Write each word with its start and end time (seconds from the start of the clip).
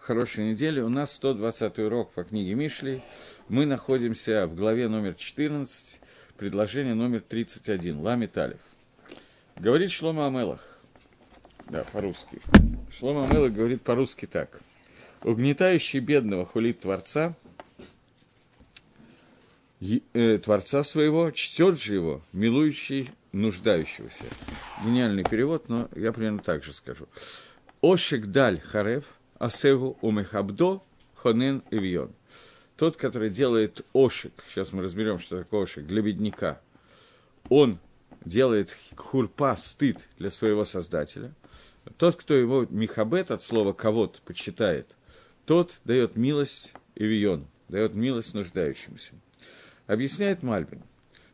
хорошей 0.00 0.50
недели. 0.50 0.80
У 0.80 0.88
нас 0.88 1.12
120 1.12 1.78
урок 1.78 2.12
по 2.12 2.24
книге 2.24 2.54
Мишли. 2.54 3.02
Мы 3.48 3.66
находимся 3.66 4.46
в 4.46 4.54
главе 4.54 4.88
номер 4.88 5.14
14, 5.14 6.00
предложение 6.36 6.94
номер 6.94 7.20
31, 7.20 8.00
Лами 8.00 8.26
Талев. 8.26 8.60
Говорит 9.56 9.90
Шлома 9.90 10.26
Амелах. 10.26 10.78
Да, 11.68 11.84
по-русски. 11.92 12.40
Шлома 12.90 13.26
Амелах 13.26 13.52
говорит 13.52 13.82
по-русски 13.82 14.26
так. 14.26 14.60
Угнетающий 15.22 16.00
бедного 16.00 16.44
хулит 16.44 16.80
Творца, 16.80 17.36
э, 19.80 20.38
Творца 20.38 20.82
своего, 20.82 21.30
чтет 21.30 21.78
же 21.78 21.94
его, 21.94 22.22
милующий 22.32 23.10
нуждающегося. 23.32 24.24
Гениальный 24.84 25.24
перевод, 25.24 25.68
но 25.68 25.88
я 25.94 26.12
примерно 26.12 26.40
так 26.40 26.64
же 26.64 26.72
скажу. 26.72 27.06
Ошик 27.80 28.26
даль 28.26 28.60
харев, 28.60 29.19
асегу 29.40 29.98
умехабдо 30.02 30.82
хонен 31.16 31.64
ивьон. 31.70 32.14
Тот, 32.76 32.96
который 32.96 33.30
делает 33.30 33.84
ошик, 33.92 34.32
сейчас 34.48 34.72
мы 34.72 34.82
разберем, 34.82 35.18
что 35.18 35.38
такое 35.38 35.62
ошик, 35.62 35.86
для 35.86 36.02
бедняка, 36.02 36.60
он 37.48 37.78
делает 38.24 38.76
хурпа, 38.96 39.56
стыд 39.56 40.08
для 40.18 40.30
своего 40.30 40.64
создателя. 40.64 41.34
Тот, 41.96 42.16
кто 42.16 42.34
его 42.34 42.66
михабет 42.70 43.30
от 43.30 43.42
слова 43.42 43.72
кого-то 43.72 44.20
почитает, 44.22 44.96
тот 45.46 45.80
дает 45.84 46.16
милость 46.16 46.74
Ивион, 46.94 47.46
дает 47.68 47.96
милость 47.96 48.34
нуждающимся. 48.34 49.14
Объясняет 49.86 50.42
Мальбин, 50.42 50.82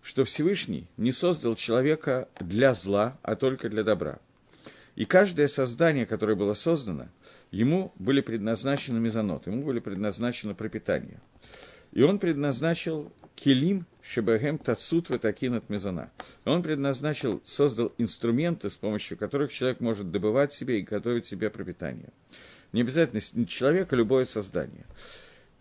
что 0.00 0.24
Всевышний 0.24 0.86
не 0.96 1.10
создал 1.12 1.56
человека 1.56 2.28
для 2.40 2.72
зла, 2.74 3.18
а 3.22 3.34
только 3.34 3.68
для 3.68 3.82
добра. 3.82 4.20
И 4.96 5.04
каждое 5.04 5.46
создание, 5.46 6.06
которое 6.06 6.34
было 6.34 6.54
создано, 6.54 7.08
ему 7.50 7.92
были 7.96 8.20
предназначены 8.22 8.98
мезонот, 8.98 9.46
ему 9.46 9.62
были 9.62 9.78
предназначено 9.78 10.54
пропитание. 10.54 11.20
И 11.92 12.02
он 12.02 12.18
предназначил 12.18 13.12
келим 13.36 13.86
шебагем 14.02 14.58
тацут 14.58 15.10
ватакинат 15.10 15.68
мезона. 15.68 16.10
Он 16.44 16.62
предназначил, 16.62 17.42
создал 17.44 17.92
инструменты, 17.98 18.70
с 18.70 18.76
помощью 18.76 19.18
которых 19.18 19.52
человек 19.52 19.80
может 19.80 20.10
добывать 20.10 20.52
себе 20.52 20.78
и 20.78 20.82
готовить 20.82 21.26
себе 21.26 21.50
пропитание. 21.50 22.10
Не 22.72 22.80
обязательно 22.80 23.46
человек, 23.46 23.92
а 23.92 23.96
любое 23.96 24.24
создание. 24.24 24.86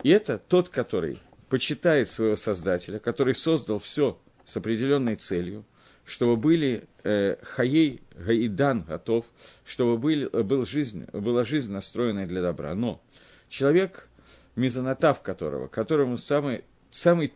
И 0.04 0.10
это 0.10 0.38
тот, 0.38 0.70
который 0.70 1.20
почитает 1.50 2.08
своего 2.08 2.36
Создателя, 2.36 3.00
который 3.00 3.36
создал 3.36 3.80
все 3.80 4.20
с 4.46 4.58
определенной 4.58 5.16
целью, 5.16 5.66
чтобы 6.06 6.38
были 6.38 6.88
э, 7.04 7.36
хаей 7.42 8.02
гаидан 8.16 8.84
готов, 8.84 9.26
чтобы 9.66 9.98
были, 9.98 10.28
был 10.44 10.66
жизнь, 10.66 11.06
была 11.12 11.44
жизнь 11.44 11.72
настроенная 11.72 12.28
для 12.28 12.42
добра. 12.42 12.76
Но 12.76 13.02
человек, 13.50 14.08
мизанотав 14.56 15.22
которого, 15.22 15.68
которому 15.68 16.18
самый, 16.18 16.64
самый 16.92 17.34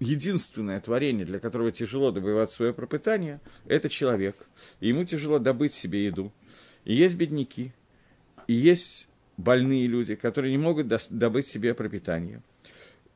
единственное 0.00 0.80
творение, 0.80 1.24
для 1.24 1.38
которого 1.38 1.70
тяжело 1.70 2.10
добывать 2.10 2.50
свое 2.50 2.74
пропитание, 2.74 3.40
это 3.66 3.88
человек. 3.88 4.36
Ему 4.80 5.04
тяжело 5.04 5.38
добыть 5.38 5.72
себе 5.72 6.04
еду. 6.04 6.32
И 6.84 6.94
есть 6.94 7.16
бедняки, 7.16 7.72
и 8.46 8.54
есть 8.54 9.08
больные 9.36 9.86
люди, 9.86 10.16
которые 10.16 10.50
не 10.50 10.58
могут 10.58 10.88
добыть 10.88 11.46
себе 11.46 11.74
пропитание. 11.74 12.42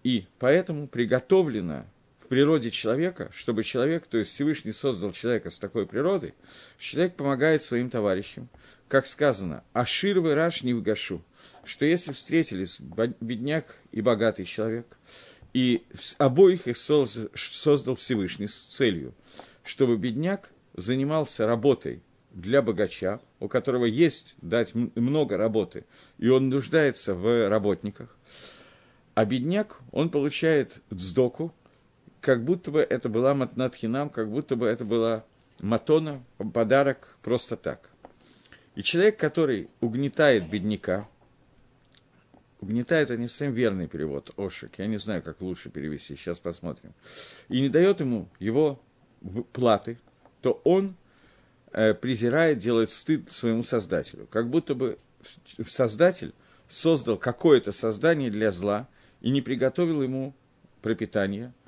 И 0.05 0.27
поэтому 0.39 0.87
приготовлено 0.87 1.87
природе 2.35 2.73
человека, 2.73 3.31
чтобы 3.33 3.63
человек, 3.63 4.09
то 4.09 4.19
есть 4.19 4.33
Всевышний 4.33 4.73
создал 4.73 5.13
человека 5.13 5.51
с 5.51 5.61
такой 5.61 5.87
природой, 5.87 6.35
человек 6.79 7.15
помогает 7.15 7.63
своим 7.63 7.91
товарищам. 7.91 8.49
Как 8.89 9.07
сказано, 9.07 9.63
«Ашир 9.73 10.19
вы 10.19 10.35
раш 10.35 10.65
не 10.65 10.75
вгашу», 10.75 11.23
что 11.63 11.87
если 11.87 12.13
встретились 12.13 12.81
бедняк 13.21 13.67
и 13.93 14.01
богатый 14.01 14.47
человек, 14.47 14.99
и 15.53 15.85
обоих 16.19 16.67
их 16.67 16.77
создал 16.77 17.95
Всевышний 17.95 18.49
с 18.49 18.57
целью, 18.57 19.15
чтобы 19.63 19.97
бедняк 19.97 20.51
занимался 20.75 21.47
работой 21.47 22.03
для 22.33 22.63
богача, 22.63 23.21
у 23.39 23.47
которого 23.47 23.85
есть 23.85 24.35
дать 24.43 24.75
много 24.75 25.37
работы, 25.37 25.85
и 26.19 26.29
он 26.29 26.49
нуждается 26.49 27.15
в 27.15 27.49
работниках, 27.49 28.17
а 29.15 29.25
бедняк, 29.25 29.79
он 29.93 30.11
получает 30.11 30.83
дздоку, 30.93 31.55
как 32.25 32.43
будто 32.43 32.71
бы 32.71 32.81
это 32.81 33.11
была 33.11 33.35
матнатхинам, 33.35 34.09
как 34.09 34.31
будто 34.31 34.57
бы 34.57 34.67
это 34.67 34.87
была 34.87 35.27
матона, 35.61 36.25
подарок 36.55 37.19
просто 37.23 37.55
так. 37.55 37.91
И 38.77 38.83
человек, 38.83 39.19
который 39.19 39.69
угнетает 39.83 40.49
бедняка, 40.49 41.07
угнетает, 42.63 43.11
это 43.11 43.21
не 43.21 43.27
совсем 43.27 43.53
верный 43.53 43.89
перевод, 43.89 44.31
Ошик, 44.39 44.79
я 44.79 44.87
не 44.87 44.97
знаю, 44.97 45.23
как 45.23 45.43
лучше 45.43 45.69
перевести, 45.69 46.17
сейчас 46.17 46.41
посмотрим, 46.41 46.95
и 47.51 47.61
не 47.61 47.69
дает 47.69 48.01
ему 48.01 48.27
его 48.39 48.81
платы, 49.53 49.99
то 50.41 50.63
он 50.65 50.97
э, 51.73 51.93
презирает, 51.93 52.57
делает 52.57 52.89
стыд 52.89 53.31
своему 53.31 53.65
создателю. 53.65 54.27
Как 54.31 54.49
будто 54.49 54.75
бы 54.75 54.99
создатель 55.69 56.33
создал 56.69 57.19
какое-то 57.19 57.71
создание 57.71 58.31
для 58.31 58.51
зла 58.51 58.89
и 59.21 59.29
не 59.29 59.43
приготовил 59.43 60.01
ему 60.01 60.35
пропитание– 60.81 61.53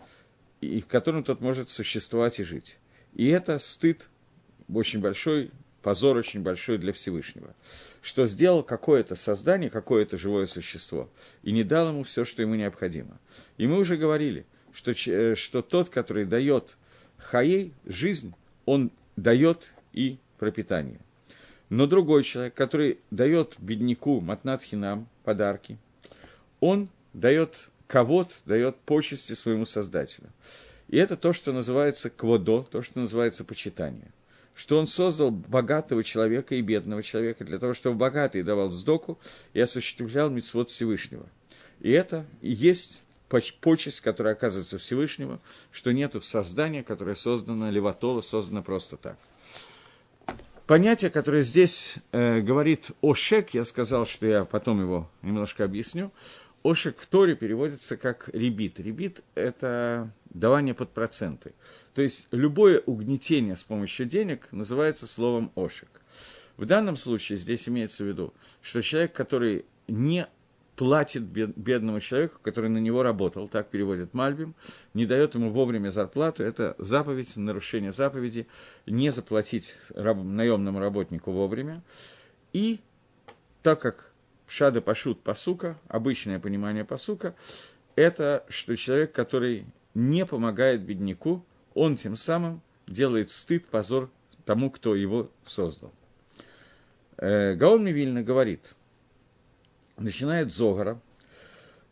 и 0.67 0.81
в 0.81 0.87
котором 0.87 1.25
тот 1.25 1.41
может 1.41 1.69
существовать 1.69 2.41
и 2.41 2.45
жить. 2.45 2.79
И 3.15 3.29
это 3.29 3.59
стыд 3.59 4.09
очень 4.73 5.01
большой, 5.01 5.51
позор 5.83 6.17
очень 6.17 6.43
большой 6.43 6.79
для 6.79 6.93
Всевышнего, 6.93 7.55
что 8.03 8.27
сделал 8.27 8.63
какое-то 8.63 9.17
создание, 9.17 9.71
какое-то 9.71 10.19
живое 10.19 10.47
существо, 10.47 11.09
и 11.43 11.53
не 11.53 11.63
дал 11.63 11.89
ему 11.89 12.03
все, 12.03 12.25
что 12.25 12.43
ему 12.43 12.55
необходимо. 12.55 13.19
И 13.57 13.67
мы 13.67 13.79
уже 13.79 13.97
говорили, 13.97 14.47
что, 14.73 14.93
э, 14.93 15.35
что 15.35 15.63
тот, 15.63 15.89
который 15.89 16.25
дает 16.25 16.77
хаей, 17.17 17.73
жизнь, 17.85 18.35
он 18.65 18.91
дает 19.17 19.73
и 19.93 20.19
пропитание. 20.39 21.01
Но 21.69 21.87
другой 21.87 22.23
человек, 22.23 22.55
который 22.55 22.99
дает 23.11 23.55
бедняку 23.59 24.21
Матнатхинам 24.21 25.09
подарки, 25.25 25.79
он 26.61 26.89
дает 27.13 27.71
кого 27.87 28.27
дает 28.45 28.77
почести 28.77 29.35
своему 29.35 29.65
Создателю. 29.65 30.29
И 30.89 30.97
это 30.97 31.17
то, 31.17 31.33
что 31.33 31.53
называется 31.53 32.11
кводо, 32.11 32.63
то, 32.63 32.83
что 32.83 33.01
называется 33.01 33.45
почитание. 33.45 34.13
Что 34.55 34.79
он 34.79 34.87
создал 34.87 35.31
богатого 35.31 36.03
человека 36.03 36.55
и 36.55 36.63
бедного 36.63 37.03
человека 37.03 37.45
для 37.45 37.59
того, 37.59 37.75
чтобы 37.75 37.97
богатый 37.97 38.43
давал 38.43 38.71
сдоку 38.71 39.19
и 39.53 39.61
осуществлял 39.61 40.31
митцвот 40.31 40.71
Всевышнего. 40.71 41.27
И 41.81 41.91
это 41.91 42.25
и 42.41 42.53
есть 42.53 43.03
почесть, 43.61 44.01
которая 44.01 44.35
оказывается 44.35 44.79
Всевышнего, 44.79 45.41
что 45.73 45.93
нет 45.93 46.15
создания, 46.25 46.83
которое 46.83 47.17
создано 47.17 47.71
Леватола, 47.71 48.21
создано 48.21 48.63
просто 48.63 48.97
так. 48.97 49.19
Понятие, 50.67 51.13
которое 51.13 51.43
здесь 51.43 51.95
э, 52.11 52.41
говорит 52.41 52.91
о 53.01 53.15
шек, 53.15 53.51
я 53.51 53.65
сказал, 53.65 54.05
что 54.05 54.27
я 54.27 54.45
потом 54.45 54.81
его 54.81 55.09
немножко 55.23 55.65
объясню, 55.65 56.11
Ошек 56.67 56.99
в 56.99 57.07
Торе 57.07 57.37
переводится 57.37 57.97
как 57.97 58.29
ребит. 58.33 58.81
Ребит– 58.81 59.23
это 59.37 60.11
давание 60.31 60.75
под 60.75 60.91
проценты. 60.91 61.55
То 61.95 62.03
есть 62.03 62.27
любое 62.33 62.81
угнетение 62.81 63.55
с 63.55 63.63
помощью 63.63 64.07
денег 64.07 64.49
называется 64.51 65.07
словом 65.07 65.53
ошек. 65.55 65.89
В 66.57 66.65
данном 66.65 66.97
случае 66.97 67.39
здесь 67.39 67.69
имеется 67.69 68.03
в 68.03 68.09
виду, 68.09 68.35
что 68.63 68.83
человек, 68.83 69.13
который 69.13 69.65
не 69.87 70.27
платит 70.75 71.23
бедному 71.23 72.01
человеку, 72.01 72.41
который 72.43 72.69
на 72.69 72.79
него 72.79 73.05
работал, 73.05 73.47
так 73.47 73.69
переводит 73.69 74.13
Мальбим, 74.13 74.57
не 74.93 75.07
дает 75.07 75.37
ему 75.37 75.51
вовремя 75.51 75.91
зарплату, 75.91 76.43
это 76.43 76.75
заповедь, 76.79 77.37
нарушение 77.37 77.93
заповеди, 77.93 78.49
не 78.87 79.11
заплатить 79.11 79.77
раб, 79.95 80.17
наемному 80.17 80.81
работнику 80.81 81.31
вовремя. 81.31 81.85
И 82.53 82.81
так 83.63 83.81
как 83.81 84.13
Шада 84.47 84.81
Пашут 84.81 85.23
Пасука, 85.23 85.79
обычное 85.89 86.39
понимание 86.39 86.85
Пасука, 86.85 87.35
это 87.97 88.45
что 88.49 88.77
человек, 88.77 89.13
который 89.13 89.67
не 89.95 90.25
помогает 90.25 90.83
бедняку, 90.83 91.45
он 91.75 91.97
тем 91.97 92.17
самым 92.17 92.63
делает 92.87 93.31
стыд, 93.31 93.67
позор 93.67 94.11
тому, 94.45 94.71
кто 94.71 94.95
его 94.95 95.31
создал. 95.45 95.93
Э, 97.17 97.55
Гаон 97.55 97.85
Мивильна 97.85 98.23
говорит, 98.23 98.75
начинает 99.97 100.53
Зогара 100.53 101.01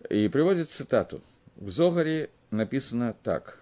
и 0.09 0.29
приводит 0.29 0.69
цитату. 0.69 1.23
В 1.57 1.71
Зогаре 1.71 2.31
написано 2.51 3.15
так. 3.23 3.61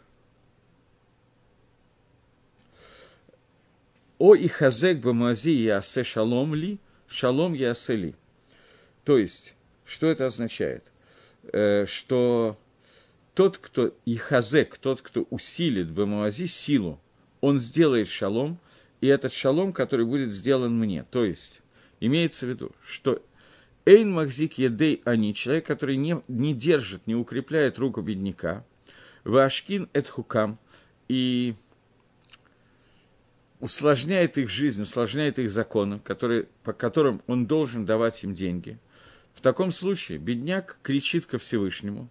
«О 4.18 4.34
и 4.34 4.46
хазек 4.46 5.00
бамази 5.00 5.50
ясе 5.50 6.04
шалом 6.04 6.54
ли, 6.54 6.78
шалом 7.08 7.54
ясе 7.54 7.96
ли». 7.96 8.14
То 9.04 9.19
есть, 9.19 9.54
что 9.84 10.06
это 10.06 10.26
означает? 10.26 10.93
Э, 11.52 11.87
что 11.87 12.58
тот, 13.34 13.58
кто 13.58 13.94
и 14.04 14.16
хазек, 14.16 14.78
тот, 14.78 15.02
кто 15.02 15.26
усилит 15.31 15.90
Бамуази 15.90 16.46
силу, 16.46 17.00
он 17.40 17.58
сделает 17.58 18.08
шалом, 18.08 18.58
и 19.00 19.08
этот 19.08 19.32
шалом, 19.32 19.72
который 19.72 20.06
будет 20.06 20.31
сделан 20.31 20.78
мне. 20.78 21.04
То 21.10 21.25
есть, 21.25 21.60
имеется 22.00 22.46
в 22.46 22.50
виду, 22.50 22.72
что 22.84 23.20
Эйн 23.84 24.12
Махзик 24.12 24.54
Едей 24.58 25.02
Они, 25.05 25.34
человек, 25.34 25.66
который 25.66 25.96
не, 25.96 26.22
не 26.28 26.55
держит, 26.55 27.06
не 27.06 27.16
укрепляет 27.16 27.78
руку 27.78 28.00
бедняка, 28.00 28.64
Вашкин 29.25 29.88
Эдхукам, 29.93 30.58
и 31.08 31.55
усложняет 33.58 34.38
их 34.38 34.48
жизнь, 34.48 34.82
усложняет 34.82 35.38
их 35.38 35.50
законы, 35.50 36.00
которые, 36.00 36.48
по 36.62 36.72
которым 36.72 37.22
он 37.26 37.46
должен 37.46 37.84
давать 37.84 38.22
им 38.25 38.34
деньги. 38.34 38.78
В 39.42 39.44
таком 39.44 39.72
случае 39.72 40.18
бедняк 40.18 40.78
кричит 40.84 41.26
ко 41.26 41.36
Всевышнему, 41.36 42.08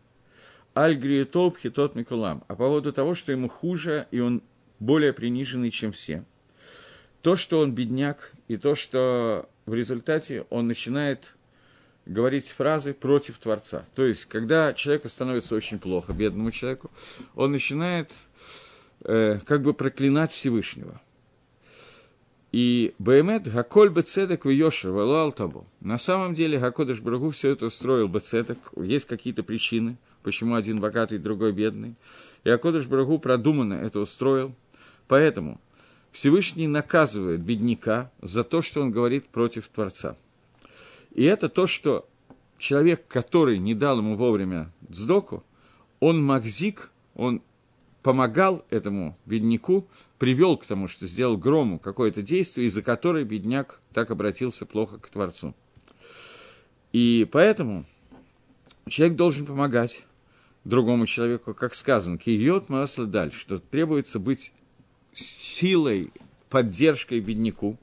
Аль 0.75 0.97
Гриетоп 0.97 1.57
Хитот 1.57 1.95
Микулам, 1.95 2.43
а 2.49 2.55
по 2.55 2.65
поводу 2.65 2.91
того, 2.91 3.15
что 3.15 3.31
ему 3.31 3.47
хуже, 3.47 4.05
и 4.11 4.19
он 4.19 4.43
более 4.79 5.13
приниженный, 5.13 5.71
чем 5.71 5.93
все. 5.93 6.25
То, 7.21 7.37
что 7.37 7.61
он 7.61 7.73
бедняк, 7.73 8.33
и 8.49 8.57
то, 8.57 8.75
что 8.75 9.49
в 9.65 9.73
результате 9.73 10.45
он 10.49 10.67
начинает 10.67 11.37
говорить 12.05 12.49
фразы 12.49 12.93
против 12.93 13.37
Творца. 13.37 13.85
То 13.95 14.05
есть, 14.05 14.25
когда 14.25 14.73
человеку 14.73 15.07
становится 15.07 15.55
очень 15.55 15.79
плохо, 15.79 16.11
бедному 16.11 16.51
человеку, 16.51 16.91
он 17.33 17.53
начинает 17.53 18.13
э, 19.05 19.39
как 19.45 19.61
бы 19.61 19.73
проклинать 19.73 20.33
Всевышнего. 20.33 20.99
И 22.51 22.93
Баймет 22.99 23.49
Гаколь 23.49 23.89
Бецедек 23.89 24.43
в 24.43 24.83
Валуал 24.83 25.31
Табу. 25.31 25.65
На 25.79 25.97
самом 25.97 26.33
деле 26.33 26.59
Гакодыш 26.59 26.99
Брагу 26.99 27.29
все 27.29 27.51
это 27.51 27.67
устроил 27.67 28.09
Бецедек. 28.09 28.57
Есть 28.75 29.05
какие-то 29.05 29.41
причины, 29.41 29.95
почему 30.21 30.55
один 30.55 30.81
богатый, 30.81 31.17
другой 31.17 31.53
бедный. 31.53 31.95
И 32.43 32.49
Акодыш 32.49 32.87
Брагу 32.87 33.19
продуманно 33.19 33.75
это 33.75 34.01
устроил. 34.01 34.53
Поэтому 35.07 35.61
Всевышний 36.11 36.67
наказывает 36.67 37.39
бедняка 37.39 38.11
за 38.21 38.43
то, 38.43 38.61
что 38.61 38.81
он 38.81 38.91
говорит 38.91 39.27
против 39.27 39.69
Творца. 39.69 40.17
И 41.13 41.23
это 41.23 41.47
то, 41.47 41.67
что 41.67 42.05
человек, 42.57 43.07
который 43.07 43.59
не 43.59 43.73
дал 43.73 43.99
ему 43.99 44.17
вовремя 44.17 44.71
дздоку, 44.89 45.43
он 46.01 46.21
магзик, 46.21 46.91
он 47.15 47.41
помогал 48.03 48.65
этому 48.69 49.17
бедняку, 49.25 49.87
привел 50.17 50.57
к 50.57 50.65
тому, 50.65 50.87
что 50.87 51.05
сделал 51.05 51.37
грому 51.37 51.79
какое-то 51.79 52.21
действие, 52.21 52.67
из-за 52.67 52.81
которой 52.81 53.23
бедняк 53.23 53.79
так 53.93 54.11
обратился 54.11 54.65
плохо 54.65 54.97
к 54.97 55.09
Творцу. 55.09 55.53
И 56.91 57.27
поэтому 57.31 57.85
человек 58.87 59.15
должен 59.15 59.45
помогать 59.45 60.05
другому 60.63 61.05
человеку, 61.05 61.53
как 61.53 61.75
сказано, 61.75 62.17
киет 62.17 62.69
масла 62.69 63.05
дальше, 63.05 63.39
что 63.39 63.57
требуется 63.57 64.19
быть 64.19 64.53
силой, 65.13 66.11
поддержкой 66.49 67.19
бедняку. 67.19 67.77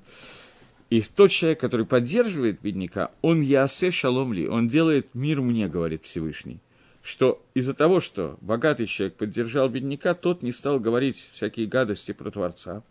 И 0.91 1.03
тот 1.03 1.31
человек, 1.31 1.61
который 1.61 1.87
поддерживает 1.87 2.61
бедняка, 2.61 3.11
он 3.21 3.41
ясе 3.41 3.91
шалом 3.91 4.33
ли, 4.33 4.49
он 4.49 4.69
делает 4.69 5.15
мир 5.15 5.43
мне, 5.43 5.69
говорит 5.69 6.05
Всевышний. 6.05 6.61
Что 7.09 7.43
из-за 7.55 7.73
того, 7.73 8.01
что 8.01 8.37
богатый 8.43 8.85
человек 8.85 9.17
поддержал 9.17 9.71
бедняка, 9.71 10.13
тот 10.13 10.43
не 10.43 10.53
стал 10.53 10.79
говорить 10.79 11.31
всякие 11.33 11.67
гадости 11.67 12.13
про 12.13 12.31
Творца. 12.31 12.83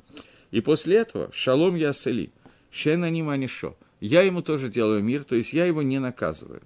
И 0.49 0.59
после 0.59 0.97
этого 0.97 1.31
шалом 1.31 1.75
ясели, 1.75 2.31
шена 2.71 3.11
ниманишо. 3.11 3.77
Я 3.99 4.23
ему 4.23 4.41
тоже 4.41 4.69
делаю 4.69 5.03
мир, 5.03 5.23
то 5.23 5.35
есть 5.35 5.53
я 5.53 5.65
его 5.65 5.83
не 5.83 5.99
наказываю. 5.99 6.63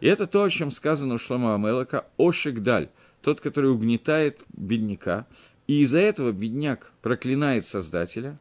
И 0.00 0.08
это 0.08 0.26
то, 0.26 0.42
о 0.42 0.50
чем 0.50 0.72
сказано 0.72 1.14
у 1.14 1.18
Шлама 1.18 1.54
Амелака, 1.54 2.04
Ошикдаль, 2.18 2.88
тот, 3.22 3.40
который 3.40 3.70
угнетает 3.70 4.40
бедняка. 4.48 5.28
И 5.68 5.82
из-за 5.82 6.00
этого 6.00 6.32
бедняк 6.32 6.90
проклинает 7.00 7.64
Создателя, 7.64 8.40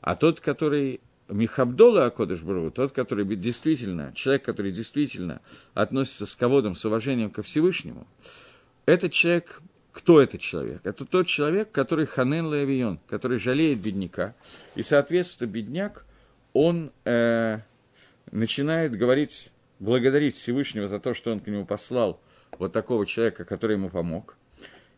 а 0.00 0.14
тот, 0.14 0.40
который 0.40 1.00
Михабдола 1.30 2.06
Акодыш 2.06 2.40
тот, 2.74 2.92
который 2.92 3.24
действительно, 3.36 4.12
человек, 4.14 4.44
который 4.44 4.72
действительно 4.72 5.40
относится 5.74 6.26
с 6.26 6.34
ководом, 6.34 6.74
с 6.74 6.84
уважением 6.84 7.30
ко 7.30 7.42
Всевышнему, 7.42 8.06
этот 8.86 9.12
человек, 9.12 9.62
кто 9.92 10.20
этот 10.20 10.40
человек? 10.40 10.80
Это 10.84 11.04
тот 11.04 11.26
человек, 11.26 11.70
который 11.70 12.06
Ханен 12.06 12.46
Лавион, 12.46 13.00
который 13.06 13.38
жалеет 13.38 13.80
бедняка. 13.80 14.34
И, 14.74 14.82
соответственно, 14.82 15.48
бедняк, 15.48 16.04
он 16.52 16.90
э, 17.04 17.58
начинает 18.30 18.96
говорить, 18.96 19.52
благодарить 19.78 20.34
Всевышнего 20.36 20.88
за 20.88 20.98
то, 20.98 21.14
что 21.14 21.32
он 21.32 21.40
к 21.40 21.46
нему 21.46 21.64
послал 21.64 22.20
вот 22.58 22.72
такого 22.72 23.06
человека, 23.06 23.44
который 23.44 23.76
ему 23.76 23.90
помог. 23.90 24.36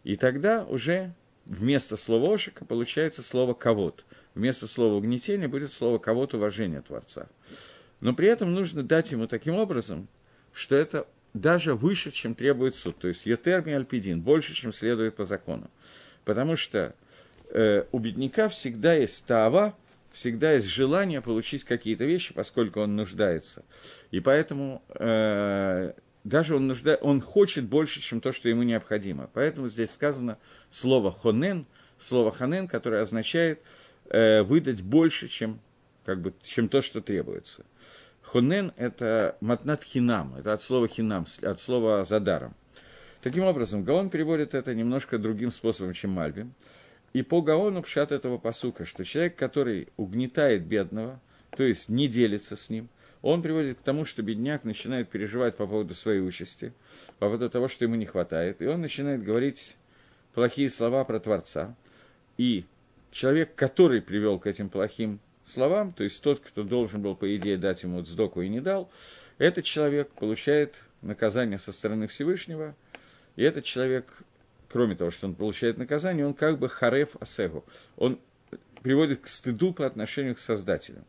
И 0.04 0.16
тогда 0.16 0.64
уже 0.64 1.14
вместо 1.52 1.96
слова 1.96 2.34
«ошика» 2.34 2.64
получается 2.64 3.22
слово 3.22 3.54
«ковод» 3.54 4.04
вместо 4.34 4.66
слова 4.66 4.94
угнетение 4.94 5.48
будет 5.48 5.70
слово 5.70 5.98
кого-то 5.98 6.38
уважения 6.38 6.80
Творца. 6.80 7.28
Но 8.00 8.14
при 8.14 8.28
этом 8.28 8.54
нужно 8.54 8.82
дать 8.82 9.12
ему 9.12 9.26
таким 9.26 9.56
образом, 9.56 10.08
что 10.52 10.74
это 10.74 11.06
даже 11.34 11.74
выше, 11.74 12.10
чем 12.10 12.34
требует 12.34 12.74
суд, 12.74 12.98
то 12.98 13.08
есть 13.08 13.26
етерми 13.26 13.72
альпидин, 13.72 14.22
больше, 14.22 14.54
чем 14.54 14.72
следует 14.72 15.16
по 15.16 15.24
закону. 15.24 15.70
Потому 16.24 16.56
что 16.56 16.94
э, 17.50 17.84
у 17.92 17.98
бедняка 17.98 18.48
всегда 18.48 18.94
есть 18.94 19.26
тава, 19.26 19.76
всегда 20.10 20.52
есть 20.52 20.66
желание 20.66 21.20
получить 21.20 21.64
какие-то 21.64 22.04
вещи, 22.04 22.32
поскольку 22.32 22.80
он 22.80 22.96
нуждается. 22.96 23.64
И 24.10 24.20
поэтому 24.20 24.82
э, 24.88 25.92
даже 26.24 26.56
он, 26.56 26.68
нужда... 26.68 26.96
он 26.96 27.20
хочет 27.20 27.64
больше, 27.64 28.00
чем 28.00 28.20
то, 28.20 28.32
что 28.32 28.48
ему 28.48 28.62
необходимо. 28.62 29.28
Поэтому 29.32 29.68
здесь 29.68 29.90
сказано 29.90 30.38
слово 30.70 31.10
хонен, 31.10 31.66
слово 31.98 32.30
ханен, 32.30 32.68
которое 32.68 33.02
означает 33.02 33.60
э, 34.08 34.42
выдать 34.42 34.82
больше, 34.82 35.28
чем, 35.28 35.60
как 36.04 36.20
бы, 36.20 36.32
чем 36.42 36.68
то, 36.68 36.80
что 36.80 37.00
требуется. 37.00 37.64
Хонен– 38.22 38.72
это 38.76 39.36
матнат 39.40 39.82
хинам, 39.82 40.36
это 40.36 40.52
от 40.52 40.62
слова 40.62 40.86
хинам, 40.86 41.26
от 41.42 41.58
слова 41.58 42.04
задаром. 42.04 42.54
Таким 43.20 43.44
образом, 43.44 43.84
Гаон 43.84 44.08
переводит 44.08 44.54
это 44.54 44.74
немножко 44.74 45.18
другим 45.18 45.50
способом, 45.50 45.92
чем 45.92 46.10
Мальбим. 46.10 46.54
И 47.12 47.22
по 47.22 47.42
Гаону 47.42 47.82
пшат 47.82 48.10
этого 48.10 48.38
посука, 48.38 48.84
что 48.84 49.04
человек, 49.04 49.36
который 49.36 49.88
угнетает 49.96 50.64
бедного, 50.64 51.20
то 51.50 51.62
есть 51.62 51.88
не 51.88 52.08
делится 52.08 52.56
с 52.56 52.70
ним, 52.70 52.88
он 53.22 53.40
приводит 53.40 53.78
к 53.78 53.82
тому, 53.82 54.04
что 54.04 54.22
бедняк 54.22 54.64
начинает 54.64 55.08
переживать 55.08 55.56
по 55.56 55.66
поводу 55.66 55.94
своей 55.94 56.20
участи, 56.20 56.72
по 57.18 57.26
поводу 57.26 57.48
того, 57.48 57.68
что 57.68 57.84
ему 57.84 57.94
не 57.94 58.04
хватает, 58.04 58.60
и 58.60 58.66
он 58.66 58.80
начинает 58.80 59.22
говорить 59.22 59.76
плохие 60.34 60.68
слова 60.68 61.04
про 61.04 61.20
Творца. 61.20 61.74
И 62.36 62.64
человек, 63.12 63.54
который 63.54 64.02
привел 64.02 64.38
к 64.40 64.46
этим 64.46 64.68
плохим 64.68 65.20
словам, 65.44 65.92
то 65.92 66.02
есть 66.02 66.22
тот, 66.22 66.40
кто 66.40 66.64
должен 66.64 67.00
был, 67.00 67.14
по 67.14 67.34
идее, 67.36 67.56
дать 67.56 67.82
ему 67.84 68.02
сдоку 68.02 68.42
и 68.42 68.48
не 68.48 68.60
дал, 68.60 68.90
этот 69.38 69.64
человек 69.64 70.10
получает 70.10 70.82
наказание 71.00 71.58
со 71.58 71.72
стороны 71.72 72.08
Всевышнего, 72.08 72.74
и 73.36 73.42
этот 73.42 73.64
человек, 73.64 74.22
кроме 74.68 74.96
того, 74.96 75.10
что 75.10 75.26
он 75.26 75.34
получает 75.34 75.78
наказание, 75.78 76.26
он 76.26 76.34
как 76.34 76.58
бы 76.58 76.68
хареф 76.68 77.16
асегу, 77.20 77.64
он 77.96 78.18
приводит 78.82 79.20
к 79.20 79.28
стыду 79.28 79.72
по 79.72 79.86
отношению 79.86 80.34
к 80.34 80.40
Создателю. 80.40 81.04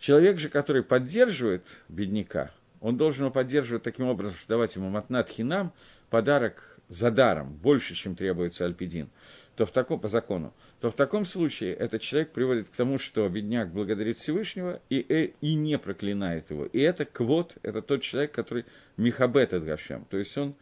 Человек 0.00 0.38
же, 0.38 0.48
который 0.48 0.82
поддерживает 0.82 1.62
бедняка, 1.90 2.50
он 2.80 2.96
должен 2.96 3.26
его 3.26 3.32
поддерживать 3.32 3.82
таким 3.82 4.06
образом, 4.06 4.34
что 4.34 4.48
давать 4.48 4.74
ему 4.74 4.88
матнат 4.88 5.28
хинам, 5.28 5.74
подарок 6.08 6.78
за 6.88 7.10
даром, 7.10 7.52
больше, 7.52 7.94
чем 7.94 8.16
требуется 8.16 8.64
альпидин, 8.64 9.10
то 9.56 9.66
в 9.66 9.72
таком, 9.72 10.00
по 10.00 10.08
закону, 10.08 10.54
то 10.80 10.90
в 10.90 10.94
таком 10.94 11.26
случае 11.26 11.74
этот 11.74 12.00
человек 12.00 12.32
приводит 12.32 12.70
к 12.70 12.76
тому, 12.76 12.96
что 12.96 13.28
бедняк 13.28 13.74
благодарит 13.74 14.16
Всевышнего 14.16 14.80
и, 14.88 15.04
э, 15.06 15.32
и 15.42 15.54
не 15.54 15.78
проклинает 15.78 16.50
его. 16.50 16.64
И 16.64 16.80
это 16.80 17.04
квот, 17.04 17.56
это 17.60 17.82
тот 17.82 18.00
человек, 18.00 18.32
который 18.32 18.64
михабет 18.96 19.52
от 19.52 19.64
Гашем, 19.64 20.06
то 20.06 20.16
есть 20.16 20.36
он 20.38 20.54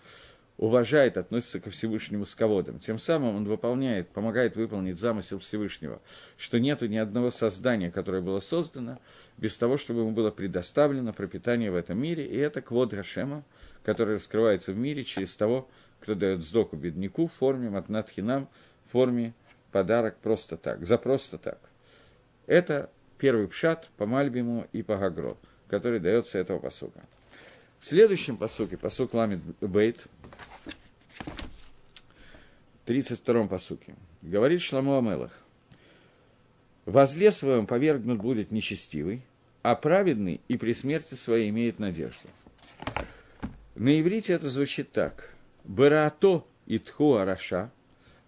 уважает, 0.59 1.17
относится 1.17 1.61
ко 1.61 1.71
Всевышнему 1.71 2.27
с 2.27 2.35
ководом. 2.35 2.81
Тем 2.81 2.99
самым 2.99 3.37
он 3.37 3.45
выполняет, 3.45 4.09
помогает 4.09 4.57
выполнить 4.57 4.99
замысел 4.99 5.39
Всевышнего, 5.39 6.03
что 6.37 6.59
нету 6.59 6.89
ни 6.89 6.97
одного 6.97 7.31
создания, 7.31 7.91
которое 7.91 8.21
было 8.21 8.41
создано, 8.41 8.99
без 9.39 9.57
того, 9.57 9.77
чтобы 9.77 10.01
ему 10.01 10.11
было 10.11 10.33
предоставлено 10.33 11.13
пропитание 11.13 11.71
в 11.71 11.77
этом 11.77 12.03
мире. 12.03 12.27
И 12.27 12.37
это 12.37 12.61
квод 12.61 12.93
Гашема, 12.93 13.45
который 13.85 14.17
раскрывается 14.17 14.73
в 14.73 14.79
мире 14.79 15.05
через 15.05 15.37
того, 15.37 15.69
кто 16.01 16.17
дает 16.17 16.43
сдоку 16.43 16.77
бедняку 16.77 17.29
в 17.29 17.33
форме 17.33 17.71
матнатхинам, 17.71 18.49
в 18.87 18.93
форме 18.93 19.35
подарок 19.71 20.17
просто 20.19 20.57
так, 20.57 20.85
за 20.85 20.99
просто 20.99 21.39
так. 21.39 21.59
Это 22.47 22.91
первый 23.17 23.47
пшат 23.47 23.89
по 23.97 24.07
Мальбиму 24.07 24.67
и 24.73 24.83
по 24.83 24.97
Гагро, 24.97 25.37
который 25.69 26.01
дается 26.01 26.39
этого 26.39 26.59
посука. 26.59 27.05
В 27.81 27.87
следующем 27.87 28.37
посуке, 28.37 28.77
посук 28.77 29.15
Ламид 29.15 29.41
Бейт, 29.61 30.07
32-м 32.87 33.49
посуке, 33.49 33.95
говорит 34.23 34.61
Шламу 34.61 34.99
Амелах, 34.99 35.33
«Возле 36.87 37.31
своем 37.31 37.67
повергнут 37.67 38.21
будет 38.21 38.51
нечестивый, 38.51 39.23
а 39.63 39.75
праведный 39.75 40.41
и 40.49 40.57
при 40.57 40.73
смерти 40.73 41.15
своей 41.15 41.51
имеет 41.51 41.79
надежду». 41.79 42.29
На 43.75 44.01
иврите 44.01 44.33
это 44.33 44.49
звучит 44.49 44.93
так– 44.93 45.35
Барато 45.69 46.47
итху 46.67 47.17
араша, 47.17 47.71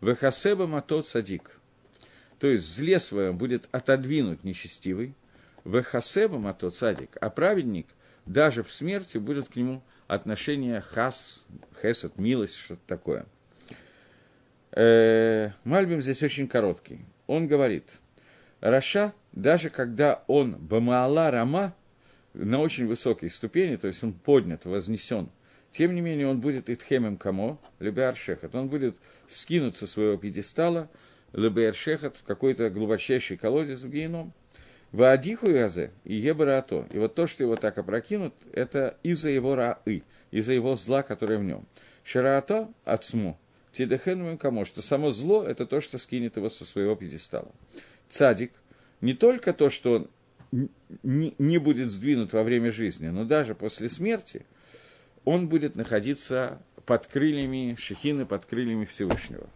вехасеба 0.02 0.66
мато 0.66 1.00
садик. 1.00 1.58
То 2.38 2.48
есть 2.48 2.66
в 2.66 2.68
зле 2.68 2.98
своем 2.98 3.38
будет 3.38 3.68
отодвинут 3.72 4.44
нечестивый, 4.44 5.14
Вехасебам, 5.64 6.46
а 6.46 6.52
то 6.52 6.70
цадик, 6.70 7.16
а 7.20 7.28
праведник 7.30 7.86
даже 8.30 8.62
в 8.62 8.70
смерти 8.72 9.18
будет 9.18 9.48
к 9.48 9.56
нему 9.56 9.82
отношение 10.06 10.80
хас, 10.80 11.44
хесед, 11.82 12.16
милость, 12.16 12.56
что-то 12.56 12.82
такое. 12.86 13.26
Э, 14.70 15.50
Мальбим 15.64 16.00
здесь 16.00 16.22
очень 16.22 16.46
короткий. 16.46 17.00
Он 17.26 17.48
говорит, 17.48 17.98
Раша, 18.60 19.12
даже 19.32 19.68
когда 19.68 20.22
он 20.28 20.56
Бамаала 20.58 21.30
Рама, 21.32 21.74
на 22.32 22.60
очень 22.60 22.86
высокой 22.86 23.28
ступени, 23.30 23.74
то 23.74 23.88
есть 23.88 24.04
он 24.04 24.12
поднят, 24.12 24.64
вознесен, 24.64 25.28
тем 25.72 25.96
не 25.96 26.00
менее 26.00 26.28
он 26.28 26.38
будет 26.38 26.70
Итхемем 26.70 27.16
Камо, 27.16 27.58
Лебеар 27.80 28.14
Шехат, 28.14 28.54
он 28.54 28.68
будет 28.68 29.00
скинут 29.26 29.74
со 29.74 29.88
своего 29.88 30.16
пьедестала, 30.16 30.88
Лебеар 31.32 31.74
Шехат, 31.74 32.16
в 32.16 32.22
какой-то 32.22 32.70
глубочайший 32.70 33.36
колодец 33.36 33.82
в 33.82 33.90
геном. 33.90 34.32
Ваадиху 34.92 35.48
Язе 35.48 35.92
и 36.04 36.14
Ебараато. 36.14 36.86
И 36.90 36.98
вот 36.98 37.14
то, 37.14 37.26
что 37.26 37.44
его 37.44 37.56
так 37.56 37.78
опрокинут, 37.78 38.34
это 38.52 38.96
из-за 39.02 39.30
его 39.30 39.54
раы, 39.54 40.02
из-за 40.30 40.52
его 40.52 40.76
зла, 40.76 41.02
которое 41.02 41.38
в 41.38 41.44
нем. 41.44 41.66
Шараато 42.02 42.72
отсму. 42.84 43.38
Тидехенуем 43.72 44.36
кому, 44.36 44.64
что 44.64 44.82
само 44.82 45.12
зло– 45.12 45.44
это 45.46 45.64
то, 45.64 45.80
что 45.80 45.98
скинет 45.98 46.36
его 46.36 46.48
со 46.48 46.64
своего 46.64 46.96
пьедестала. 46.96 47.52
Цадик– 48.08 48.52
не 49.00 49.14
только 49.14 49.52
то, 49.52 49.70
что 49.70 49.94
он 50.52 50.70
не 51.02 51.58
будет 51.58 51.88
сдвинут 51.88 52.32
во 52.32 52.42
время 52.42 52.70
жизни, 52.72 53.08
но 53.08 53.24
даже 53.24 53.54
после 53.54 53.88
смерти 53.88 54.44
он 55.24 55.48
будет 55.48 55.76
находиться 55.76 56.60
под 56.86 57.06
крыльями 57.06 57.76
Шехины, 57.78 58.26
под 58.26 58.46
крыльями 58.46 58.84
Всевышнего. 58.84 59.48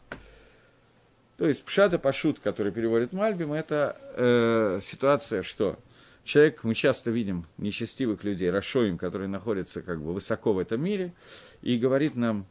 То 1.36 1.46
есть 1.46 1.64
Пшада 1.64 1.98
Пашут, 1.98 2.38
который 2.38 2.72
переводит 2.72 3.12
Мальбим, 3.12 3.52
это 3.52 3.96
э, 4.16 4.78
ситуация, 4.80 5.42
что 5.42 5.78
человек, 6.22 6.62
мы 6.62 6.74
часто 6.74 7.10
видим 7.10 7.46
нечестивых 7.58 8.22
людей, 8.22 8.50
Рашоим, 8.50 8.98
которые 8.98 9.28
находятся 9.28 9.82
как 9.82 10.00
бы 10.00 10.12
высоко 10.12 10.52
в 10.52 10.58
этом 10.58 10.82
мире, 10.82 11.12
и 11.60 11.76
говорит 11.76 12.14
нам 12.14 12.46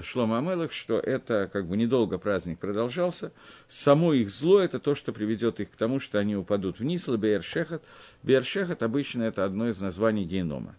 Шлома 0.00 0.38
Амелах, 0.38 0.72
что 0.72 0.98
это 0.98 1.48
как 1.52 1.66
бы 1.66 1.76
недолго 1.76 2.18
праздник 2.18 2.58
продолжался. 2.58 3.32
Само 3.68 4.12
их 4.12 4.30
зло– 4.30 4.60
это 4.60 4.78
то, 4.78 4.94
что 4.94 5.12
приведет 5.12 5.60
их 5.60 5.70
к 5.70 5.76
тому, 5.76 6.00
что 6.00 6.18
они 6.18 6.36
упадут 6.36 6.80
вниз, 6.80 7.08
Беершехат. 7.08 7.82
Беершехат 8.22 8.82
обычно 8.82 9.24
это 9.24 9.44
одно 9.44 9.68
из 9.68 9.80
названий 9.80 10.24
генома. 10.24 10.76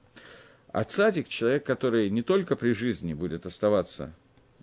А 0.72 0.84
цадик– 0.84 1.28
человек, 1.30 1.66
который 1.66 2.10
не 2.10 2.22
только 2.22 2.56
при 2.56 2.72
жизни 2.72 3.14
будет 3.14 3.46
оставаться 3.46 4.14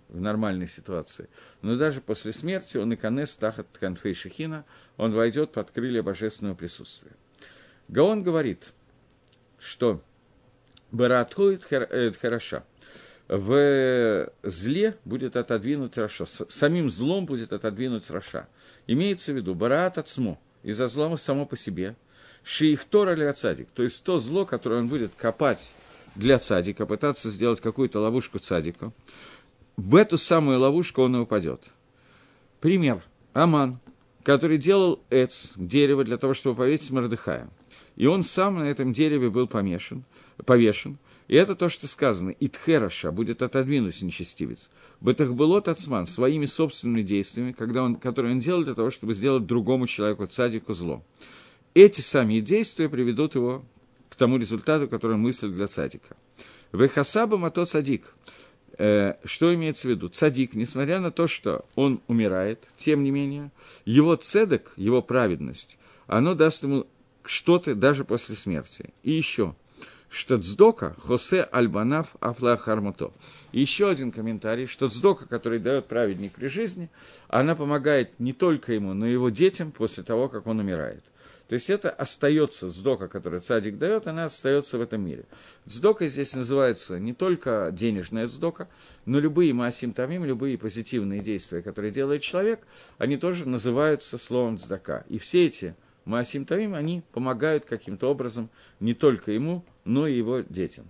в 0.09 0.19
нормальной 0.19 0.67
ситуации, 0.67 1.29
но 1.61 1.75
даже 1.75 2.01
после 2.01 2.33
смерти 2.33 2.77
он 2.77 2.91
נכנס 2.93 3.37
תחת 3.37 3.67
כנפי 3.79 4.13
השכינה, 4.13 4.65
он 4.97 5.13
войдет 5.13 5.51
под 5.51 5.71
крылья 5.71 6.03
божественного 6.03 6.55
присутствия. 6.55 7.11
Гаон 7.87 8.23
говорит, 8.23 8.73
что 9.57 10.01
ברעתו 10.91 11.32
ידחה 11.32 11.65
רשע 11.65 12.63
в 13.29 14.27
зле 14.41 14.97
будет 15.05 15.37
отодвинуть 15.37 15.97
Раша, 15.97 16.25
самим 16.25 16.89
злом 16.89 17.27
будет 17.27 17.53
отодвинуть 17.53 18.09
Раша. 18.09 18.47
Имеется 18.87 19.31
в 19.31 19.35
виду 19.35 19.53
ברעת 19.53 19.99
עצמו, 19.99 20.39
из-за 20.63 20.87
зла 20.87 21.15
само 21.15 21.45
по 21.45 21.55
себе, 21.55 21.95
Шиихтора 22.43 23.13
или 23.13 23.31
Цадик, 23.31 23.69
то 23.69 23.83
есть 23.83 24.03
то 24.03 24.17
зло, 24.17 24.45
которое 24.45 24.77
он 24.79 24.87
будет 24.87 25.13
копать 25.13 25.75
для 26.15 26.39
цадика, 26.39 26.87
пытаться 26.87 27.29
сделать 27.29 27.61
какую-то 27.61 27.99
ловушку 27.99 28.39
цадику, 28.39 28.93
в 29.79 29.95
эту 29.95 30.17
самую 30.17 30.59
ловушку 30.59 31.03
он 31.03 31.15
и 31.15 31.19
упадет. 31.19 31.71
Пример. 32.59 33.01
Аман, 33.33 33.79
который 34.23 34.57
делал 34.57 35.01
эц, 35.09 35.53
дерево, 35.55 36.03
для 36.03 36.17
того, 36.17 36.33
чтобы 36.33 36.57
повесить 36.57 36.91
Мордыхая. 36.91 37.49
И 37.95 38.05
он 38.05 38.23
сам 38.23 38.59
на 38.59 38.63
этом 38.63 38.91
дереве 38.91 39.29
был 39.29 39.47
помешан, 39.47 40.03
повешен, 40.45 40.97
и 41.27 41.35
это 41.35 41.55
то, 41.55 41.69
что 41.69 41.87
сказано. 41.87 42.33
Итхераша 42.39 43.11
будет 43.11 43.41
отодвинуть 43.41 44.01
нечестивец. 44.01 44.69
Бетахбылот 44.99 45.67
Ацман 45.67 46.05
своими 46.05 46.45
собственными 46.45 47.03
действиями, 47.03 47.51
когда 47.51 47.83
он, 47.83 47.95
которые 47.95 48.33
он 48.33 48.39
делал 48.39 48.63
для 48.63 48.73
того, 48.73 48.89
чтобы 48.89 49.13
сделать 49.13 49.45
другому 49.45 49.87
человеку 49.87 50.25
цадику 50.25 50.73
зло. 50.73 51.03
Эти 51.73 52.01
сами 52.01 52.39
действия 52.39 52.89
приведут 52.89 53.35
его 53.35 53.63
к 54.09 54.15
тому 54.15 54.37
результату, 54.37 54.87
который 54.87 55.13
он 55.13 55.21
мыслит 55.21 55.51
для 55.51 55.67
цадика. 55.67 56.17
Вехасаба 56.71 57.37
мато 57.37 57.65
цадик. 57.65 58.03
Э, 58.05 58.38
что 58.79 59.53
имеется 59.53 59.87
в 59.87 59.91
виду? 59.91 60.07
Цадик, 60.07 60.55
несмотря 60.55 60.99
на 60.99 61.11
то, 61.11 61.27
что 61.27 61.65
он 61.75 62.01
умирает, 62.07 62.69
тем 62.77 63.03
не 63.03 63.11
менее, 63.11 63.51
его 63.83 64.15
цедок, 64.15 64.71
его 64.77 65.01
праведность, 65.01 65.77
оно 66.07 66.33
даст 66.33 66.63
ему 66.63 66.87
что-то 67.25 67.75
даже 67.75 68.05
после 68.05 68.35
смерти. 68.35 68.93
И 69.03 69.11
еще– 69.11 69.55
что 70.09 70.37
Цдока, 70.37 70.95
Хосе 70.99 71.43
Альбанав 71.43 72.15
Афлахармуто. 72.19 73.11
Еще 73.51 73.89
один 73.89 74.11
комментарий, 74.11 74.65
что 74.65 74.87
Цдока, 74.87 75.25
который 75.27 75.59
дает 75.59 75.85
праведник 75.85 76.33
при 76.33 76.47
жизни, 76.47 76.89
она 77.27 77.55
помогает 77.55 78.19
не 78.19 78.33
только 78.33 78.73
ему, 78.73 78.93
но 78.93 79.07
и 79.07 79.13
его 79.13 79.29
детям 79.29 79.71
после 79.71 80.03
того, 80.03 80.27
как 80.27 80.47
он 80.47 80.59
умирает. 80.59 81.03
То 81.49 81.53
есть 81.53 81.69
это 81.71 81.89
остается 81.89 82.69
сдока, 82.69 83.07
который 83.07 83.39
цадик 83.39 83.77
дает, 83.77 84.05
она 84.05 84.25
остается 84.25 84.77
в 84.77 84.81
этом 84.81 85.01
мире. 85.01 85.25
Сдока 85.65 86.07
здесь 86.07 86.35
называется 86.35 86.99
не 86.99 87.11
только 87.13 87.71
денежная 87.73 88.27
сдока, 88.27 88.69
но 89.05 89.19
любые 89.19 89.51
маасим 89.53 89.91
тамим, 89.91 90.25
любые 90.25 90.59
позитивные 90.59 91.21
действия, 91.21 91.63
которые 91.63 91.89
делает 91.89 92.21
человек, 92.21 92.61
они 92.99 93.17
тоже 93.17 93.49
называются 93.49 94.19
словом 94.19 94.59
сдака. 94.59 95.03
И 95.09 95.17
все 95.17 95.47
эти 95.47 95.75
Маасим 96.05 96.45
Тавим, 96.45 96.73
они 96.73 97.03
помогают 97.11 97.65
каким-то 97.65 98.09
образом 98.09 98.49
не 98.79 98.93
только 98.93 99.31
ему, 99.31 99.63
но 99.85 100.07
и 100.07 100.17
его 100.17 100.39
детям. 100.39 100.89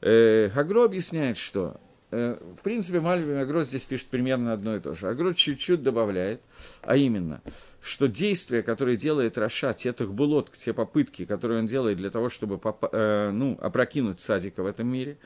Э, 0.00 0.48
Агро 0.54 0.84
объясняет, 0.84 1.36
что 1.36 1.80
в 2.14 2.62
принципе, 2.62 3.00
Мальвин 3.00 3.38
Агро 3.38 3.64
здесь 3.64 3.84
пишет 3.84 4.06
примерно 4.08 4.52
одно 4.52 4.76
и 4.76 4.80
то 4.80 4.94
же. 4.94 5.08
Агро 5.08 5.32
чуть-чуть 5.32 5.82
добавляет, 5.82 6.40
а 6.82 6.96
именно, 6.96 7.42
что 7.82 8.06
действия, 8.06 8.62
которые 8.62 8.96
делает 8.96 9.38
Раша, 9.38 9.72
те 9.72 9.92
тахбулот, 9.92 10.50
те 10.52 10.72
попытки, 10.72 11.24
которые 11.24 11.60
он 11.60 11.66
делает 11.66 11.98
для 11.98 12.10
того, 12.10 12.28
чтобы 12.28 12.58
поп- 12.58 12.88
э, 12.92 13.30
ну, 13.30 13.58
опрокинуть 13.60 14.20
садика 14.20 14.62
в 14.62 14.66
этом 14.66 14.88
мире, 14.88 15.18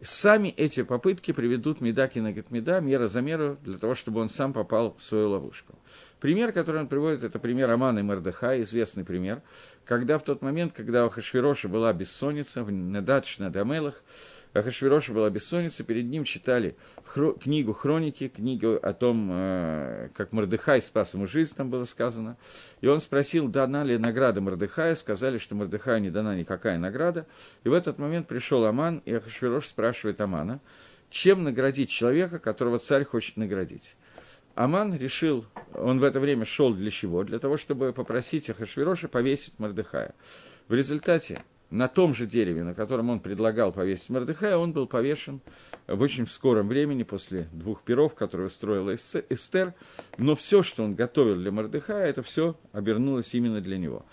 сами 0.00 0.48
эти 0.48 0.82
попытки 0.82 1.32
приведут 1.32 1.80
Медаки 1.80 2.20
на 2.20 2.32
Гетмеда, 2.32 2.80
мера 2.80 3.06
за 3.08 3.20
меру, 3.20 3.58
для 3.62 3.76
того, 3.76 3.94
чтобы 3.94 4.20
он 4.20 4.28
сам 4.28 4.52
попал 4.52 4.96
в 4.98 5.02
свою 5.02 5.30
ловушку. 5.30 5.78
Пример, 6.20 6.52
который 6.52 6.82
он 6.82 6.88
приводит, 6.88 7.24
это 7.24 7.38
пример 7.38 7.70
Амана 7.70 8.00
и 8.00 8.02
Мордыха, 8.02 8.60
известный 8.62 9.04
пример, 9.04 9.40
когда 9.86 10.18
в 10.18 10.22
тот 10.22 10.42
момент, 10.42 10.74
когда 10.74 11.06
у 11.06 11.08
Хашвироша 11.08 11.68
была 11.68 11.92
бессонница, 11.94 12.62
в 12.62 12.70
Недадж 12.70 13.36
на 13.38 13.50
Дамелах, 13.50 14.02
Ахашвироша 14.52 15.14
была 15.14 15.30
бессонница, 15.30 15.82
перед 15.82 16.04
ним 16.04 16.24
читали 16.24 16.76
хро- 17.06 17.38
книгу 17.40 17.72
Хроники, 17.72 18.28
книгу 18.28 18.74
о 18.74 18.92
том, 18.92 19.30
э, 19.32 20.10
как 20.14 20.32
Мордыхай 20.32 20.82
спас 20.82 21.14
ему 21.14 21.26
жизнь, 21.26 21.56
там 21.56 21.70
было 21.70 21.84
сказано. 21.84 22.36
И 22.82 22.86
он 22.86 23.00
спросил, 23.00 23.48
дана 23.48 23.82
ли 23.82 23.96
награда 23.96 24.42
Мордыхая, 24.42 24.96
сказали, 24.96 25.38
что 25.38 25.54
Мордыхаю 25.54 26.02
не 26.02 26.10
дана 26.10 26.36
никакая 26.36 26.78
награда. 26.78 27.26
И 27.64 27.70
в 27.70 27.72
этот 27.72 27.98
момент 27.98 28.28
пришел 28.28 28.66
Аман, 28.66 29.00
и 29.06 29.14
Ахашвирош 29.14 29.68
спрашивает 29.68 30.20
Амана, 30.20 30.60
чем 31.08 31.44
наградить 31.44 31.88
человека, 31.88 32.38
которого 32.38 32.78
царь 32.78 33.04
хочет 33.04 33.36
наградить. 33.38 33.96
Аман 34.54 34.94
решил, 34.96 35.44
он 35.74 36.00
в 36.00 36.04
это 36.04 36.20
время 36.20 36.44
шел 36.44 36.74
для 36.74 36.90
чего? 36.90 37.24
Для 37.24 37.38
того, 37.38 37.56
чтобы 37.56 37.92
попросить 37.92 38.50
Ахашвироша 38.50 39.08
повесить 39.08 39.58
Мордыхая. 39.58 40.14
В 40.68 40.74
результате 40.74 41.42
на 41.70 41.86
том 41.86 42.12
же 42.12 42.26
дереве, 42.26 42.64
на 42.64 42.74
котором 42.74 43.10
он 43.10 43.20
предлагал 43.20 43.72
повесить 43.72 44.10
Мордехая, 44.10 44.56
он 44.56 44.72
был 44.72 44.86
повешен 44.86 45.40
в 45.86 46.02
очень 46.02 46.26
скором 46.26 46.68
времени, 46.68 47.04
после 47.04 47.48
двух 47.52 47.82
пиров, 47.82 48.14
которые 48.14 48.48
устроила 48.48 48.94
Эстер. 48.94 49.74
Но 50.18 50.34
все, 50.34 50.62
что 50.62 50.82
он 50.82 50.94
готовил 50.94 51.36
для 51.36 51.52
Мордехая, 51.52 52.08
это 52.08 52.22
все 52.22 52.56
обернулось 52.72 53.34
именно 53.34 53.60
для 53.60 53.78
него. 53.78 54.04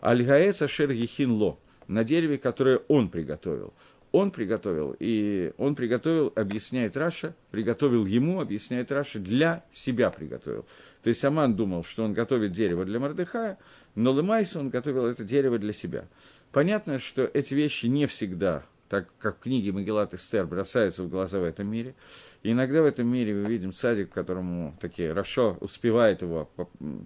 על 0.00 0.21
העץ 0.21 0.62
אשר 0.62 0.90
הכין 0.92 1.32
לו, 1.32 1.58
на 1.88 2.04
дереве, 2.04 2.38
которое 2.38 2.78
он 2.88 3.10
приготовил. 3.10 3.74
Он 4.12 4.32
приготовил, 4.32 4.96
и 4.98 5.52
он 5.56 5.76
приготовил, 5.76 6.32
объясняет 6.34 6.96
Раши, 6.96 7.34
приготовил 7.52 8.04
ему, 8.06 8.40
объясняет 8.40 8.90
Раши, 8.90 9.20
для 9.20 9.64
себя 9.70 10.10
приготовил. 10.10 10.66
То 11.02 11.08
есть 11.08 11.24
Аман 11.24 11.54
думал, 11.54 11.84
что 11.84 12.02
он 12.02 12.12
готовит 12.12 12.50
дерево 12.50 12.84
для 12.84 12.98
Мордехая, 12.98 13.58
но 13.94 14.12
Лемайса 14.12 14.58
он 14.58 14.68
готовил 14.68 15.06
это 15.06 15.22
дерево 15.22 15.58
для 15.58 15.72
себя. 15.72 16.08
Понятно, 16.50 16.98
что 16.98 17.30
эти 17.32 17.54
вещи 17.54 17.86
не 17.86 18.06
всегда, 18.06 18.64
так 18.88 19.08
как 19.20 19.36
в 19.36 19.40
книге 19.42 19.70
Магеллат 19.70 20.12
Эстер, 20.14 20.44
бросаются 20.44 21.04
в 21.04 21.08
глаза 21.08 21.38
в 21.38 21.44
этом 21.44 21.70
мире. 21.70 21.94
И 22.42 22.50
иногда 22.50 22.82
в 22.82 22.86
этом 22.86 23.06
мире 23.06 23.32
мы 23.34 23.48
видим 23.48 23.72
садик, 23.72 24.10
которому 24.10 24.76
такие 24.80 25.12
Рашо 25.12 25.56
успевает 25.60 26.22
его 26.22 26.50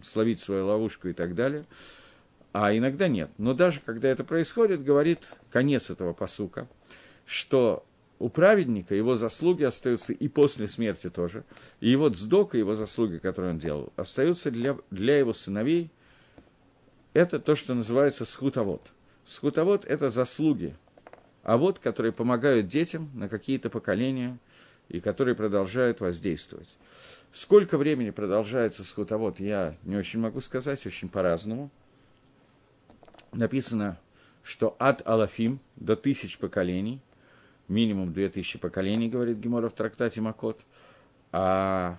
словить 0.03 0.41
свою 0.41 0.67
ловушку 0.67 1.09
и 1.09 1.13
так 1.13 1.35
далее. 1.35 1.65
А 2.55 2.73
иногда 2.75 3.09
нет. 3.09 3.31
Но 3.37 3.53
даже 3.53 3.81
когда 3.81 4.09
это 4.09 4.23
происходит, 4.23 4.85
говорит 4.85 5.29
конец 5.51 5.91
этого 5.91 6.13
посука, 6.13 6.69
что 7.27 7.85
у 8.21 8.29
праведника 8.29 8.95
его 8.95 9.17
заслуги 9.17 9.65
остаются 9.65 10.13
и 10.13 10.29
после 10.29 10.69
смерти 10.69 11.11
тоже. 11.11 11.43
И 11.81 11.91
его 11.91 12.09
дздока, 12.09 12.57
его 12.57 12.77
заслуги, 12.77 13.19
которые 13.19 13.51
он 13.55 13.59
делал, 13.59 13.93
остаются 13.97 14.53
для, 14.53 14.79
для 14.93 15.19
его 15.19 15.33
сыновей– 15.33 15.91
это 17.13 17.41
то, 17.41 17.57
что 17.57 17.75
называется 17.75 18.25
схутовод. 18.25 18.93
Схутовод– 19.25 19.85
это 19.87 20.09
заслуги, 20.09 20.77
а 21.43 21.57
вот, 21.57 21.81
которые 21.81 22.13
помогают 22.13 22.69
детям 22.69 23.11
на 23.15 23.29
какие-то 23.29 23.69
поколения 23.69 24.39
и 24.89 25.01
которые 25.01 25.35
продолжают 25.35 25.99
воздействовать. 25.99 26.77
Сколько 27.33 27.79
времени 27.79 28.11
продолжается 28.11 28.85
схутовод, 28.85 29.41
я 29.41 29.75
не 29.83 29.97
очень 29.97 30.21
могу 30.21 30.41
сказать, 30.41 30.87
очень 30.87 31.09
по-разному. 31.09 31.71
Написано, 33.35 33.99
что 34.43 34.77
от 34.79 35.07
Алафим 35.07 35.61
до 35.77 35.97
тысяч 35.97 36.39
поколений, 36.39 37.01
минимум 37.69 38.13
две 38.13 38.29
тысячи 38.29 38.59
поколений, 38.59 39.09
говорит 39.09 39.39
Гемора 39.39 39.69
в 39.69 39.75
трактате 39.75 40.21
Макот, 40.21 40.65
а 41.33 41.99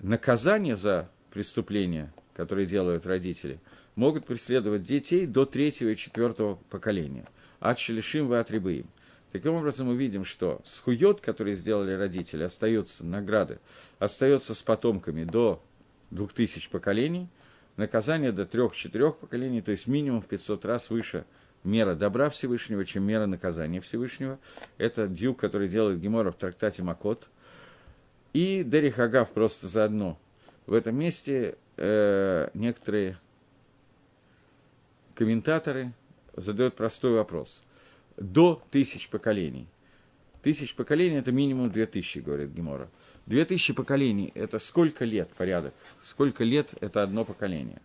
наказание 0.00 0.76
за 0.76 1.10
преступления, 1.30 2.12
которые 2.34 2.66
делают 2.66 3.06
родители, 3.06 3.60
могут 3.96 4.24
преследовать 4.24 4.82
детей 4.82 5.26
до 5.26 5.44
третьего 5.44 5.90
и 5.90 5.96
четвертого 5.96 6.56
поколения. 6.70 7.26
От 7.60 7.78
шелешим 7.78 8.28
вы 8.28 8.38
отребыем. 8.38 8.86
Таким 9.30 9.54
образом, 9.54 9.88
мы 9.88 9.96
видим, 9.96 10.24
что 10.24 10.60
схует, 10.64 11.20
который 11.20 11.54
сделали 11.54 11.92
родители, 11.92 12.44
остается, 12.44 13.04
награды, 13.04 13.58
остается 13.98 14.54
с 14.54 14.62
потомками 14.62 15.24
до 15.24 15.62
двух 16.10 16.32
тысяч 16.32 16.70
поколений, 16.70 17.28
наказание 17.76 18.32
до 18.32 18.44
трех-четырех 18.44 19.18
поколений, 19.18 19.60
то 19.60 19.70
есть 19.70 19.86
минимум 19.86 20.20
в 20.20 20.26
500 20.26 20.64
раз 20.64 20.90
выше 20.90 21.24
мера 21.64 21.94
добра 21.94 22.30
Всевышнего, 22.30 22.84
чем 22.84 23.04
мера 23.04 23.26
наказания 23.26 23.80
Всевышнего. 23.80 24.38
Это 24.78 25.08
дюк, 25.08 25.40
который 25.40 25.68
делает 25.68 26.00
Гемора 26.00 26.30
в 26.30 26.36
трактате 26.36 26.82
Макот. 26.82 27.28
И 28.32 28.62
Дерихагав 28.64 29.30
просто 29.30 29.66
заодно. 29.66 30.18
В 30.66 30.74
этом 30.74 30.96
месте 30.96 31.56
э, 31.76 32.48
некоторые 32.54 33.18
комментаторы 35.14 35.92
задают 36.34 36.74
простой 36.74 37.14
вопрос. 37.14 37.62
До 38.16 38.62
тысяч 38.70 39.08
поколений. 39.08 39.68
Тысяч 40.44 40.74
поколений– 40.74 41.16
это 41.20 41.32
минимум 41.32 41.70
две 41.70 41.86
тысячи, 41.86 42.18
говорит 42.18 42.52
Гемора. 42.52 42.90
Две 43.24 43.46
тысячи 43.46 43.72
поколений– 43.72 44.30
это 44.34 44.58
сколько 44.58 45.06
лет 45.06 45.30
порядок? 45.30 45.72
Сколько 45.98 46.44
лет– 46.44 46.74
это 46.82 47.02
одно 47.02 47.24
поколение? 47.24 47.80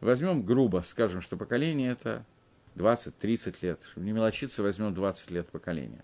Возьмем 0.00 0.42
грубо, 0.42 0.80
скажем, 0.80 1.20
что 1.20 1.36
поколение– 1.36 1.90
это 1.92 2.24
20-30 2.76 3.56
лет. 3.60 3.82
Чтобы 3.82 4.06
не 4.06 4.12
мелочиться, 4.12 4.62
возьмем 4.62 4.94
20 4.94 5.30
лет 5.30 5.48
поколения. 5.48 6.02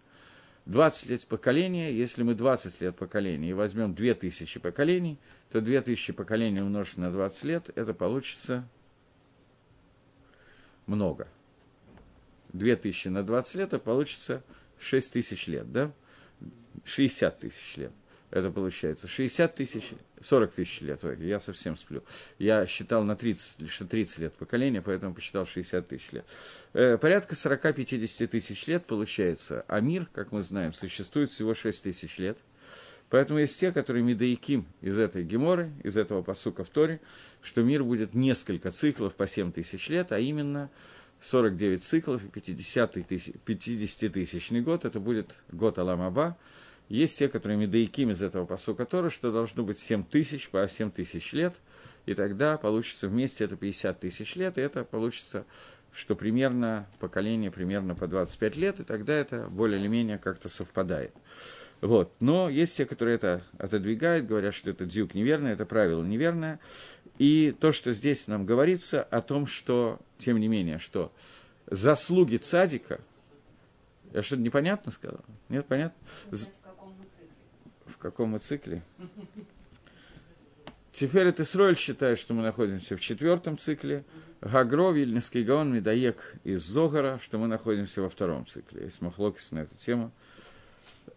20 0.66 1.08
лет 1.08 1.26
поколения, 1.28 1.90
если 1.90 2.24
мы 2.24 2.34
20 2.34 2.78
лет 2.82 2.94
поколения 2.94 3.48
и 3.48 3.54
возьмем 3.54 3.94
2000 3.94 4.60
поколений, 4.60 5.18
то 5.50 5.62
2000 5.62 6.12
поколений 6.12 6.60
умножить 6.60 6.98
на 6.98 7.10
20 7.10 7.44
лет, 7.44 7.70
это 7.74 7.94
получится 7.94 8.68
много. 10.84 11.26
2000 12.52 13.08
на 13.08 13.22
20 13.22 13.54
лет, 13.54 13.68
это 13.68 13.78
получится 13.78 14.42
6 14.78 15.12
тысяч 15.12 15.46
лет, 15.46 15.70
да? 15.72 15.92
60 16.84 17.40
тысяч 17.40 17.76
лет. 17.76 17.92
Это 18.30 18.50
получается 18.50 19.06
60 19.06 19.54
тысяч, 19.54 19.92
40 20.20 20.52
тысяч 20.52 20.80
лет. 20.80 21.02
Ой, 21.04 21.16
я 21.20 21.38
совсем 21.38 21.76
сплю. 21.76 22.02
Я 22.38 22.66
считал 22.66 23.04
на 23.04 23.14
30, 23.14 23.70
что 23.70 23.86
30 23.86 24.18
лет 24.18 24.34
поколения, 24.34 24.82
поэтому 24.82 25.14
посчитал 25.14 25.46
60 25.46 25.88
тысяч 25.88 26.12
лет. 26.12 26.26
Э, 26.72 26.98
порядка 26.98 27.34
40-50 27.34 28.26
тысяч 28.26 28.66
лет 28.66 28.84
получается. 28.84 29.64
А 29.68 29.80
мир, 29.80 30.08
как 30.12 30.32
мы 30.32 30.42
знаем, 30.42 30.72
существует 30.72 31.30
всего 31.30 31.54
6 31.54 31.84
тысяч 31.84 32.18
лет. 32.18 32.42
Поэтому 33.08 33.38
есть 33.38 33.58
те, 33.60 33.70
которые 33.70 34.02
медаиким 34.02 34.66
из 34.80 34.98
этой 34.98 35.22
геморы, 35.22 35.70
из 35.84 35.96
этого 35.96 36.22
посука 36.22 36.64
в 36.64 36.68
Торе, 36.70 37.00
что 37.40 37.62
мир 37.62 37.84
будет 37.84 38.14
несколько 38.14 38.70
циклов 38.70 39.14
по 39.14 39.28
7 39.28 39.52
тысяч 39.52 39.88
лет, 39.88 40.10
а 40.10 40.18
именно 40.18 40.70
49 41.26 41.82
циклов 41.82 42.22
и 42.24 42.28
50-тысячный 42.28 44.60
год, 44.60 44.84
это 44.84 45.00
будет 45.00 45.38
год 45.50 45.76
Аламаба. 45.78 46.36
Есть 46.88 47.18
те, 47.18 47.28
которые 47.28 47.58
медаиким 47.58 48.12
из 48.12 48.22
этого 48.22 48.46
посука 48.46 48.84
Тора, 48.84 49.10
что 49.10 49.32
должно 49.32 49.64
быть 49.64 49.76
7 49.76 50.04
тысяч 50.04 50.48
по 50.50 50.68
7 50.68 50.92
тысяч 50.92 51.32
лет, 51.32 51.60
и 52.06 52.14
тогда 52.14 52.56
получится 52.58 53.08
вместе 53.08 53.42
это 53.44 53.56
50 53.56 53.98
тысяч 53.98 54.36
лет, 54.36 54.56
и 54.56 54.60
это 54.60 54.84
получится, 54.84 55.44
что 55.92 56.14
примерно 56.14 56.86
поколение 57.00 57.50
примерно 57.50 57.96
по 57.96 58.06
25 58.06 58.56
лет, 58.56 58.78
и 58.78 58.84
тогда 58.84 59.14
это 59.14 59.48
более 59.48 59.80
или 59.80 59.88
менее 59.88 60.18
как-то 60.18 60.48
совпадает. 60.48 61.12
Вот. 61.80 62.12
Но 62.20 62.48
есть 62.48 62.76
те, 62.76 62.86
которые 62.86 63.16
это 63.16 63.42
отодвигают, 63.58 64.26
говорят, 64.26 64.54
что 64.54 64.70
это 64.70 64.84
дюк 64.84 65.14
неверное, 65.14 65.54
это 65.54 65.66
правило 65.66 66.04
неверное. 66.04 66.60
И 67.18 67.54
то, 67.58 67.72
что 67.72 67.92
здесь 67.92 68.28
нам 68.28 68.44
говорится 68.44 69.02
о 69.02 69.20
том, 69.20 69.46
что, 69.46 69.98
тем 70.18 70.38
не 70.38 70.48
менее, 70.48 70.78
что 70.78 71.12
заслуги 71.70 72.36
цадика, 72.36 73.00
я 74.12 74.22
что-то 74.22 74.42
непонятно 74.42 74.92
сказал? 74.92 75.20
Нет, 75.48 75.66
понятно? 75.66 75.96
В 77.86 77.98
каком 77.98 78.30
мы 78.30 78.38
цикле? 78.38 78.82
Теперь 80.92 81.26
это 81.26 81.42
Исроэль 81.42 81.76
считает, 81.76 82.18
что 82.18 82.34
мы 82.34 82.42
находимся 82.42 82.96
в 82.96 83.00
четвертом 83.00 83.58
цикле. 83.58 84.04
Гагро, 84.40 84.92
Вильнинский 84.92 85.44
Гаон, 85.44 85.72
Медоек 85.74 86.36
из 86.44 86.62
Зогара, 86.62 87.18
что 87.22 87.38
мы 87.38 87.48
находимся 87.48 88.02
во 88.02 88.08
втором 88.08 88.46
цикле. 88.46 88.84
Есть 88.84 89.02
махлокис 89.02 89.52
на 89.52 89.60
эту 89.60 89.74
тему. 89.76 90.10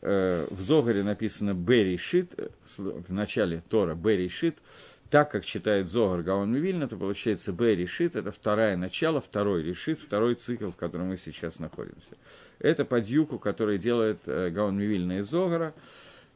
Э, 0.02 0.48
в 0.50 0.60
Зогаре 0.62 1.04
написано 1.04 1.54
Бери 1.54 1.98
Шит, 1.98 2.36
в 2.78 3.12
начале 3.12 3.62
Тора 3.62 3.96
Бери 3.96 4.30
Шит, 4.30 4.58
так 5.10 5.32
как 5.32 5.44
читает 5.44 5.88
Зогар 5.88 6.22
Гаон 6.22 6.52
Мивильна, 6.52 6.88
то 6.88 6.96
получается 6.96 7.52
Б 7.52 7.76
решит, 7.76 8.16
это 8.16 8.32
второе 8.32 8.78
начало, 8.78 9.22
второй 9.22 9.64
решит, 9.64 10.00
второй 10.00 10.36
цикл, 10.36 10.70
в 10.70 10.76
котором 10.76 11.08
мы 11.08 11.18
сейчас 11.18 11.60
находимся. 11.60 12.16
Это 12.60 12.86
подюку, 12.86 13.40
который 13.40 13.80
делает 13.80 14.28
э, 14.28 14.50
Гаон 14.52 14.78
Мивильна 14.78 15.20
из 15.20 15.30
Зогара, 15.30 15.74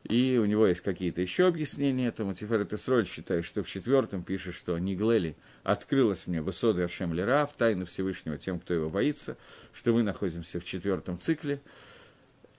и 0.04 0.38
у 0.42 0.46
него 0.46 0.68
есть 0.68 0.82
какие-то 0.82 1.22
еще 1.22 1.48
объяснения 1.48 2.08
этому. 2.08 2.34
Тиферет 2.34 2.74
Исроль 2.74 3.06
считает, 3.06 3.46
что 3.46 3.64
в 3.64 3.70
четвертом 3.70 4.24
пишет, 4.24 4.54
что 4.54 4.78
Ниглели 4.78 5.36
открылась 5.64 6.28
мне 6.28 6.42
Басода 6.42 6.84
Ашем 6.84 7.14
Лера, 7.14 7.46
в 7.46 7.54
тайну 7.56 7.86
Всевышнего 7.86 8.38
тем, 8.38 8.60
кто 8.60 8.74
его 8.74 8.90
боится, 8.90 9.38
что 9.72 9.94
мы 9.94 10.04
находимся 10.04 10.60
в 10.60 10.66
четвертом 10.66 11.20
цикле. 11.20 11.62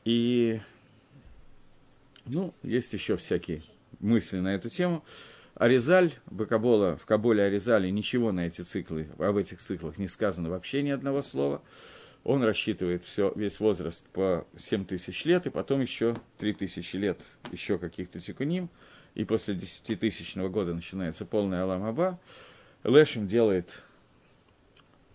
И, 0.05 0.61
ну, 2.25 2.55
есть 2.63 2.93
еще 2.95 3.17
всякие 3.17 3.63
мысли 4.01 4.39
на 4.39 4.55
эту 4.55 4.71
тему. 4.71 5.05
Аризаль, 5.55 6.13
Бакабола, 6.27 6.97
в 6.97 7.07
Каболе 7.07 7.45
Аризале 7.45 7.91
ничего 7.91 8.33
на 8.33 8.47
эти 8.47 8.63
циклы, 8.63 9.09
об 9.19 9.37
этих 9.37 9.61
циклах 9.61 9.99
не 9.99 10.09
сказано 10.09 10.51
вообще 10.51 10.83
ни 10.83 10.91
одного 10.91 11.23
слова. 11.23 11.63
Он 12.25 12.43
рассчитывает 12.43 13.03
все, 13.03 13.33
весь 13.37 13.61
возраст 13.61 14.07
по 14.09 14.47
7 14.57 14.85
тысяч 14.87 15.25
лет, 15.27 15.47
и 15.47 15.51
потом 15.51 15.81
еще 15.81 16.17
3 16.39 16.55
тысячи 16.55 16.97
лет 16.97 17.23
еще 17.53 17.79
каких-то 17.79 18.19
тикуним, 18.19 18.69
и 19.15 19.25
после 19.25 19.55
10 19.55 20.01
тысячного 20.01 20.49
года 20.49 20.75
начинается 20.75 21.25
полный 21.25 21.63
Аламаба. 21.63 22.19
Лешим 22.83 23.29
делает 23.29 23.79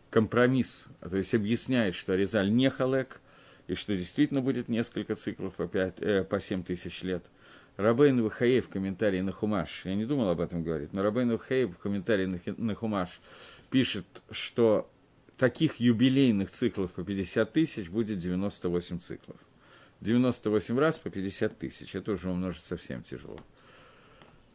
компромисс, 0.10 0.88
то 1.02 1.17
есть 1.17 1.34
объясняет, 1.34 1.95
что 1.95 2.13
Аризаль 2.13 2.52
не 2.52 2.69
халек, 2.69 3.21
и 3.67 3.75
что 3.75 3.95
действительно 3.95 4.41
будет 4.41 4.69
несколько 4.69 5.15
циклов 5.15 5.56
по, 5.56 5.67
5, 5.67 6.02
э, 6.02 6.23
по 6.23 6.39
7 6.39 6.63
тысяч 6.63 7.04
лет. 7.04 7.30
Рабейн 7.79 8.21
Вахаев 8.21 8.65
в 8.65 8.69
комментарии 8.69 9.21
на 9.21 9.31
Хумаш, 9.31 9.85
я 9.85 9.95
не 9.95 10.03
думал 10.03 10.27
об 10.27 10.41
этом 10.41 10.63
говорить, 10.63 10.91
но 10.91 11.01
Рабейн 11.01 11.31
Вахаев 11.31 11.73
в 11.73 11.77
комментарии 11.77 12.25
на, 12.57 12.75
Хумаш 12.75 13.21
пишет, 13.69 14.05
что 14.31 14.91
таких 15.37 15.75
юбилейных 15.75 16.51
циклов 16.51 16.91
по 16.91 17.05
50 17.05 17.53
тысяч 17.53 17.89
будет 17.89 18.17
98 18.17 18.99
циклов. 18.99 19.37
98 20.01 20.77
раз 20.77 20.99
по 20.99 21.09
50 21.09 21.57
тысяч, 21.57 21.95
это 21.95 22.11
уже 22.11 22.29
умножить 22.29 22.63
совсем 22.63 23.01
тяжело. 23.01 23.39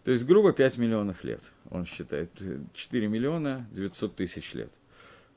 То 0.04 0.10
есть, 0.10 0.26
грубо 0.26 0.52
5 0.52 0.76
миллионов 0.76 1.24
лет, 1.24 1.40
он 1.70 1.86
считает, 1.86 2.30
4 2.74 3.08
миллиона 3.08 3.66
900 3.72 4.16
тысяч 4.16 4.52
лет. 4.52 4.72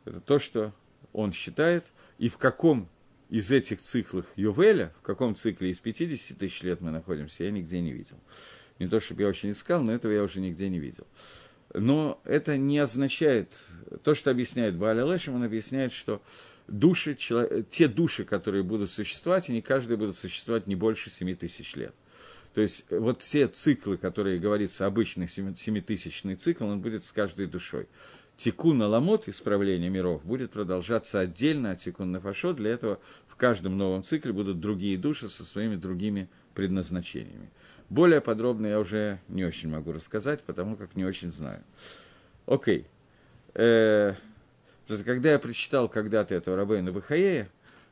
Это 0.04 0.20
то, 0.20 0.40
что 0.40 0.74
он 1.14 1.32
считает, 1.32 1.94
и 2.18 2.28
в 2.28 2.38
каком 2.38 2.90
из 3.30 3.52
этих 3.52 3.82
циклов 3.82 4.26
Ювеля, 4.36 4.94
в 5.00 5.02
каком 5.02 5.36
цикле 5.36 5.70
из 5.70 5.80
50 5.80 6.38
тысяч 6.38 6.64
лет 6.64 6.82
мы 6.82 6.92
находимся, 6.92 7.44
я 7.44 7.52
нигде 7.52 7.82
не 7.82 7.92
видел. 7.92 8.18
Не 8.80 8.88
то, 8.88 9.00
чтобы 9.00 9.24
я 9.24 9.28
очень 9.28 9.52
искал, 9.52 9.84
но 9.84 9.92
этого 9.92 10.12
я 10.12 10.24
уже 10.24 10.40
нигде 10.40 10.70
не 10.70 10.80
видел. 10.80 11.06
Но 11.74 12.22
это 12.24 12.58
не 12.58 12.80
означает, 12.80 13.60
то, 14.04 14.16
что 14.16 14.32
объясняет 14.32 14.76
Бааля 14.76 15.06
Лешем, 15.06 15.36
он 15.36 15.44
объясняет, 15.44 15.92
что 15.92 16.22
души, 16.68 17.16
те 17.70 17.88
души, 17.88 18.24
которые 18.24 18.64
будут 18.64 18.90
существовать, 18.90 19.50
они 19.50 19.62
каждый 19.62 19.98
будут 19.98 20.16
существовать 20.16 20.68
не 20.68 20.76
больше 20.76 21.10
7 21.10 21.34
тысяч 21.36 21.76
лет. 21.76 21.94
То 22.54 22.62
есть 22.62 22.86
вот 22.90 23.22
все 23.22 23.48
циклы, 23.48 23.98
которые 23.98 24.40
говорится, 24.40 24.86
обычный 24.86 25.28
семитысячный 25.28 26.36
цикл, 26.36 26.66
он 26.66 26.82
будет 26.82 27.04
с 27.04 27.12
каждой 27.12 27.48
душой 27.48 27.88
тикун 28.38 28.82
ламот, 28.82 29.28
исправление 29.28 29.90
миров, 29.90 30.24
будет 30.24 30.52
продолжаться 30.52 31.20
отдельно 31.20 31.72
от 31.72 31.80
тикун 31.80 32.12
нафашо. 32.12 32.54
Для 32.54 32.72
этого 32.72 33.00
в 33.28 33.36
каждом 33.36 33.78
новом 33.78 34.04
цикле 34.04 34.32
будут 34.32 34.60
другие 34.60 34.98
души 34.98 35.28
со 35.28 35.44
своими 35.44 35.76
другими 35.76 36.30
предназначениями. 36.54 37.50
Более 37.90 38.22
подробно 38.22 38.68
я 38.68 38.80
уже 38.80 39.20
не 39.28 39.44
очень 39.44 39.70
могу 39.70 39.92
рассказать, 39.92 40.44
потому 40.44 40.76
как 40.76 40.96
не 40.96 41.04
очень 41.04 41.32
знаю. 41.32 41.64
Окей. 42.46 42.86
э, 43.56 44.14
когда 45.04 45.32
я 45.32 45.40
прочитал 45.40 45.90
когда-то 45.90 46.36
этого 46.36 46.56
Рабейна 46.56 46.92
Бахаея, 46.92 47.50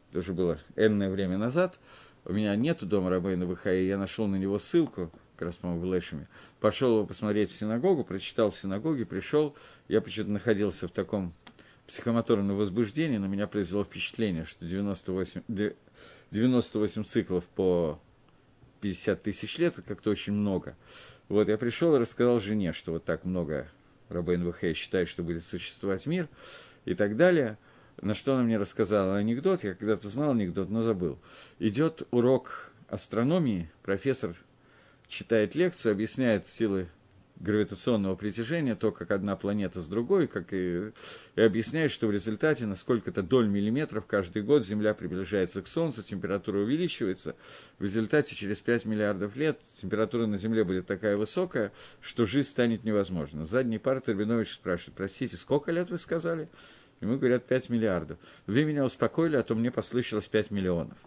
это 0.10 0.20
уже 0.20 0.34
было 0.34 0.60
энное 0.76 1.10
время 1.10 1.38
назад, 1.38 1.80
у 2.24 2.34
меня 2.34 2.56
нету 2.56 2.86
дома 2.86 3.10
Рабейна 3.10 3.46
Бахаея, 3.46 3.88
я 3.88 3.98
нашел 3.98 4.28
на 4.28 4.36
него 4.36 4.60
ссылку, 4.60 5.12
как 5.38 5.48
раз, 5.48 5.58
по-моему, 5.58 5.94
Лешами, 5.94 6.28
пошел 6.60 6.98
его 6.98 7.06
посмотреть 7.06 7.50
в 7.50 7.54
синагогу, 7.54 8.04
прочитал 8.04 8.52
в 8.52 8.58
синагоге, 8.58 9.06
пришел, 9.06 9.56
я 9.88 10.02
почему-то 10.02 10.32
находился 10.32 10.88
в 10.88 10.92
таком 10.92 11.34
психомоторном 11.88 12.58
возбуждении, 12.58 13.18
на 13.18 13.26
меня 13.26 13.48
произвело 13.48 13.84
впечатление, 13.84 14.46
что 14.46 14.66
98, 14.66 15.42
98 16.32 17.04
циклов 17.04 17.50
по 17.50 18.00
50 18.82 19.24
тысяч 19.24 19.58
лет, 19.58 19.80
как-то 19.86 20.10
очень 20.10 20.34
много. 20.34 20.76
Вот, 21.28 21.48
я 21.48 21.58
пришел 21.58 21.96
и 21.96 22.00
рассказал 22.00 22.40
жене, 22.40 22.74
что 22.74 22.92
вот 22.92 23.04
так 23.04 23.26
много 23.26 23.68
Рабейн 24.10 24.44
Вахей 24.44 24.74
считает, 24.74 25.08
что 25.08 25.24
будет 25.24 25.44
существовать 25.44 26.06
мир 26.06 26.28
и 26.86 26.94
так 26.94 27.18
далее. 27.18 27.58
На 28.02 28.14
что 28.14 28.34
она 28.34 28.44
мне 28.44 28.58
рассказала 28.58 29.18
анекдот, 29.18 29.64
я 29.64 29.74
когда-то 29.74 30.10
знал 30.10 30.32
анекдот, 30.32 30.70
но 30.70 30.82
забыл. 30.82 31.18
Идет 31.60 32.08
урок 32.12 32.72
астрономии, 32.88 33.72
профессор 33.84 34.36
читает 35.08 35.56
лекцию, 35.56 35.94
объясняет 35.94 36.48
силы 36.48 36.88
гравитационного 37.40 38.16
притяжения, 38.16 38.76
то, 38.76 38.92
как 38.92 39.12
одна 39.12 39.36
планета 39.36 39.82
с 39.82 39.88
другой, 39.88 40.28
как 40.28 40.54
и, 40.54 40.92
и 41.36 41.42
объясняет, 41.42 41.92
что 41.92 42.08
в 42.08 42.12
результате 42.12 42.66
на 42.66 42.76
сколько-то 42.76 43.22
доль 43.22 43.48
миллиметров 43.48 44.06
каждый 44.06 44.42
год 44.42 44.64
Земля 44.64 44.94
приближается 44.94 45.62
к 45.62 45.68
Солнцу, 45.68 46.02
температура 46.02 46.60
увеличивается. 46.60 47.36
В 47.78 47.84
результате 47.84 48.36
через 48.36 48.62
5 48.62 48.86
миллиардов 48.86 49.36
лет 49.36 49.60
температура 49.74 50.26
на 50.28 50.38
Земле 50.38 50.64
будет 50.64 50.86
такая 50.86 51.18
высокая, 51.18 51.72
что 52.02 52.26
жизнь 52.26 52.50
станет 52.50 52.84
невозможна. 52.84 53.46
Задний 53.46 53.80
пар 53.80 54.00
Тербинович 54.00 54.54
спрашивает, 54.54 54.96
простите, 54.96 55.36
сколько 55.38 55.72
лет 55.72 55.90
вы 55.90 55.98
сказали? 56.00 56.50
Ему 57.02 57.18
говорят 57.18 57.46
5 57.46 57.70
миллиардов. 57.70 58.18
Вы 58.48 58.64
меня 58.64 58.86
успокоили, 58.86 59.36
а 59.36 59.44
то 59.44 59.54
мне 59.54 59.70
послышалось 59.70 60.30
5 60.30 60.52
миллионов. 60.52 60.98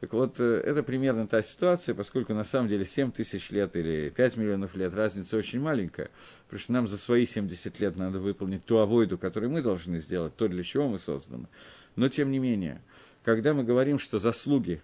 Так 0.00 0.12
вот, 0.12 0.40
э, 0.40 0.60
это 0.64 0.82
примерно 0.82 1.26
та 1.26 1.42
ситуация, 1.42 1.94
поскольку 1.94 2.34
на 2.34 2.44
самом 2.44 2.68
деле 2.68 2.84
7 2.84 3.12
тысяч 3.12 3.50
лет 3.50 3.76
или 3.76 4.10
5 4.10 4.36
миллионов 4.36 4.74
лет 4.74 4.92
разница 4.92 5.36
очень 5.36 5.60
маленькая, 5.60 6.10
потому 6.46 6.60
что 6.60 6.72
нам 6.72 6.88
за 6.88 6.98
свои 6.98 7.24
70 7.24 7.80
лет 7.80 7.96
надо 7.96 8.18
выполнить 8.18 8.64
ту 8.64 8.78
авойду, 8.78 9.16
которую 9.16 9.50
мы 9.50 9.62
должны 9.62 9.98
сделать, 9.98 10.36
то, 10.36 10.48
для 10.48 10.62
чего 10.62 10.88
мы 10.88 10.98
созданы. 10.98 11.48
Но, 11.96 12.08
тем 12.08 12.30
не 12.30 12.38
менее, 12.38 12.82
когда 13.24 13.54
мы 13.54 13.64
говорим, 13.64 13.98
что 13.98 14.18
заслуги, 14.18 14.82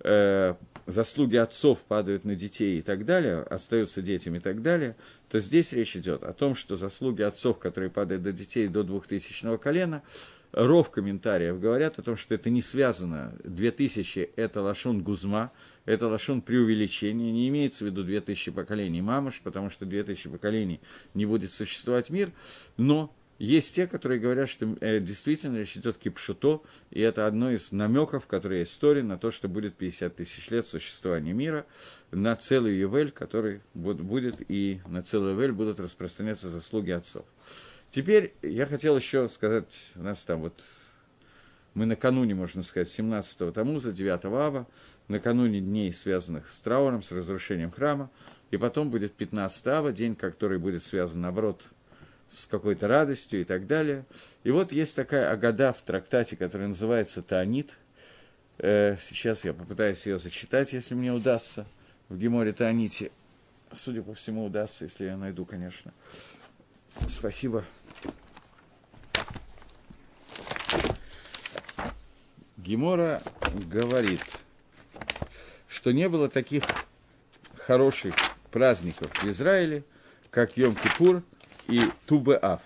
э, 0.00 0.54
заслуги 0.86 1.36
отцов 1.36 1.80
падают 1.80 2.24
на 2.24 2.34
детей 2.34 2.78
и 2.78 2.82
так 2.82 3.04
далее, 3.04 3.42
остаются 3.42 4.00
детям 4.00 4.36
и 4.36 4.38
так 4.38 4.62
далее, 4.62 4.96
то 5.28 5.38
здесь 5.38 5.74
речь 5.74 5.96
идет 5.96 6.22
о 6.22 6.32
том, 6.32 6.54
что 6.54 6.76
заслуги 6.76 7.20
отцов, 7.20 7.58
которые 7.58 7.90
падают 7.90 8.22
до 8.22 8.32
детей 8.32 8.68
до 8.68 8.84
2000 8.84 9.58
колена, 9.58 10.02
ров 10.56 10.90
комментариев 10.90 11.60
говорят 11.60 11.98
о 11.98 12.02
том, 12.02 12.16
что 12.16 12.34
это 12.34 12.48
не 12.50 12.62
связано. 12.62 13.34
2000– 13.44 14.30
это 14.36 14.62
лашон 14.62 15.02
гузма, 15.02 15.52
это 15.84 16.08
лашон 16.08 16.40
преувеличения. 16.40 17.30
Не 17.30 17.48
имеется 17.48 17.84
в 17.84 17.88
виду 17.88 18.02
2000 18.02 18.50
поколений 18.50 19.02
мамыш, 19.02 19.42
потому 19.42 19.68
что 19.70 19.84
2000 19.84 20.30
поколений 20.30 20.80
не 21.12 21.26
будет 21.26 21.50
существовать 21.50 22.08
мир. 22.08 22.32
Но 22.78 23.14
есть 23.38 23.74
те, 23.74 23.86
которые 23.86 24.18
говорят, 24.18 24.48
что 24.48 24.78
э, 24.80 24.98
действительно 25.00 25.58
речь 25.58 25.76
идет 25.76 25.98
кипшуто, 25.98 26.62
и 26.90 27.00
это 27.00 27.26
одно 27.26 27.50
из 27.50 27.70
намеков, 27.70 28.26
которые 28.26 28.60
есть 28.60 28.72
в 28.72 28.74
истории, 28.74 29.02
на 29.02 29.18
то, 29.18 29.30
что 29.30 29.48
будет 29.48 29.74
50 29.74 30.16
тысяч 30.16 30.48
лет 30.50 30.64
существования 30.64 31.34
мира, 31.34 31.66
на 32.12 32.34
целый 32.34 32.78
Ювель, 32.78 33.10
который 33.10 33.60
будет, 33.74 34.42
и 34.48 34.80
на 34.86 35.02
целый 35.02 35.34
Ювель 35.34 35.52
будут 35.52 35.80
распространяться 35.80 36.48
заслуги 36.48 36.92
отцов. 36.92 37.26
Теперь 37.96 38.34
я 38.42 38.66
хотел 38.66 38.94
еще 38.94 39.26
сказать, 39.26 39.92
у 39.94 40.02
нас 40.02 40.22
там 40.26 40.42
вот, 40.42 40.62
мы 41.72 41.86
накануне, 41.86 42.34
можно 42.34 42.62
сказать, 42.62 42.88
17-го 42.88 43.52
Тамуза, 43.52 43.90
9 43.90 44.22
Аба, 44.26 44.66
накануне 45.08 45.60
дней, 45.60 45.90
связанных 45.94 46.50
с 46.50 46.60
трауром, 46.60 47.00
с 47.00 47.10
разрушением 47.10 47.70
храма, 47.70 48.10
и 48.50 48.58
потом 48.58 48.90
будет 48.90 49.14
15 49.14 49.66
Ава, 49.68 49.92
день, 49.92 50.14
который 50.14 50.58
будет 50.58 50.82
связан, 50.82 51.22
наоборот, 51.22 51.70
с 52.26 52.44
какой-то 52.44 52.86
радостью 52.86 53.40
и 53.40 53.44
так 53.44 53.66
далее. 53.66 54.04
И 54.44 54.50
вот 54.50 54.72
есть 54.72 54.94
такая 54.94 55.30
агада 55.30 55.72
в 55.72 55.80
трактате, 55.80 56.36
который 56.36 56.68
называется 56.68 57.22
Таанит. 57.22 57.78
Э, 58.58 58.98
сейчас 58.98 59.46
я 59.46 59.54
попытаюсь 59.54 60.04
ее 60.04 60.18
зачитать, 60.18 60.74
если 60.74 60.94
мне 60.94 61.14
удастся. 61.14 61.66
В 62.10 62.18
Геморе 62.18 62.52
Тааните, 62.52 63.10
судя 63.72 64.02
по 64.02 64.12
всему, 64.12 64.44
удастся, 64.44 64.84
если 64.84 65.06
я 65.06 65.16
найду, 65.16 65.46
конечно. 65.46 65.94
Спасибо. 67.08 67.64
Гемора 72.66 73.22
говорит, 73.70 74.24
что 75.68 75.92
не 75.92 76.08
было 76.08 76.28
таких 76.28 76.64
хороших 77.56 78.16
праздников 78.50 79.12
в 79.22 79.24
Израиле, 79.28 79.84
как 80.30 80.56
Йом-Кипур 80.56 81.22
и 81.68 81.80
Тубе-Ав, 82.06 82.60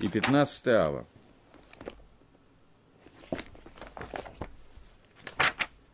и 0.00 0.08
15 0.08 0.68
Ава. 0.68 1.06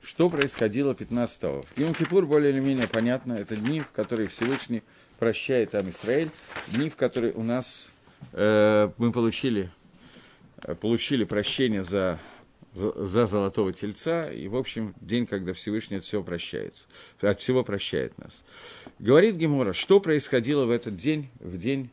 Что 0.01 0.31
происходило 0.31 0.95
15 0.95 1.45
Ава? 1.45 1.63
Йом-Кипур 1.75 2.27
более 2.27 2.53
или 2.53 2.61
менее 2.61 2.87
понятно, 2.87 3.33
это 3.33 3.57
дни, 3.57 3.81
в 3.81 3.91
которые 3.91 4.29
Всевышний 4.29 4.85
прощает 5.19 5.73
там 5.73 5.91
Израиль, 5.91 6.31
дни, 6.69 6.89
в 6.91 6.95
которые 6.97 7.33
у 7.33 7.43
нас 7.43 7.91
э, 8.33 8.89
мы 8.99 9.11
получили, 9.11 9.69
э, 10.63 10.77
получили 10.77 11.25
прощение 11.25 11.83
за, 11.83 12.21
за, 12.79 13.27
золотого 13.27 13.73
тельца, 13.73 14.31
и, 14.31 14.49
в 14.49 14.57
общем, 14.57 14.95
день, 15.01 15.27
когда 15.27 15.53
Всевышний 15.53 15.99
от 15.99 16.05
всего 16.05 16.23
прощается, 16.23 16.89
от 17.21 17.41
всего 17.41 17.65
прощает 17.65 18.17
нас. 18.19 18.45
Говорит 18.99 19.37
Гемора, 19.37 19.73
что 19.73 20.01
происходило 20.01 20.65
в 20.65 20.71
этот 20.71 20.97
день, 20.97 21.29
в 21.41 21.57
день 21.57 21.91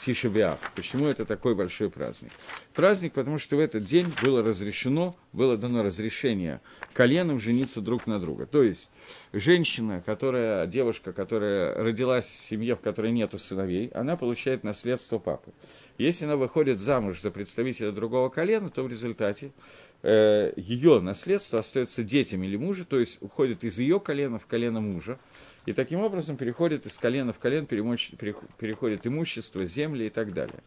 Тишебиав. 0.00 0.58
Почему 0.74 1.06
это 1.06 1.24
такой 1.24 1.54
большой 1.54 1.90
праздник? 1.90 2.30
Праздник, 2.72 3.12
потому 3.12 3.38
что 3.38 3.56
в 3.56 3.58
этот 3.58 3.84
день 3.84 4.06
было 4.22 4.42
разрешено, 4.42 5.14
было 5.32 5.56
дано 5.56 5.82
разрешение 5.82 6.60
коленам 6.94 7.38
жениться 7.38 7.80
друг 7.80 8.06
на 8.06 8.18
друга. 8.18 8.46
То 8.46 8.62
есть 8.62 8.90
женщина, 9.32 10.02
которая, 10.04 10.66
девушка, 10.66 11.12
которая 11.12 11.74
родилась 11.74 12.26
в 12.26 12.44
семье, 12.44 12.76
в 12.76 12.80
которой 12.80 13.12
нет 13.12 13.38
сыновей, 13.38 13.88
она 13.88 14.16
получает 14.16 14.64
наследство 14.64 15.18
папы. 15.18 15.52
Если 15.98 16.24
она 16.24 16.36
выходит 16.36 16.78
замуж 16.78 17.20
за 17.20 17.30
представителя 17.30 17.92
другого 17.92 18.30
колена, 18.30 18.70
то 18.70 18.82
в 18.82 18.88
результате 18.88 19.52
ее 20.02 21.00
наследство 21.00 21.58
остается 21.58 22.02
детям 22.02 22.42
или 22.42 22.56
мужу, 22.56 22.84
то 22.84 22.98
есть 22.98 23.18
уходит 23.20 23.64
из 23.64 23.78
ее 23.78 24.00
колена 24.00 24.38
в 24.38 24.46
колено 24.46 24.80
мужа, 24.80 25.18
и 25.66 25.72
таким 25.72 26.00
образом 26.00 26.36
переходит 26.36 26.86
из 26.86 26.98
колена 26.98 27.32
в 27.32 27.38
колен, 27.38 27.66
переходит 27.66 29.06
имущество, 29.06 29.64
земли 29.64 30.06
и 30.06 30.08
так 30.08 30.32
далее. 30.32 30.60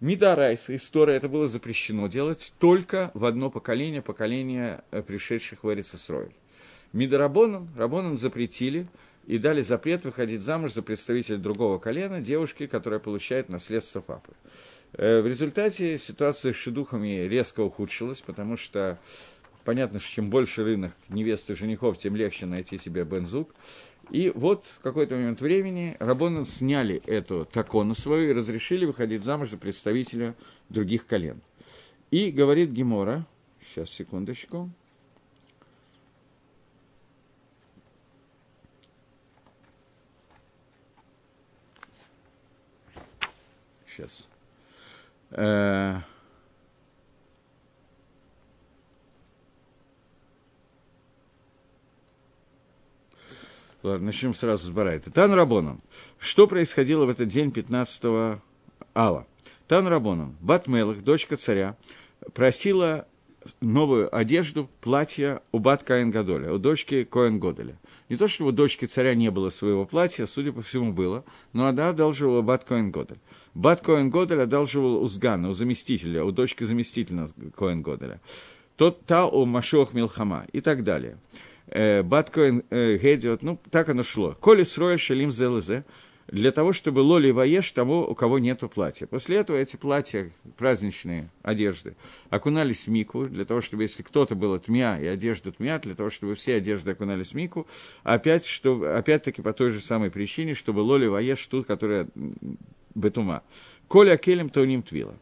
Мидарайса, 0.00 0.74
история, 0.74 1.14
это 1.14 1.28
было 1.28 1.46
запрещено 1.46 2.08
делать 2.08 2.54
только 2.58 3.10
в 3.14 3.26
одно 3.26 3.50
поколение, 3.50 4.00
поколение 4.00 4.82
э, 4.90 5.02
пришедших 5.02 5.62
в 5.62 5.70
Эрицесройль. 5.70 6.32
Мидарабонан, 6.92 7.68
Рабонан 7.76 8.16
запретили 8.16 8.88
и 9.26 9.38
дали 9.38 9.60
запрет 9.60 10.04
выходить 10.04 10.40
замуж 10.40 10.72
за 10.72 10.82
представителя 10.82 11.36
другого 11.36 11.78
колена, 11.78 12.20
девушки, 12.20 12.66
которая 12.66 12.98
получает 12.98 13.50
наследство 13.50 14.00
папы. 14.00 14.32
Э, 14.94 15.20
в 15.20 15.26
результате 15.26 15.98
ситуация 15.98 16.52
с 16.52 16.56
шедухами 16.56 17.28
резко 17.28 17.60
ухудшилась, 17.60 18.20
потому 18.20 18.56
что 18.56 18.98
понятно, 19.64 20.00
что 20.00 20.08
чем 20.10 20.30
больше 20.30 20.64
рынок 20.64 20.92
невесты 21.08 21.52
и 21.52 21.56
женихов, 21.56 21.98
тем 21.98 22.16
легче 22.16 22.46
найти 22.46 22.76
себе 22.78 23.04
бензук. 23.04 23.54
И 24.10 24.32
вот 24.34 24.66
в 24.66 24.80
какой-то 24.80 25.14
момент 25.14 25.40
времени 25.40 25.96
Рабонан 26.00 26.44
сняли 26.44 27.00
эту 27.06 27.44
такону 27.44 27.94
свою 27.94 28.30
и 28.30 28.32
разрешили 28.32 28.84
выходить 28.84 29.22
замуж 29.22 29.50
за 29.50 29.56
представителя 29.56 30.34
других 30.68 31.06
колен. 31.06 31.40
И 32.10 32.32
говорит 32.32 32.70
Гемора, 32.70 33.24
сейчас, 33.62 33.90
секундочку, 33.90 34.68
сейчас. 43.86 44.29
Э, 45.30 46.00
Ладно, 53.82 54.06
начнем 54.06 54.34
сразу 54.34 54.66
с 54.66 54.70
Барайта. 54.70 55.10
Тан 55.10 55.32
Рабоном. 55.32 55.80
Что 56.18 56.46
происходило 56.46 57.06
в 57.06 57.08
этот 57.08 57.28
день 57.28 57.48
15-го 57.48 58.42
Ава? 58.94 59.26
Тан 59.68 59.86
Рабоном. 59.86 60.36
Батмелах, 60.40 61.02
дочка 61.02 61.36
царя, 61.36 61.76
просила 62.34 63.06
новую 63.60 64.14
одежду, 64.14 64.68
платье 64.80 65.40
у 65.52 65.58
Бат 65.58 65.84
Каин 65.84 66.10
Гадоля, 66.10 66.52
у 66.52 66.58
дочки 66.58 67.04
Коэн 67.04 67.38
Годеля. 67.38 67.78
Не 68.08 68.16
то, 68.16 68.28
чтобы 68.28 68.50
у 68.50 68.52
дочки 68.52 68.84
царя 68.84 69.14
не 69.14 69.30
было 69.30 69.50
своего 69.50 69.84
платья, 69.86 70.26
судя 70.26 70.52
по 70.52 70.60
всему, 70.62 70.92
было, 70.92 71.24
но 71.52 71.66
она 71.66 71.88
одалживала 71.88 72.42
Бат 72.42 72.64
Коэн 72.64 72.90
Годель. 72.90 73.20
Бат 73.54 73.80
Коэн 73.80 74.10
Годель 74.10 74.40
одалживал 74.40 75.02
у 75.02 75.06
Сгана, 75.06 75.48
у 75.48 75.52
заместителя, 75.52 76.24
у 76.24 76.30
дочки 76.30 76.64
заместителя 76.64 77.26
Коэн 77.56 77.82
Годеля. 77.82 78.20
Тот 78.76 79.04
та 79.04 79.26
у 79.26 79.44
Машох 79.44 79.94
Милхама 79.94 80.46
и 80.52 80.60
так 80.60 80.84
далее. 80.84 81.18
Э, 81.66 82.02
Бат 82.02 82.30
Коэн 82.30 82.62
Гедиот, 82.70 83.42
ну, 83.42 83.58
так 83.70 83.88
оно 83.88 84.02
шло. 84.02 84.36
Коли 84.40 84.62
Сроя 84.62 84.96
Шалим 84.96 85.30
Зелезе, 85.30 85.84
для 86.30 86.52
того, 86.52 86.72
чтобы 86.72 87.00
лоли 87.00 87.30
воешь 87.30 87.70
того, 87.72 88.08
у 88.08 88.14
кого 88.14 88.38
нету 88.38 88.68
платья. 88.68 89.06
После 89.06 89.38
этого 89.38 89.56
эти 89.56 89.76
платья, 89.76 90.30
праздничные 90.56 91.28
одежды, 91.42 91.96
окунались 92.30 92.86
в 92.86 92.90
мику, 92.90 93.26
для 93.26 93.44
того, 93.44 93.60
чтобы, 93.60 93.82
если 93.82 94.02
кто-то 94.02 94.34
был 94.34 94.58
тмя 94.58 94.98
и 95.00 95.06
одежда 95.06 95.52
тмя, 95.52 95.78
для 95.78 95.94
того, 95.94 96.10
чтобы 96.10 96.34
все 96.36 96.56
одежды 96.56 96.92
окунались 96.92 97.32
в 97.32 97.34
мику, 97.34 97.66
опять, 98.04 98.46
что, 98.46 98.96
опять-таки 98.96 99.42
по 99.42 99.52
той 99.52 99.70
же 99.70 99.80
самой 99.80 100.10
причине, 100.10 100.54
чтобы 100.54 100.80
лоли 100.80 101.06
воешь 101.06 101.44
ту, 101.46 101.64
которая 101.64 102.08
бетума. 102.94 103.42
Коля 103.88 104.16
келем 104.16 104.50
то 104.50 104.64
ним 104.64 104.82
твила. 104.82 105.16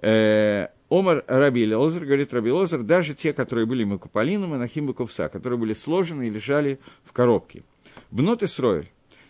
Э, 0.00 0.68
Омар 0.88 1.24
Раби 1.26 1.74
Лозер, 1.74 2.04
говорит 2.04 2.32
Раби 2.32 2.50
Лозер, 2.50 2.82
даже 2.82 3.14
те, 3.14 3.32
которые 3.32 3.66
были 3.66 3.84
Макуполином 3.84 4.54
и 4.54 4.58
Нахим 4.58 4.94
которые 4.94 5.58
были 5.58 5.72
сложены 5.72 6.28
и 6.28 6.30
лежали 6.30 6.78
в 7.04 7.12
коробке. 7.12 7.62
Бнот 8.10 8.42
Исроэль, 8.42 8.88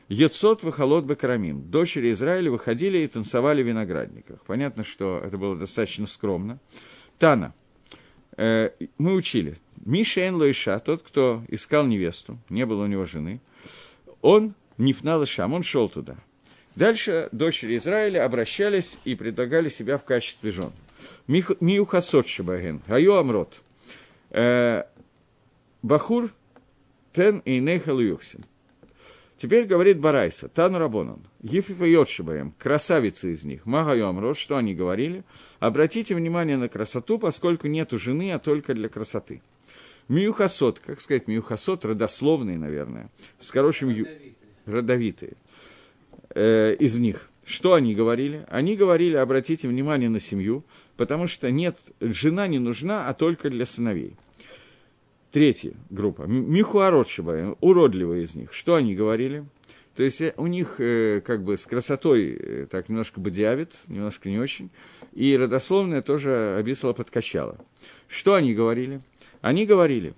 Ецот 0.09 0.63
выхолот 0.63 1.05
Бакарамим. 1.05 1.71
Дочери 1.71 2.13
Израиля 2.13 2.51
выходили 2.51 2.99
и 2.99 3.07
танцевали 3.07 3.63
в 3.63 3.67
виноградниках. 3.67 4.43
Понятно, 4.47 4.83
что 4.83 5.21
это 5.23 5.37
было 5.37 5.57
достаточно 5.57 6.07
скромно. 6.07 6.59
Тана. 7.19 7.55
Э, 8.39 8.71
мы 8.97 9.13
учили. 9.15 9.59
Миша 9.85 10.21
Эн 10.23 10.37
Лоиша, 10.37 10.79
тот, 10.79 11.03
кто 11.03 11.43
искал 11.49 11.87
невесту, 11.87 12.39
не 12.49 12.65
было 12.65 12.85
у 12.85 12.87
него 12.87 13.05
жены, 13.05 13.41
он 14.23 14.55
не 14.79 14.93
фнал 14.93 15.27
Шам, 15.27 15.53
он 15.53 15.63
шел 15.63 15.89
туда. 15.89 16.17
Дальше 16.75 17.29
дочери 17.33 17.77
Израиля 17.77 18.25
обращались 18.25 18.99
и 19.05 19.15
предлагали 19.15 19.69
себя 19.69 19.99
в 19.99 20.05
качестве 20.05 20.51
жен. 20.53 20.73
Миюхасот 21.27 22.27
Шабаген, 22.27 22.81
Гайо 22.87 23.17
Амрот. 23.17 23.61
Э, 24.31 24.85
Бахур 25.83 26.33
Тен 27.13 27.41
и 27.45 27.59
Нейхал 27.59 27.99
Юхсин. 27.99 28.45
Теперь 29.39 29.67
говорит 29.67 30.01
Барайса, 30.01 30.49
Тану 30.49 30.81
Рабонан, 30.81 31.21
Ефифа 31.43 31.85
Йотшибаем, 31.85 32.53
красавицы 32.59 33.33
из 33.33 33.45
них, 33.45 33.67
Магайом 33.67 34.19
Рот, 34.19 34.37
что 34.37 34.57
они 34.57 34.75
говорили? 34.75 35.23
Обратите 35.61 36.17
внимание 36.17 36.57
на 36.57 36.69
красоту, 36.69 37.21
поскольку 37.21 37.69
нету 37.69 38.01
жены, 38.01 38.33
а 38.33 38.41
только 38.41 38.75
для 38.75 38.89
красоты. 38.89 39.41
Миюхасот, 40.09 40.81
как 40.81 41.01
сказать 41.01 41.29
миюхасот, 41.29 41.85
родословные, 41.85 42.59
наверное, 42.59 43.13
с 43.39 43.51
хорошим 43.51 43.91
ю... 43.91 44.09
родовитые 44.67 45.35
э, 46.35 46.75
из 46.75 46.99
них. 46.99 47.31
Что 47.45 47.75
они 47.75 47.95
говорили? 47.95 48.45
Они 48.49 48.75
говорили, 48.75 49.15
обратите 49.15 49.69
внимание 49.69 50.09
на 50.09 50.19
семью, 50.19 50.65
потому 50.97 51.29
что 51.29 51.49
нет, 51.53 51.93
жена 52.01 52.49
не 52.49 52.59
нужна, 52.59 53.07
а 53.07 53.15
только 53.15 53.51
для 53.51 53.67
сыновей. 53.67 54.17
Третья 55.31 55.75
группа. 55.91 56.23
Михуародшиба, 56.23 57.57
уродливые 57.61 58.25
из 58.25 58.35
них. 58.35 58.53
Что 58.55 58.77
они 58.77 58.95
говорили? 58.95 59.45
То 59.95 60.03
есть 60.03 60.21
э, 60.23 60.33
у 60.37 60.47
них 60.47 60.77
э, 60.79 61.21
как 61.23 61.43
бы 61.43 61.57
с 61.57 61.67
красотой 61.67 62.31
э, 62.31 62.67
так 62.71 62.89
немножко 62.89 63.21
бодиавит, 63.21 63.81
немножко 63.89 64.31
не 64.31 64.39
очень. 64.39 64.71
И 65.13 65.37
родословная 65.37 66.01
тоже 66.01 66.57
Абисала 66.57 66.95
подкачала. 66.95 67.59
Что 68.07 68.35
они 68.35 68.55
говорили? 68.55 69.03
Они 69.41 69.67
говорили, 69.67 70.15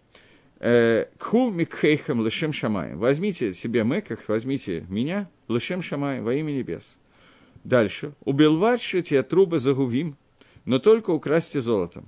Кху 0.60 1.50
микхейхам 1.50 2.22
лешем 2.22 2.52
шамай. 2.52 2.94
Возьмите 2.94 3.54
себе 3.54 3.82
меках, 3.82 4.28
возьмите 4.28 4.84
меня, 4.90 5.30
лешем 5.48 5.80
шамай, 5.80 6.20
во 6.20 6.34
имя 6.34 6.52
небес. 6.52 6.98
Дальше. 7.64 8.12
Убилватши 8.24 9.00
те 9.00 9.22
трубы 9.22 9.58
загувим, 9.58 10.18
но 10.66 10.78
только 10.78 11.10
украсьте 11.10 11.62
золотом. 11.62 12.04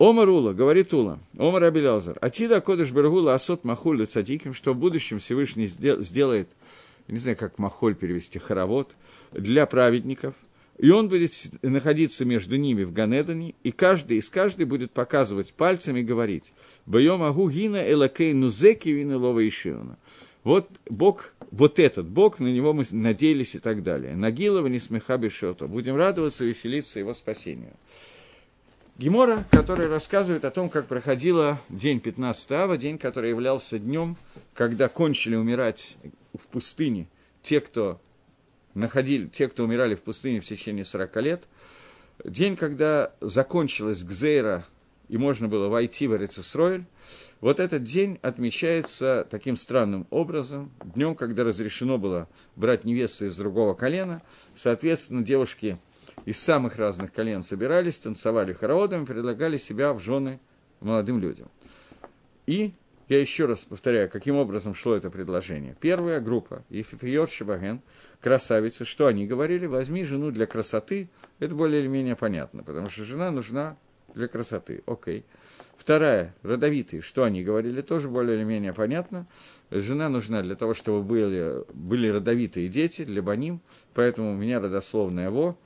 Омар 0.00 0.30
Ула, 0.30 0.54
говорит 0.54 0.94
Ула, 0.94 1.20
Омар 1.36 1.64
Абелязар, 1.64 2.16
Атида 2.22 2.62
Кодыш 2.62 2.90
Бергула 2.90 3.34
Асот 3.34 3.64
Махуль 3.64 4.06
Цадиким, 4.06 4.54
что 4.54 4.72
в 4.72 4.78
будущем 4.78 5.18
Всевышний 5.18 5.66
сделает, 5.66 6.56
не 7.06 7.18
знаю, 7.18 7.36
как 7.36 7.58
Махоль 7.58 7.94
перевести, 7.94 8.38
хоровод, 8.38 8.96
для 9.32 9.66
праведников, 9.66 10.34
и 10.78 10.88
он 10.88 11.08
будет 11.08 11.32
находиться 11.60 12.24
между 12.24 12.56
ними 12.56 12.84
в 12.84 12.94
Ганедане, 12.94 13.54
и 13.62 13.72
каждый 13.72 14.16
из 14.16 14.30
каждой 14.30 14.64
будет 14.64 14.90
показывать 14.90 15.52
пальцем 15.52 15.98
и 15.98 16.02
говорить, 16.02 16.54
«Боем 16.86 17.22
агу 17.22 17.50
гина 17.50 17.76
элакей 17.76 18.32
нузеки 18.32 18.88
вина 18.88 19.18
лова 19.18 19.46
ишиона». 19.46 19.98
Вот 20.44 20.66
Бог, 20.88 21.34
вот 21.50 21.78
этот 21.78 22.08
Бог, 22.08 22.40
на 22.40 22.48
него 22.48 22.72
мы 22.72 22.84
надеялись 22.90 23.54
и 23.54 23.58
так 23.58 23.82
далее. 23.82 24.16
Нагилова 24.16 24.66
не 24.68 24.78
смеха 24.78 25.18
бешото. 25.18 25.66
Будем 25.66 25.96
радоваться, 25.96 26.46
веселиться 26.46 26.98
его 26.98 27.12
спасению. 27.12 27.74
Гемора, 29.00 29.46
который 29.50 29.88
рассказывает 29.88 30.44
о 30.44 30.50
том, 30.50 30.68
как 30.68 30.86
проходила 30.86 31.58
день 31.70 32.00
15 32.00 32.52
ава, 32.52 32.76
день, 32.76 32.98
который 32.98 33.30
являлся 33.30 33.78
днем, 33.78 34.18
когда 34.52 34.90
кончили 34.90 35.36
умирать 35.36 35.96
в 36.34 36.46
пустыне 36.48 37.08
те, 37.40 37.62
кто 37.62 37.98
находили, 38.74 39.26
те, 39.28 39.48
кто 39.48 39.64
умирали 39.64 39.94
в 39.94 40.02
пустыне 40.02 40.42
в 40.42 40.44
течение 40.44 40.84
40 40.84 41.16
лет, 41.22 41.48
день, 42.26 42.56
когда 42.56 43.14
закончилась 43.22 44.04
Гзейра, 44.04 44.66
и 45.08 45.16
можно 45.16 45.48
было 45.48 45.68
войти 45.68 46.06
в 46.06 46.14
Эрицесройль, 46.14 46.84
вот 47.40 47.58
этот 47.58 47.82
день 47.82 48.18
отмечается 48.20 49.26
таким 49.30 49.56
странным 49.56 50.06
образом, 50.10 50.72
днем, 50.84 51.14
когда 51.14 51.42
разрешено 51.44 51.96
было 51.96 52.28
брать 52.54 52.84
невесту 52.84 53.24
из 53.24 53.36
другого 53.38 53.72
колена, 53.72 54.20
соответственно, 54.54 55.24
девушки 55.24 55.78
из 56.24 56.40
самых 56.40 56.76
разных 56.76 57.12
колен 57.12 57.42
собирались, 57.42 57.98
танцевали 57.98 58.52
хороводом, 58.52 59.06
предлагали 59.06 59.56
себя 59.56 59.92
в 59.92 60.00
жены 60.00 60.40
молодым 60.80 61.18
людям. 61.18 61.48
И 62.46 62.72
я 63.08 63.20
еще 63.20 63.46
раз 63.46 63.64
повторяю, 63.64 64.08
каким 64.08 64.36
образом 64.36 64.72
шло 64.72 64.94
это 64.94 65.10
предложение. 65.10 65.76
Первая 65.80 66.20
группа, 66.20 66.64
Ефифиот 66.70 67.30
Шабаген, 67.30 67.80
красавицы, 68.20 68.84
что 68.84 69.06
они 69.06 69.26
говорили? 69.26 69.66
Возьми 69.66 70.04
жену 70.04 70.30
для 70.30 70.46
красоты, 70.46 71.08
это 71.40 71.54
более 71.54 71.80
или 71.80 71.88
менее 71.88 72.16
понятно, 72.16 72.62
потому 72.62 72.88
что 72.88 73.04
жена 73.04 73.30
нужна 73.30 73.76
для 74.14 74.28
красоты, 74.28 74.82
окей. 74.86 75.24
Вторая, 75.76 76.34
родовитые, 76.42 77.00
что 77.00 77.24
они 77.24 77.42
говорили, 77.42 77.80
тоже 77.80 78.08
более 78.08 78.36
или 78.36 78.44
менее 78.44 78.74
понятно. 78.74 79.26
Жена 79.70 80.08
нужна 80.08 80.42
для 80.42 80.54
того, 80.54 80.74
чтобы 80.74 81.02
были, 81.02 81.64
были 81.72 82.08
родовитые 82.08 82.68
дети, 82.68 83.04
для 83.04 83.22
баним, 83.22 83.60
поэтому 83.94 84.32
у 84.32 84.36
меня 84.36 84.60
родословное 84.60 85.30
«во», 85.30 85.56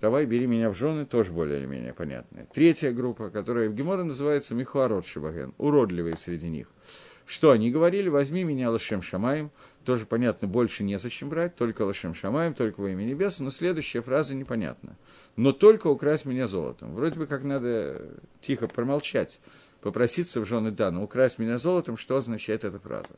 давай 0.00 0.26
бери 0.26 0.46
меня 0.46 0.70
в 0.70 0.74
жены, 0.74 1.06
тоже 1.06 1.32
более 1.32 1.58
или 1.58 1.66
менее 1.66 1.92
понятная. 1.92 2.46
Третья 2.46 2.92
группа, 2.92 3.30
которая 3.30 3.68
в 3.68 3.74
Геморе 3.74 4.04
называется 4.04 4.54
Михуарот 4.54 5.06
Шибаген, 5.06 5.54
уродливые 5.58 6.16
среди 6.16 6.48
них. 6.48 6.68
Что 7.28 7.50
они 7.50 7.70
говорили? 7.70 8.08
Возьми 8.08 8.42
меня 8.42 8.70
Лашем 8.70 9.02
Шамаем. 9.02 9.50
Тоже 9.84 10.06
понятно, 10.06 10.48
больше 10.48 10.82
незачем 10.82 11.28
брать, 11.28 11.56
только 11.56 11.82
Лашем 11.82 12.14
Шамаем, 12.14 12.54
только 12.54 12.80
во 12.80 12.88
имя 12.88 13.04
небес. 13.04 13.40
Но 13.40 13.50
следующая 13.50 14.00
фраза 14.00 14.34
непонятна. 14.34 14.96
Но 15.36 15.52
только 15.52 15.88
украсть 15.88 16.24
меня 16.24 16.46
золотом. 16.46 16.94
Вроде 16.94 17.18
бы 17.18 17.26
как 17.26 17.44
надо 17.44 18.00
тихо 18.40 18.66
промолчать, 18.66 19.40
попроситься 19.82 20.40
в 20.40 20.46
жены, 20.46 20.70
да, 20.70 20.90
но 20.90 21.04
украсть 21.04 21.38
меня 21.38 21.58
золотом, 21.58 21.98
что 21.98 22.16
означает 22.16 22.64
эта 22.64 22.78
фраза? 22.78 23.16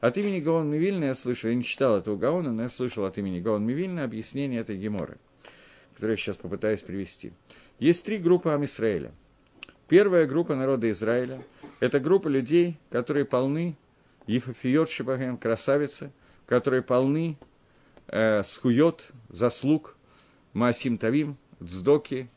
От 0.00 0.16
имени 0.16 0.38
Гаон 0.38 0.70
Мивильна 0.70 1.06
я 1.06 1.14
слышал, 1.16 1.50
я 1.50 1.56
не 1.56 1.64
читал 1.64 1.96
этого 1.96 2.16
Гаона, 2.16 2.52
но 2.52 2.62
я 2.62 2.68
слышал 2.68 3.04
от 3.04 3.18
имени 3.18 3.40
Гаон 3.40 3.66
Мивильна 3.66 4.04
объяснение 4.04 4.60
этой 4.60 4.76
геморы 4.76 5.18
которые 5.94 6.14
я 6.14 6.16
сейчас 6.16 6.36
попытаюсь 6.36 6.82
привести. 6.82 7.32
Есть 7.78 8.04
три 8.04 8.18
группы 8.18 8.50
Амисраэля. 8.50 9.12
Первая 9.88 10.26
группа 10.26 10.54
народа 10.54 10.90
Израиля– 10.90 11.42
это 11.80 11.98
группа 11.98 12.28
людей, 12.28 12.78
которые 12.90 13.24
полны 13.24 13.76
Ефафиот 14.26 14.88
Шибаген, 14.88 15.36
красавицы, 15.36 16.12
которые 16.46 16.82
полны 16.82 17.36
э, 18.06 18.42
схует, 18.44 19.08
заслуг, 19.28 19.96
Маасим 20.52 20.96
Тавим, 20.96 21.36
Цдоки, 21.64 22.28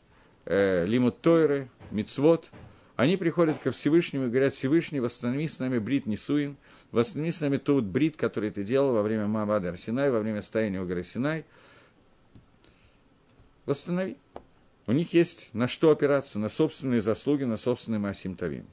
э, 0.46 0.84
Лимут 0.86 1.20
Тойры, 1.20 1.68
Мицвод. 1.90 2.50
Они 2.96 3.16
приходят 3.16 3.58
ко 3.58 3.70
Всевышнему 3.70 4.26
и 4.26 4.28
говорят, 4.28 4.52
Всевышний, 4.52 5.00
восстанови 5.00 5.46
с 5.46 5.58
нами 5.60 5.78
брит 5.78 6.06
Нисуин, 6.06 6.56
восстанови 6.90 7.30
с 7.30 7.40
нами 7.40 7.58
тот 7.58 7.84
брит, 7.84 8.16
который 8.16 8.50
ты 8.50 8.64
делал 8.64 8.94
во 8.94 9.02
время 9.02 9.26
Маабада 9.26 9.70
Арсинай, 9.70 10.10
во 10.10 10.20
время 10.20 10.42
стояния 10.42 10.80
у 10.80 10.86
горы 10.86 11.02
Синай– 11.02 11.44
восстанови. 13.66 14.16
У 14.86 14.92
них 14.92 15.14
есть 15.14 15.54
на 15.54 15.66
что 15.66 15.90
опираться, 15.90 16.38
на 16.38 16.48
собственные 16.48 17.00
заслуги, 17.00 17.44
на 17.44 17.56
собственный 17.56 17.98
Масим 17.98 18.36
Тавим. 18.36 18.66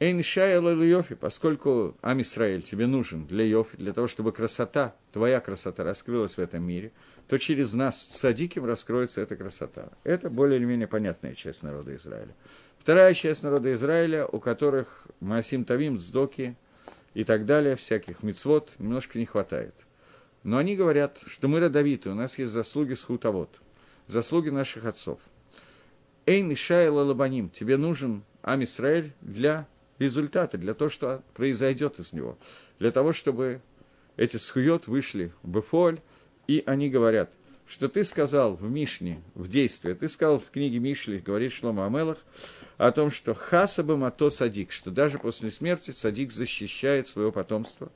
Эйн 0.00 0.22
Шайла 0.22 0.70
Йофи, 0.70 1.14
поскольку 1.14 1.96
Ам 2.02 2.20
Исраэль 2.20 2.62
тебе 2.62 2.86
нужен 2.86 3.26
для 3.26 3.44
Йофи, 3.44 3.76
для 3.76 3.92
того, 3.92 4.06
чтобы 4.06 4.32
красота, 4.32 4.94
твоя 5.12 5.40
красота 5.40 5.84
раскрылась 5.84 6.36
в 6.36 6.40
этом 6.40 6.62
мире, 6.64 6.92
то 7.28 7.38
через 7.38 7.74
нас, 7.74 8.02
садиким, 8.02 8.64
раскроется 8.64 9.22
эта 9.22 9.36
красота. 9.36 9.90
Это 10.02 10.30
более 10.30 10.58
или 10.58 10.66
менее 10.66 10.88
понятная 10.88 11.34
часть 11.34 11.62
народа 11.62 11.94
Израиля. 11.94 12.34
Вторая 12.80 13.14
часть 13.14 13.44
народа 13.44 13.72
Израиля, 13.72 14.26
у 14.26 14.40
которых 14.40 15.06
Масим 15.20 15.64
Тавим, 15.64 15.96
Сдоки 15.96 16.56
и 17.14 17.22
так 17.22 17.46
далее, 17.46 17.76
всяких 17.76 18.22
мицвод, 18.22 18.74
немножко 18.78 19.18
не 19.18 19.24
хватает. 19.24 19.86
Но 20.44 20.58
они 20.58 20.76
говорят, 20.76 21.22
что 21.26 21.48
мы 21.48 21.58
родовиты, 21.58 22.10
у 22.10 22.14
нас 22.14 22.38
есть 22.38 22.52
заслуги 22.52 22.92
с 22.92 23.02
хутовод, 23.02 23.60
заслуги 24.06 24.50
наших 24.50 24.84
отцов. 24.84 25.18
Эйн 26.26 26.52
Ишайла 26.52 27.02
Лабаним, 27.02 27.48
тебе 27.50 27.76
нужен 27.76 28.22
Ам 28.42 28.62
Исраэль 28.62 29.12
для 29.22 29.66
результаты, 29.98 30.58
для 30.58 30.74
того, 30.74 30.90
что 30.90 31.22
произойдет 31.34 31.98
из 31.98 32.12
него. 32.12 32.38
Для 32.78 32.90
того, 32.90 33.12
чтобы 33.12 33.62
эти 34.16 34.36
схует 34.36 34.86
вышли 34.86 35.32
в 35.42 35.48
Бефоль, 35.48 36.00
и 36.46 36.62
они 36.66 36.90
говорят, 36.90 37.36
что 37.66 37.88
ты 37.88 38.04
сказал 38.04 38.54
в 38.54 38.70
Мишне, 38.70 39.22
в 39.34 39.48
действии, 39.48 39.94
ты 39.94 40.08
сказал 40.08 40.38
в 40.38 40.50
книге 40.50 40.78
Мишли, 40.78 41.18
говорит 41.18 41.52
Шлома 41.52 41.86
Амелах, 41.86 42.18
о 42.76 42.92
том, 42.92 43.10
что 43.10 43.32
хасаба 43.32 43.96
мато 43.96 44.28
садик, 44.28 44.72
что 44.72 44.90
даже 44.90 45.18
после 45.18 45.50
смерти 45.50 45.90
садик 45.90 46.30
защищает 46.32 47.08
свое 47.08 47.32
потомство. 47.32 47.90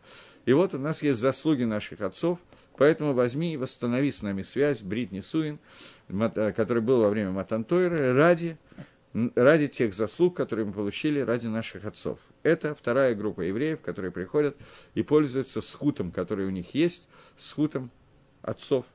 И 0.49 0.53
вот 0.55 0.73
у 0.73 0.79
нас 0.79 1.03
есть 1.03 1.19
заслуги 1.21 1.65
наших 1.65 2.01
отцов, 2.01 2.39
поэтому 2.79 3.13
возьми 3.13 3.53
и 3.53 3.59
восстанови 3.59 4.11
с 4.11 4.23
нами 4.23 4.41
связь 4.41 4.81
Бритни 4.81 5.21
Суин, 5.21 5.59
который 6.09 6.81
был 6.81 7.03
во 7.03 7.11
время 7.11 7.33
Матантойра, 7.33 8.15
ради 8.15 8.57
ради 9.13 9.67
тех 9.67 9.93
заслуг, 9.93 10.35
которые 10.35 10.65
мы 10.65 10.73
получили 10.73 11.21
ради 11.21 11.49
наших 11.49 11.85
отцов. 11.85 12.21
Это 12.45 12.75
вторая 12.75 13.15
группа 13.15 13.43
евреев, 13.43 13.83
которые 13.83 14.11
приходят 14.11 14.57
и 14.95 15.03
пользуются 15.03 15.61
схутом, 15.61 16.11
который 16.11 16.47
у 16.47 16.51
них 16.51 16.75
есть, 16.75 17.11
схутом 17.37 17.91
отцов. 18.41 18.87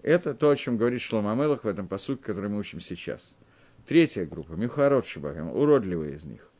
Это 0.00 0.32
то, 0.32 0.48
о 0.48 0.56
чем 0.56 0.78
говорит 0.78 1.02
Шлома 1.02 1.32
Амелах 1.32 1.64
в 1.64 1.68
этом 1.68 1.86
посуке, 1.86 2.22
который 2.24 2.48
мы 2.48 2.58
учим 2.58 2.80
сейчас. 2.80 3.36
Третья 3.84 4.24
группа, 4.24 4.52
Мюхарот 4.52 5.04
Шибахам, 5.04 5.54
уродливые 5.54 6.14
из 6.14 6.24
них. 6.24 6.50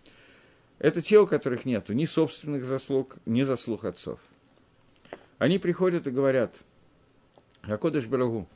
Это 0.78 1.02
те, 1.02 1.18
у 1.18 1.26
которых 1.26 1.64
нет 1.64 1.88
ни 1.88 2.04
собственных 2.04 2.64
заслуг, 2.64 3.16
ни 3.26 3.42
заслуг 3.42 3.84
отцов. 3.84 4.20
Они 5.38 5.58
приходят 5.58 6.06
и 6.06 6.10
говорят, 6.10 6.60
Акодыш 7.62 8.06
Барагу, 8.06 8.48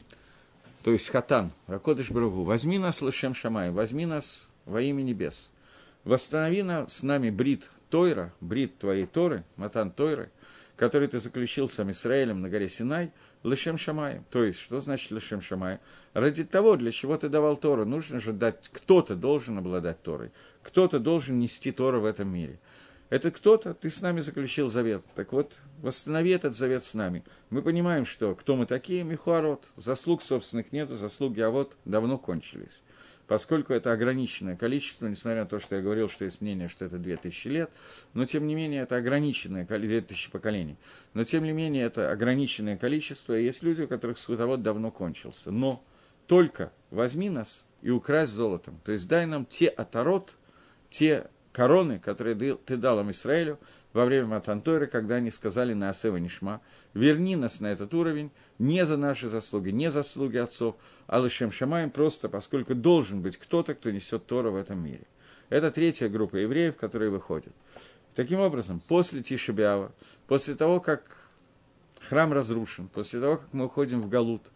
то 0.84 0.90
есть 0.90 1.08
хатан, 1.10 1.52
Ракодыш 1.68 2.10
Брагу, 2.10 2.42
возьми 2.42 2.78
нас 2.78 3.02
Лышем 3.02 3.34
Шамай, 3.34 3.70
возьми 3.70 4.04
нас 4.04 4.50
во 4.64 4.80
имя 4.80 5.02
небес. 5.02 5.52
Восстанови 6.04 6.62
нас 6.62 6.98
с 6.98 7.02
нами 7.04 7.30
брит 7.30 7.70
Тойра, 7.88 8.32
брит 8.40 8.78
твоей 8.78 9.06
Торы, 9.06 9.44
Матан 9.56 9.92
Тойры, 9.92 10.30
который 10.76 11.06
ты 11.06 11.20
заключил 11.20 11.68
с 11.68 11.78
Израилем 11.78 12.40
на 12.40 12.48
горе 12.48 12.68
Синай, 12.68 13.12
Лышем 13.42 13.76
Шамай. 13.76 14.22
То 14.30 14.44
есть, 14.44 14.60
что 14.60 14.80
значит 14.80 15.10
Лышем 15.10 15.40
Шамай? 15.40 15.80
Ради 16.14 16.44
того, 16.44 16.76
для 16.76 16.92
чего 16.92 17.16
ты 17.16 17.28
давал 17.28 17.56
Тору, 17.56 17.84
нужно 17.84 18.20
же 18.20 18.32
дать, 18.32 18.68
кто-то 18.72 19.16
должен 19.16 19.58
обладать 19.58 20.02
Торой, 20.02 20.30
кто-то 20.62 20.98
должен 20.98 21.38
нести 21.38 21.72
Тору 21.72 22.00
в 22.00 22.04
этом 22.04 22.28
мире– 22.28 22.58
это 23.12 23.30
кто-то, 23.30 23.74
ты 23.74 23.90
с 23.90 24.00
нами 24.00 24.20
заключил 24.20 24.70
завет. 24.70 25.04
Так 25.14 25.34
вот, 25.34 25.58
восстанови 25.82 26.30
этот 26.30 26.56
завет 26.56 26.82
с 26.82 26.94
нами. 26.94 27.22
Мы 27.50 27.60
понимаем, 27.60 28.06
что 28.06 28.34
кто 28.34 28.56
мы 28.56 28.64
такие, 28.64 29.04
Михуарот, 29.04 29.68
заслуг 29.76 30.22
собственных 30.22 30.72
нету, 30.72 30.96
заслуги 30.96 31.40
а 31.42 31.50
вот 31.50 31.76
давно 31.84 32.16
кончились. 32.16 32.82
Поскольку 33.26 33.72
это 33.72 33.92
ограниченное 33.92 34.56
количество, 34.56 35.06
несмотря 35.06 35.42
на 35.42 35.48
то, 35.48 35.58
что 35.58 35.76
я 35.76 35.82
говорил, 35.82 36.08
что 36.08 36.24
есть 36.24 36.40
мнение, 36.40 36.68
что 36.68 36.84
это 36.84 36.98
2000 36.98 37.48
лет, 37.48 37.70
но 38.14 38.24
тем 38.24 38.46
не 38.46 38.54
менее 38.54 38.82
это 38.82 38.96
ограниченное, 38.96 39.64
2000 39.64 40.30
поколений, 40.30 40.76
но 41.14 41.24
тем 41.24 41.44
не 41.44 41.52
менее 41.52 41.84
это 41.84 42.10
ограниченное 42.10 42.76
количество, 42.76 43.38
и 43.38 43.44
есть 43.44 43.62
люди, 43.62 43.82
у 43.82 43.88
которых 43.88 44.18
скутовод 44.18 44.62
давно 44.62 44.90
кончился. 44.90 45.50
Но 45.50 45.84
только 46.26 46.72
возьми 46.90 47.30
нас 47.30 47.66
и 47.80 47.90
укрась 47.90 48.28
золотом, 48.28 48.80
то 48.84 48.92
есть 48.92 49.08
дай 49.08 49.26
нам 49.26 49.46
те 49.46 49.68
оторот, 49.68 50.36
те 50.90 51.28
короны, 51.52 51.98
которые 51.98 52.34
ты 52.34 52.76
дал 52.76 53.00
им 53.00 53.10
Израилю 53.10 53.58
во 53.92 54.04
время 54.04 54.26
Матантойры, 54.26 54.86
когда 54.86 55.16
они 55.16 55.30
сказали 55.30 55.74
на 55.74 55.90
Асева 55.90 56.16
Нишма, 56.16 56.60
верни 56.94 57.36
нас 57.36 57.60
на 57.60 57.72
этот 57.72 57.92
уровень 57.94 58.30
не 58.58 58.84
за 58.86 58.96
наши 58.96 59.28
заслуги, 59.28 59.70
не 59.70 59.90
за 59.90 60.02
заслуги 60.02 60.38
отцов, 60.38 60.76
а 61.06 61.20
Лышем 61.20 61.50
Шамаем 61.50 61.90
просто, 61.90 62.28
поскольку 62.28 62.74
должен 62.74 63.20
быть 63.22 63.36
кто-то, 63.36 63.74
кто 63.74 63.90
несет 63.90 64.26
Тора 64.26 64.50
в 64.50 64.56
этом 64.56 64.82
мире. 64.82 65.06
Это 65.50 65.70
третья 65.70 66.08
группа 66.08 66.36
евреев, 66.36 66.76
которые 66.76 67.10
выходят. 67.10 67.52
Таким 68.14 68.40
образом, 68.40 68.80
после 68.88 69.20
Тишебиава, 69.20 69.92
после 70.26 70.54
того, 70.54 70.80
как 70.80 71.28
храм 72.00 72.32
разрушен, 72.32 72.88
после 72.88 73.20
того, 73.20 73.36
как 73.36 73.52
мы 73.52 73.66
уходим 73.66 74.00
в 74.00 74.08
Галут, 74.08 74.50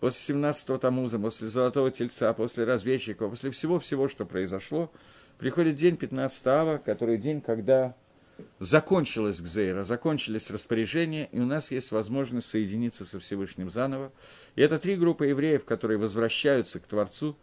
после 0.00 0.34
17-го 0.34 0.78
Тамуза, 0.78 1.18
после 1.18 1.48
Золотого 1.48 1.90
Тельца, 1.90 2.32
после 2.32 2.64
разведчиков, 2.64 3.30
после 3.30 3.50
всего-всего, 3.50 4.08
что 4.08 4.24
произошло, 4.24 4.90
приходит 5.38 5.76
день 5.76 5.96
15 5.96 6.46
ава, 6.48 6.78
который 6.78 7.16
день, 7.16 7.40
когда 7.40 7.94
закончилась 8.58 9.40
Гзейра, 9.40 9.84
закончились 9.84 10.50
распоряжения, 10.50 11.28
и 11.32 11.40
у 11.40 11.46
нас 11.46 11.70
есть 11.70 11.90
возможность 11.92 12.48
соединиться 12.48 13.04
со 13.04 13.18
Всевышним 13.18 13.70
заново. 13.70 14.12
И 14.56 14.62
это 14.62 14.78
три 14.78 14.96
группы 14.96 15.26
евреев, 15.26 15.64
которые 15.64 15.98
возвращаются 15.98 16.80
к 16.80 16.86
Творцу, 16.86 17.36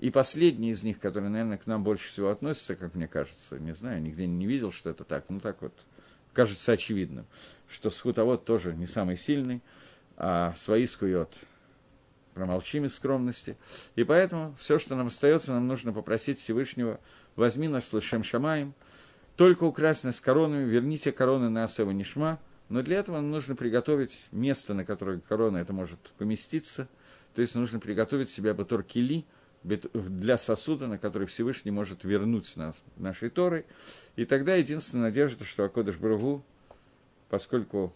и 0.00 0.10
последний 0.10 0.70
из 0.70 0.82
них, 0.82 0.98
который, 0.98 1.28
наверное, 1.28 1.58
к 1.58 1.66
нам 1.66 1.84
больше 1.84 2.08
всего 2.08 2.30
относится, 2.30 2.74
как 2.74 2.94
мне 2.94 3.06
кажется, 3.06 3.58
не 3.58 3.72
знаю, 3.72 4.02
нигде 4.02 4.26
не 4.26 4.46
видел, 4.46 4.72
что 4.72 4.90
это 4.90 5.04
так, 5.04 5.26
ну 5.28 5.38
так 5.38 5.62
вот, 5.62 5.72
кажется 6.32 6.72
очевидным, 6.72 7.26
что 7.68 7.90
схутовод 7.90 8.44
тоже 8.44 8.74
не 8.74 8.86
самый 8.86 9.16
сильный, 9.16 9.60
а 10.16 10.52
свои 10.56 10.86
скует 10.86 11.38
промолчим 12.34 12.84
из 12.84 12.94
скромности. 12.94 13.56
И 13.94 14.04
поэтому 14.04 14.54
все, 14.58 14.78
что 14.78 14.96
нам 14.96 15.08
остается, 15.08 15.52
нам 15.52 15.66
нужно 15.66 15.92
попросить 15.92 16.38
Всевышнего, 16.38 17.00
возьми 17.36 17.68
нас 17.68 17.88
слышим 17.88 18.22
Шамаем, 18.22 18.74
только 19.36 19.64
украсть 19.64 20.04
нас 20.04 20.20
коронами, 20.20 20.68
верните 20.68 21.12
короны 21.12 21.48
на 21.48 21.64
Асева 21.64 21.90
Нишма, 21.90 22.38
но 22.68 22.82
для 22.82 22.98
этого 22.98 23.16
нам 23.16 23.30
нужно 23.30 23.54
приготовить 23.54 24.26
место, 24.32 24.74
на 24.74 24.84
которое 24.84 25.20
корона 25.20 25.58
это 25.58 25.72
может 25.72 25.98
поместиться, 26.18 26.88
то 27.34 27.40
есть 27.40 27.54
нужно 27.54 27.80
приготовить 27.80 28.28
себе 28.28 28.54
Батор 28.54 28.82
Кили, 28.82 29.24
для 29.64 30.38
сосуда, 30.38 30.88
на 30.88 30.98
который 30.98 31.26
Всевышний 31.28 31.70
может 31.70 32.02
вернуть 32.04 32.56
нас 32.56 32.82
нашей 32.96 33.28
Торой. 33.28 33.64
И 34.16 34.24
тогда 34.24 34.56
единственная 34.56 35.04
надежда, 35.04 35.44
что 35.44 35.64
Акодыш 35.64 35.98
Бругу, 35.98 36.44
поскольку 37.28 37.94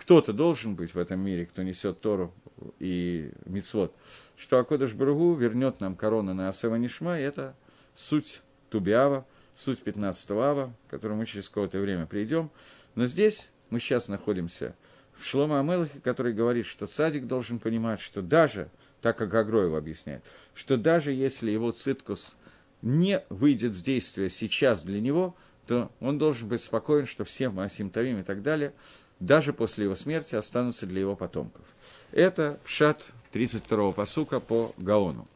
кто-то 0.00 0.32
должен 0.32 0.76
быть 0.76 0.94
в 0.94 0.98
этом 0.98 1.20
мире, 1.20 1.44
кто 1.44 1.62
несет 1.62 2.00
Тору 2.00 2.32
и 2.78 3.32
Мицвод, 3.44 3.94
что 4.34 4.58
Акодыш 4.58 4.94
Бругу 4.94 5.34
вернет 5.34 5.80
нам 5.80 5.94
корону 5.94 6.32
на 6.32 6.48
Асева 6.48 6.76
Нишма, 6.76 7.20
и 7.20 7.22
это 7.22 7.54
суть 7.94 8.40
Тубиава, 8.70 9.26
суть 9.54 9.82
15 9.82 10.30
ава, 10.30 10.72
к 10.86 10.90
которому 10.90 11.18
мы 11.18 11.26
через 11.26 11.50
какое-то 11.50 11.78
время 11.80 12.06
придем. 12.06 12.50
Но 12.94 13.04
здесь 13.04 13.52
мы 13.68 13.78
сейчас 13.78 14.08
находимся 14.08 14.74
в 15.12 15.22
Шлома 15.22 15.60
Амелахе, 15.60 16.00
который 16.00 16.32
говорит, 16.32 16.64
что 16.64 16.86
садик 16.86 17.26
должен 17.26 17.58
понимать, 17.58 18.00
что 18.00 18.22
даже, 18.22 18.70
так 19.02 19.18
как 19.18 19.34
Агроев 19.34 19.74
объясняет, 19.74 20.24
что 20.54 20.78
даже 20.78 21.12
если 21.12 21.50
его 21.50 21.72
циткус 21.72 22.38
не 22.80 23.22
выйдет 23.28 23.72
в 23.72 23.82
действие 23.82 24.30
сейчас 24.30 24.82
для 24.82 24.98
него, 24.98 25.36
то 25.66 25.92
он 26.00 26.16
должен 26.16 26.48
быть 26.48 26.62
спокоен, 26.62 27.04
что 27.04 27.24
все 27.24 27.50
Масим 27.50 27.90
Тавим 27.90 28.20
и 28.20 28.22
так 28.22 28.40
далее– 28.40 28.72
даже 29.20 29.52
после 29.52 29.84
его 29.84 29.94
смерти 29.94 30.34
останутся 30.34 30.86
для 30.86 31.00
его 31.00 31.14
потомков. 31.14 31.64
Это 32.10 32.58
пшат 32.64 33.12
32-го 33.32 33.92
посука 33.92 34.40
по 34.40 34.74
Гаону. 34.78 35.28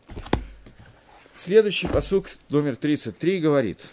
Следующий 1.35 1.87
посук, 1.88 2.27
номер 2.49 2.77
33, 2.77 3.40
говорит, 3.40 3.85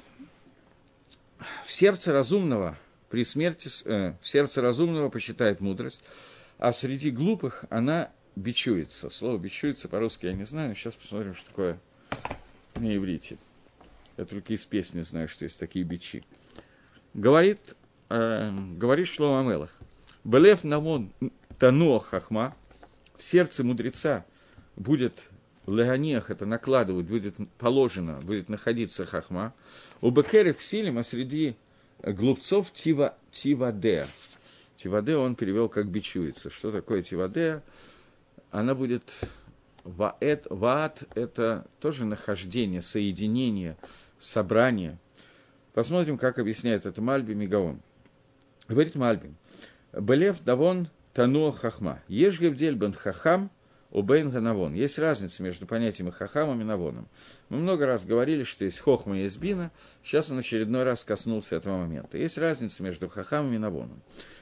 «В 1.65 1.71
сердце 1.71 2.13
разумного 2.13 2.77
при 3.09 3.23
смерти, 3.23 3.69
э, 3.85 4.13
в 4.21 4.27
сердце 4.27 4.61
разумного 4.61 5.09
почитает 5.09 5.59
мудрость, 5.59 6.03
а 6.57 6.71
среди 6.71 7.11
глупых 7.11 7.65
она 7.69 8.11
бичуется». 8.35 9.09
Слово 9.09 9.37
«бичуется» 9.37 9.89
по-русски 9.89 10.27
я 10.27 10.33
не 10.33 10.45
знаю, 10.45 10.73
сейчас 10.75 10.95
посмотрим, 10.95 11.35
что 11.35 11.47
такое 11.47 11.79
на 12.75 12.95
иврите. 12.95 13.37
Я 14.17 14.25
только 14.25 14.53
из 14.53 14.65
песни 14.65 15.01
знаю, 15.01 15.27
что 15.27 15.45
есть 15.45 15.59
такие 15.59 15.83
бичи. 15.83 16.23
Говорит 17.13 17.75
э, 18.11 18.51
говорит 18.77 19.07
Шлома 19.07 19.41
Амелах. 19.41 19.77
Белев 20.23 20.63
намон 20.63 21.11
тануа 21.57 21.99
хахма, 21.99 22.55
в 23.17 23.23
сердце 23.23 23.63
мудреца 23.63 24.25
будет 24.75 25.29
леганиях 25.67 26.29
это 26.29 26.45
накладывать, 26.45 27.07
будет 27.07 27.35
положено, 27.57 28.19
будет 28.21 28.49
находиться 28.49 29.05
хахма. 29.05 29.53
У 30.01 30.11
Бекерев 30.11 30.61
силим, 30.61 30.97
а 30.97 31.03
среди 31.03 31.55
глупцов 32.03 32.71
тива, 32.71 33.15
тивадея. 33.31 34.07
Тивадея 34.75 35.17
он 35.17 35.35
перевел 35.35 35.69
как 35.69 35.87
бичуется. 35.87 36.49
Что 36.49 36.71
такое 36.71 37.01
тивадея? 37.01 37.63
Она 38.49 38.75
будет 38.75 39.13
ваэт, 39.83 40.47
ваат– 40.49 41.03
это 41.15 41.65
тоже 41.79 42.05
нахождение, 42.05 42.81
соединение, 42.81 43.77
собрание– 44.19 44.97
Посмотрим, 45.73 46.17
как 46.17 46.37
объясняет 46.37 46.85
это 46.85 47.01
Мальби 47.01 47.33
Мегаон. 47.33 47.81
Говорит 48.71 48.95
Мальбин. 48.95 49.35
Белев 49.91 50.41
давон 50.45 50.87
тану 51.13 51.51
хахма. 51.51 52.01
Ешь 52.07 52.39
гевдель 52.39 52.75
бен 52.75 52.93
хахам 52.93 53.51
убейн 53.89 54.29
ганавон. 54.29 54.73
Есть 54.73 54.97
разница 54.97 55.43
между 55.43 55.65
понятиями 55.67 56.09
хахамом 56.09 56.61
и 56.61 56.63
навоном. 56.63 57.09
Мы 57.49 57.57
много 57.57 57.85
раз 57.85 58.05
говорили, 58.05 58.43
что 58.43 58.63
есть 58.63 58.79
хохма 58.79 59.17
и 59.17 59.23
есть 59.23 59.41
бина. 59.41 59.71
Сейчас 60.03 60.31
он 60.31 60.39
очередной 60.39 60.83
раз 60.83 61.03
коснулся 61.03 61.57
этого 61.57 61.79
момента. 61.79 62.17
Есть 62.17 62.37
разница 62.37 62.81
между 62.81 63.09
хахамом 63.09 63.53
и 63.53 63.57
навоном. 63.57 64.01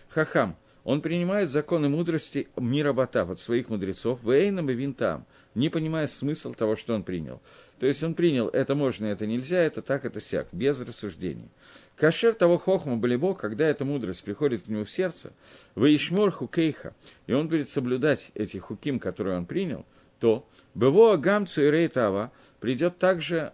Хахам– 0.10 0.56
он 0.90 1.02
принимает 1.02 1.52
законы 1.52 1.88
мудрости 1.88 2.48
мира 2.58 2.94
Батав 2.94 3.30
от 3.30 3.38
своих 3.38 3.70
мудрецов, 3.70 4.24
вейном 4.24 4.72
и 4.72 4.74
винтам, 4.74 5.28
не 5.54 5.70
понимая 5.70 6.08
смысл 6.08 6.56
того, 6.56 6.76
что 6.76 6.96
он 6.96 7.04
принял. 7.04 7.44
То 7.80 7.86
есть 7.86 8.02
он 8.02 8.16
принял, 8.16 8.48
это 8.48 8.74
можно, 8.74 9.06
это 9.06 9.28
нельзя, 9.28 9.60
это 9.60 9.84
так, 9.84 10.04
это 10.04 10.20
сяк, 10.20 10.48
без 10.52 10.80
рассуждений. 10.80 11.48
Кашер 11.96 12.34
того 12.34 12.58
хохма 12.58 12.98
болебо, 12.98 13.36
когда 13.36 13.68
эта 13.68 13.86
мудрость 13.86 14.24
приходит 14.24 14.64
к 14.64 14.68
нему 14.68 14.84
в 14.84 14.90
сердце, 14.90 15.32
ваишмор 15.76 16.32
хукейха, 16.32 16.96
и 17.28 17.34
он 17.34 17.50
будет 17.50 17.70
соблюдать 17.70 18.32
эти 18.34 18.58
хуким, 18.58 19.00
которые 19.00 19.38
он 19.38 19.46
принял, 19.46 19.86
то 20.20 20.44
бево 20.74 21.14
агамцу 21.14 21.62
и 21.62 21.70
рейтава 21.70 22.32
придет 22.60 22.98
также, 22.98 23.54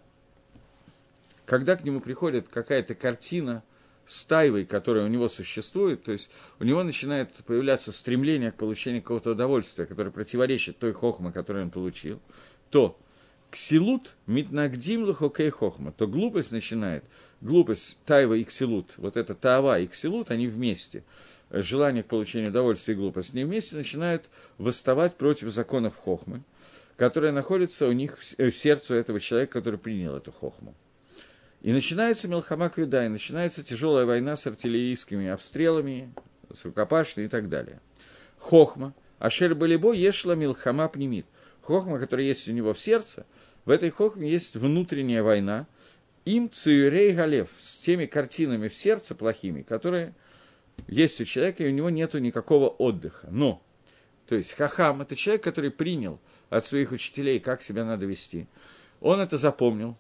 когда 1.46 1.76
к 1.76 1.84
нему 1.84 2.00
приходит 2.00 2.48
какая-то 2.48 2.96
картина– 2.96 3.62
с 4.06 4.26
тайвой, 4.26 4.66
которая 4.66 5.06
у 5.06 5.08
него 5.08 5.28
существует, 5.28 6.04
то 6.04 6.12
есть 6.12 6.30
у 6.60 6.64
него 6.64 6.84
начинает 6.84 7.32
появляться 7.46 7.92
стремление 7.92 8.52
к 8.52 8.56
получению 8.56 9.02
какого-то 9.02 9.32
удовольствия, 9.32 9.86
которое 9.86 10.12
противоречит 10.12 10.78
той 10.78 10.94
хохме, 10.94 11.32
которую 11.32 11.66
он 11.66 11.72
получил, 11.72 12.20
то 12.70 12.98
ксилут 13.50 14.16
митнагдим 14.28 15.04
лухокей 15.04 15.50
хохма, 15.50 15.92
то 15.92 16.08
глупость 16.08 16.52
начинает, 16.52 17.04
глупость 17.42 18.00
тайва 18.06 18.36
и 18.36 18.44
ксилут, 18.44 18.94
вот 18.98 19.18
это 19.18 19.34
таава 19.34 19.80
и 19.80 19.88
ксилут, 19.88 20.30
они 20.30 20.48
вместе, 20.48 21.04
желание 21.50 22.04
к 22.04 22.08
получению 22.08 22.50
удовольствия 22.50 22.94
и 22.94 22.98
глупость, 22.98 23.34
они 23.34 23.44
вместе 23.44 23.76
начинают 23.76 24.30
восставать 24.58 25.16
против 25.16 25.50
законов 25.50 25.96
хохмы, 25.96 26.44
которые 26.98 27.32
находятся 27.32 27.88
у 27.88 27.92
них 27.92 28.20
в 28.20 28.52
сердце 28.52 28.96
этого 28.96 29.20
человека, 29.20 29.54
который 29.54 29.80
принял 29.80 30.16
эту 30.16 30.32
хохму. 30.32 30.76
И 31.66 31.74
начинается 31.74 32.28
Мелхама 32.28 32.70
Квида, 32.70 33.08
и 33.08 33.10
начинается 33.10 33.64
тяжелая 33.64 34.06
война 34.06 34.36
с 34.36 34.46
артиллерийскими 34.46 35.30
обстрелами, 35.30 36.14
с 36.54 36.64
рукопашной 36.64 37.26
и 37.26 37.28
так 37.28 37.50
далее. 37.50 37.82
Хохма, 38.38 38.94
Ашер 39.18 39.56
Балибо 39.56 39.92
Ешла 39.92 40.36
Милхама 40.36 40.88
Пнемит. 40.88 41.26
Хохма, 41.64 41.98
которая 41.98 42.28
есть 42.28 42.48
у 42.48 42.52
него 42.52 42.76
в 42.76 42.80
сердце, 42.80 43.26
в 43.66 43.72
этой 43.72 43.90
хохме 43.90 44.30
есть 44.30 44.56
внутренняя 44.56 45.24
война, 45.24 45.66
им 46.24 46.52
Цюрей 46.52 47.14
Галев, 47.14 47.50
с 47.58 47.80
теми 47.80 48.06
картинами 48.06 48.68
в 48.68 48.76
сердце 48.76 49.16
плохими, 49.16 49.64
которые 49.64 50.14
есть 50.88 51.20
у 51.20 51.26
человека, 51.26 51.64
и 51.64 51.70
у 51.70 51.72
него 51.72 51.90
нет 51.90 52.14
никакого 52.14 52.70
отдыха. 52.70 53.28
Но, 53.32 53.64
то 54.28 54.36
есть 54.36 54.54
Хахам– 54.54 55.02
это 55.02 55.16
человек, 55.16 55.44
который 55.44 55.72
принял 55.72 56.20
от 56.52 56.64
своих 56.64 56.92
учителей, 56.92 57.40
как 57.40 57.64
себя 57.64 57.86
надо 57.86 58.06
вести. 58.06 58.46
Он 59.02 59.20
это 59.20 59.40
запомнил, 59.40 59.98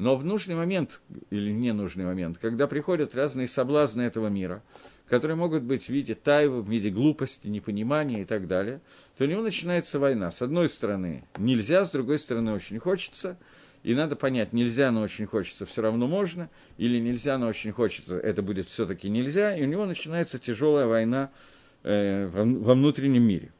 но 0.00 0.16
в 0.16 0.24
нужный 0.24 0.54
момент, 0.54 1.02
или 1.28 1.52
ненужный 1.52 2.06
момент, 2.06 2.38
когда 2.38 2.66
приходят 2.66 3.14
разные 3.14 3.46
соблазны 3.46 4.00
этого 4.00 4.28
мира, 4.28 4.62
которые 5.06 5.36
могут 5.36 5.62
быть 5.62 5.84
в 5.84 5.88
виде 5.90 6.14
тайвы, 6.14 6.62
в 6.62 6.70
виде 6.70 6.88
глупости, 6.88 7.48
непонимания 7.48 8.22
и 8.22 8.24
так 8.24 8.46
далее, 8.46 8.80
то 9.18 9.24
у 9.24 9.26
него 9.26 9.42
начинается 9.42 9.98
война. 9.98 10.30
С 10.30 10.40
одной 10.40 10.70
стороны 10.70 11.24
нельзя, 11.36 11.84
с 11.84 11.92
другой 11.92 12.18
стороны 12.18 12.54
очень 12.54 12.78
хочется, 12.78 13.36
и 13.82 13.92
надо 13.94 14.16
понять, 14.16 14.54
нельзя, 14.54 14.90
но 14.90 15.02
очень 15.02 15.26
хочется, 15.26 15.66
все 15.66 15.82
равно 15.82 16.06
можно, 16.06 16.48
или 16.78 16.98
нельзя, 16.98 17.36
но 17.36 17.48
очень 17.48 17.70
хочется, 17.70 18.16
это 18.18 18.40
будет 18.40 18.68
все-таки 18.68 19.10
нельзя, 19.10 19.54
и 19.54 19.62
у 19.62 19.66
него 19.66 19.84
начинается 19.84 20.38
тяжелая 20.38 20.86
война 20.86 21.30
э, 21.82 22.26
во, 22.26 22.44
во 22.44 22.72
внутреннем 22.72 23.24
мире. 23.24 23.52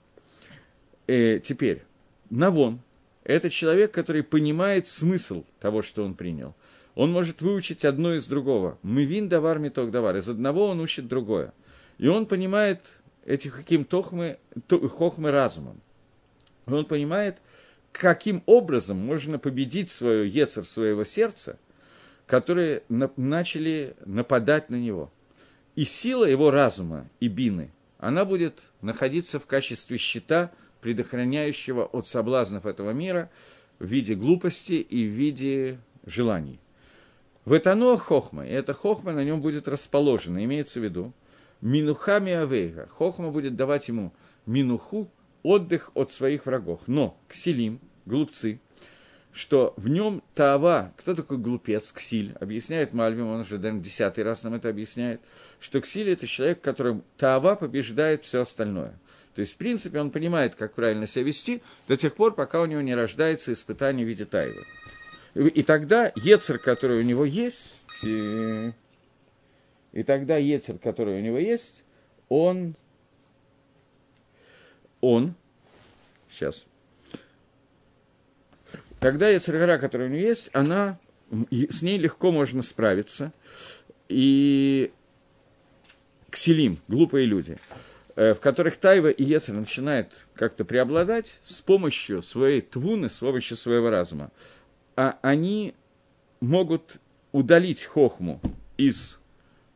Э, 1.06 1.38
теперь, 1.38 1.82
Навон, 2.30 2.80
это 3.24 3.50
человек, 3.50 3.92
который 3.92 4.22
понимает 4.22 4.86
смысл 4.86 5.44
того, 5.58 5.82
что 5.82 6.04
он 6.04 6.14
принял. 6.14 6.54
Он 6.94 7.12
может 7.12 7.42
выучить 7.42 7.84
одно 7.84 8.14
из 8.14 8.26
другого. 8.26 8.78
Мы 8.82 9.04
вин 9.04 9.28
давар 9.28 9.58
меток 9.58 9.90
давар. 9.90 10.16
Из 10.16 10.28
одного 10.28 10.66
он 10.66 10.80
учит 10.80 11.08
другое. 11.08 11.52
И 11.98 12.08
он 12.08 12.26
понимает 12.26 12.96
эти 13.24 13.48
каким 13.48 13.84
тохмы, 13.84 14.38
хохмы 14.68 15.30
разумом. 15.30 15.80
Он 16.66 16.84
понимает, 16.84 17.42
каким 17.92 18.42
образом 18.46 18.96
можно 18.98 19.38
победить 19.38 19.90
свое 19.90 20.28
ецер 20.28 20.64
своего 20.64 21.04
сердца, 21.04 21.58
которые 22.26 22.82
на, 22.88 23.10
начали 23.16 23.96
нападать 24.04 24.70
на 24.70 24.76
него. 24.76 25.12
И 25.76 25.84
сила 25.84 26.24
его 26.24 26.50
разума 26.50 27.08
и 27.20 27.28
бины, 27.28 27.70
она 27.98 28.24
будет 28.24 28.64
находиться 28.80 29.38
в 29.38 29.46
качестве 29.46 29.96
щита 29.96 30.52
предохраняющего 30.80 31.84
от 31.84 32.06
соблазнов 32.06 32.66
этого 32.66 32.90
мира 32.90 33.30
в 33.78 33.86
виде 33.86 34.14
глупости 34.14 34.74
и 34.74 35.06
в 35.06 35.10
виде 35.10 35.78
желаний. 36.04 36.60
В 37.44 37.52
этано 37.52 37.96
хохма, 37.96 38.46
и 38.46 38.50
эта 38.50 38.74
хохма 38.74 39.12
на 39.12 39.24
нем 39.24 39.40
будет 39.40 39.66
расположена, 39.66 40.44
имеется 40.44 40.80
в 40.80 40.84
виду, 40.84 41.12
минухами 41.60 42.32
авейга. 42.32 42.86
Хохма 42.88 43.30
будет 43.30 43.56
давать 43.56 43.88
ему 43.88 44.12
минуху, 44.46 45.10
отдых 45.42 45.90
от 45.94 46.10
своих 46.10 46.46
врагов. 46.46 46.82
Но 46.86 47.18
ксилим, 47.28 47.80
глупцы, 48.04 48.60
что 49.32 49.72
в 49.76 49.88
нем 49.88 50.22
Таава, 50.34 50.92
кто 50.96 51.14
такой 51.14 51.38
глупец, 51.38 51.92
Ксиль, 51.92 52.34
объясняет 52.40 52.92
Мальбим, 52.92 53.28
он 53.28 53.40
уже, 53.40 53.56
наверное, 53.56 53.80
десятый 53.80 54.24
раз 54.24 54.42
нам 54.42 54.54
это 54.54 54.68
объясняет, 54.68 55.20
что 55.60 55.80
Ксиль– 55.80 56.10
это 56.10 56.26
человек, 56.26 56.60
которым 56.60 57.04
Таава 57.16 57.54
побеждает 57.54 58.24
все 58.24 58.42
остальное– 58.42 58.98
то 59.34 59.40
есть, 59.40 59.54
в 59.54 59.56
принципе, 59.56 60.00
он 60.00 60.10
понимает, 60.10 60.56
как 60.56 60.74
правильно 60.74 61.06
себя 61.06 61.24
вести 61.24 61.62
до 61.86 61.96
тех 61.96 62.14
пор, 62.14 62.34
пока 62.34 62.60
у 62.60 62.66
него 62.66 62.80
не 62.80 62.94
рождается 62.94 63.52
испытание 63.52 64.04
в 64.04 64.08
виде 64.08 64.24
тайвы. 64.24 64.64
И 65.34 65.62
тогда 65.62 66.12
Ецер, 66.16 66.58
который 66.58 66.98
у 66.98 67.02
него 67.02 67.24
есть, 67.24 67.86
и, 68.04 68.72
и 69.92 70.02
тогда 70.02 70.36
Ецер, 70.36 70.78
который 70.78 71.18
у 71.18 71.20
него 71.20 71.38
есть, 71.38 71.84
он, 72.28 72.74
он, 75.00 75.34
сейчас, 76.28 76.66
тогда 78.98 79.28
Ецергара, 79.28 79.78
который 79.78 80.08
у 80.08 80.10
него 80.10 80.26
есть, 80.26 80.50
она, 80.52 80.98
с 81.50 81.82
ней 81.82 81.98
легко 81.98 82.32
можно 82.32 82.62
справиться, 82.62 83.32
и 84.08 84.90
кселим, 86.30 86.78
глупые 86.88 87.26
люди– 87.26 87.56
Э, 87.68 87.99
в 88.20 88.40
которых 88.40 88.76
Тайва 88.76 89.08
и 89.08 89.24
Ецер 89.24 89.54
начинает 89.54 90.26
как-то 90.34 90.66
преобладать 90.66 91.38
с 91.42 91.62
помощью 91.62 92.20
своей 92.20 92.60
твуны, 92.60 93.08
с 93.08 93.18
помощью 93.18 93.56
своего 93.56 93.88
разума, 93.88 94.30
а 94.94 95.18
они 95.22 95.74
могут 96.40 97.00
удалить 97.32 97.84
хохму 97.84 98.38
из 98.76 99.18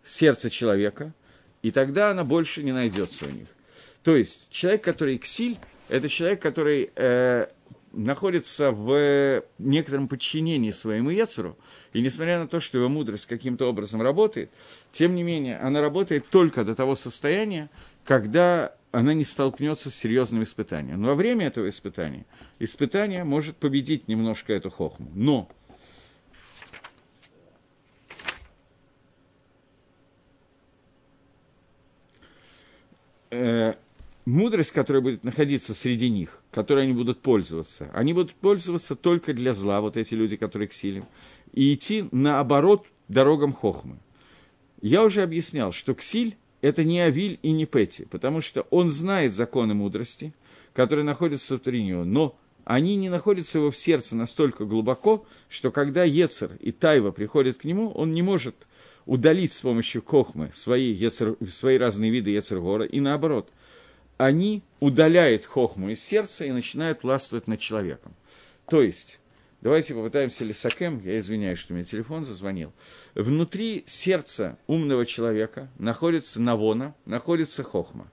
сердца 0.03 0.51
человека, 0.51 1.14
и 1.62 1.70
тогда 1.70 2.11
она 2.11 2.22
больше 2.22 2.62
не 2.62 2.72
найдется 2.72 3.24
у 3.24 3.30
них. 3.30 3.49
То 4.03 4.14
есть 4.14 4.51
человек, 4.51 4.84
который 4.84 5.16
ксиль, 5.16 5.57
это 5.88 6.11
человек, 6.11 6.42
который 6.42 6.90
э, 6.95 7.47
находится 7.97 8.70
в 8.70 9.42
некотором 9.59 10.09
подчинении 10.09 10.70
своему 10.70 11.11
Ецеру, 11.11 11.57
и 11.92 12.01
несмотря 12.01 12.38
на 12.38 12.49
то, 12.49 12.61
что 12.61 12.78
его 12.78 12.88
мудрость 12.88 13.26
каким-то 13.26 13.68
образом 13.68 14.03
работает, 14.03 14.51
тем 14.92 15.14
не 15.14 15.22
менее, 15.22 15.59
она 15.59 15.80
работает 15.80 16.28
только 16.28 16.64
до 16.64 16.74
того 16.74 16.95
состояния, 16.95 17.70
когда 18.05 18.74
она 18.92 19.12
не 19.12 19.24
столкнется 19.24 19.90
с 19.90 19.95
серьезным 19.95 20.42
испытанием. 20.42 21.01
Но 21.01 21.09
во 21.09 21.14
время 21.14 21.47
этого 21.47 21.68
испытания, 21.68 22.26
испытание 22.59 23.24
может 23.24 23.57
победить 23.57 24.09
немножко 24.09 24.53
эту 24.53 24.70
хохму. 24.70 25.11
Но 25.14 25.49
э, 33.30 33.74
мудрость, 34.25 34.72
которая 34.72 35.03
будет 35.03 35.25
находиться 35.25 35.75
среди 35.75 36.09
них, 36.11 36.43
которой 36.51 36.85
они 36.85 36.93
будут 36.93 37.20
пользоваться, 37.20 37.91
они 37.93 38.12
будут 38.12 38.35
пользоваться 38.35 38.95
только 38.95 39.35
для 39.35 39.53
зла, 39.53 39.81
вот 39.81 39.97
эти 39.97 40.14
люди, 40.14 40.37
которые 40.37 40.68
к 40.68 40.72
силе, 40.72 41.05
и 41.53 41.72
идти 41.72 42.09
наоборот 42.11 42.87
дорогам 43.09 43.53
хохмы. 43.53 43.99
Я 44.81 45.03
уже 45.03 45.22
объяснял, 45.22 45.72
что 45.72 45.95
ксиль– 45.95 46.37
это 46.61 46.85
не 46.85 47.01
Авиль 47.01 47.39
и 47.43 47.53
не 47.53 47.66
Пети, 47.66 48.07
потому 48.11 48.41
что 48.41 48.62
он 48.70 48.89
знает 48.89 49.33
законы 49.33 49.75
мудрости, 49.75 50.35
которые 50.72 51.05
находятся 51.05 51.55
внутри 51.55 51.85
него, 51.85 52.05
но 52.05 52.37
они 52.64 52.97
не 52.97 53.11
находятся 53.11 53.59
его 53.59 53.70
в 53.70 53.77
сердце 53.77 54.16
настолько 54.16 54.64
глубоко, 54.64 55.27
что 55.51 55.70
когда 55.70 56.03
Ецер 56.03 56.53
и 56.61 56.70
Тайва 56.70 57.11
приходят 57.11 57.59
к 57.59 57.64
нему, 57.64 57.91
он 57.91 58.12
не 58.12 58.22
может 58.22 58.66
удалить 59.05 59.53
с 59.53 59.61
помощью 59.61 60.01
Кохмы 60.01 60.51
свои, 60.55 60.91
ецер, 60.91 61.37
свои 61.51 61.77
разные 61.77 62.11
виды 62.11 62.31
Ецергора, 62.31 62.87
и 62.87 63.01
наоборот– 63.01 63.51
они 64.17 64.62
удаляют 64.81 65.45
хохму 65.45 65.91
из 65.91 66.03
сердца 66.03 66.45
и 66.45 66.53
начинают 66.53 67.03
властвовать 67.03 67.47
над 67.47 67.61
человеком. 67.61 68.15
То 68.69 68.83
есть, 68.83 69.21
Давайте 69.65 69.95
попытаемся 69.95 70.45
лисакем, 70.45 71.01
я 71.03 71.19
извиняюсь, 71.19 71.59
что 71.59 71.73
меня 71.73 71.85
телефон 71.85 72.23
зазвонил. 72.23 72.75
Внутри 73.15 73.83
сердца 73.87 74.59
умного 74.67 75.07
человека 75.07 75.71
находится 75.79 76.43
навона, 76.43 76.95
находится 77.07 77.62
хохма. 77.62 78.12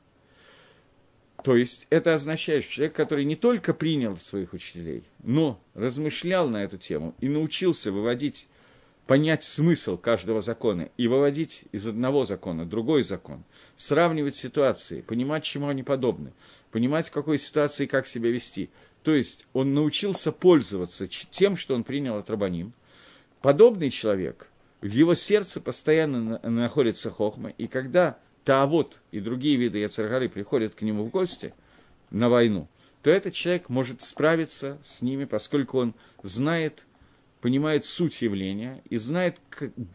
То 1.43 1.57
есть 1.57 1.87
это 1.89 2.13
означает, 2.13 2.63
что 2.63 2.75
человек, 2.75 2.95
который 2.95 3.25
не 3.25 3.35
только 3.35 3.73
принял 3.73 4.15
своих 4.15 4.53
учителей, 4.53 5.03
но 5.23 5.61
размышлял 5.73 6.47
на 6.47 6.63
эту 6.63 6.77
тему 6.77 7.15
и 7.19 7.27
научился 7.27 7.91
выводить, 7.91 8.47
понять 9.07 9.43
смысл 9.43 9.97
каждого 9.97 10.41
закона 10.41 10.89
и 10.97 11.07
выводить 11.07 11.65
из 11.71 11.87
одного 11.87 12.25
закона 12.25 12.65
другой 12.65 13.03
закон, 13.03 13.43
сравнивать 13.75 14.35
ситуации, 14.35 15.01
понимать, 15.01 15.43
чему 15.43 15.67
они 15.67 15.83
подобны, 15.83 16.33
понимать, 16.71 17.09
в 17.09 17.11
какой 17.11 17.37
ситуации 17.37 17.85
как 17.85 18.07
себя 18.07 18.29
вести. 18.29 18.69
То 19.03 19.13
есть 19.13 19.47
он 19.53 19.73
научился 19.73 20.31
пользоваться 20.31 21.07
тем, 21.07 21.55
что 21.55 21.75
он 21.75 21.83
принял 21.83 22.15
от 22.15 22.29
Рабаним. 22.29 22.73
Подобный 23.41 23.89
человек, 23.89 24.49
в 24.81 24.91
его 24.91 25.15
сердце 25.15 25.59
постоянно 25.59 26.39
находится 26.43 27.09
хохма, 27.09 27.49
и 27.49 27.67
когда 27.67 28.17
Таавот 28.43 29.01
и 29.11 29.19
другие 29.19 29.57
виды 29.57 29.79
Яцергары 29.79 30.29
приходят 30.29 30.75
к 30.75 30.81
нему 30.81 31.03
в 31.03 31.09
гости 31.09 31.53
на 32.09 32.29
войну, 32.29 32.67
то 33.03 33.09
этот 33.09 33.33
человек 33.33 33.69
может 33.69 34.01
справиться 34.01 34.79
с 34.83 35.01
ними, 35.01 35.25
поскольку 35.25 35.79
он 35.79 35.95
знает, 36.23 36.85
понимает 37.41 37.85
суть 37.85 38.21
явления 38.21 38.81
и 38.89 38.97
знает, 38.97 39.41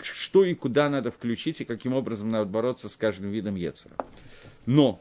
что 0.02 0.44
и 0.44 0.54
куда 0.54 0.90
надо 0.90 1.10
включить, 1.10 1.60
и 1.60 1.64
каким 1.64 1.94
образом 1.94 2.28
надо 2.28 2.46
бороться 2.46 2.88
с 2.88 2.96
каждым 2.96 3.30
видом 3.30 3.54
Ецера. 3.54 3.94
Но 4.66 5.00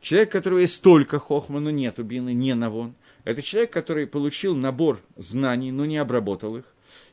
человек, 0.00 0.32
которого 0.32 0.58
есть 0.58 0.82
только 0.82 1.18
хохма, 1.18 1.60
но 1.60 1.70
нет 1.70 1.98
бины, 1.98 2.32
не 2.32 2.54
навон, 2.54 2.94
это 3.24 3.42
человек, 3.42 3.72
который 3.72 4.06
получил 4.06 4.56
набор 4.56 5.00
знаний, 5.16 5.70
но 5.72 5.84
не 5.84 5.98
обработал 5.98 6.56
их, 6.56 6.64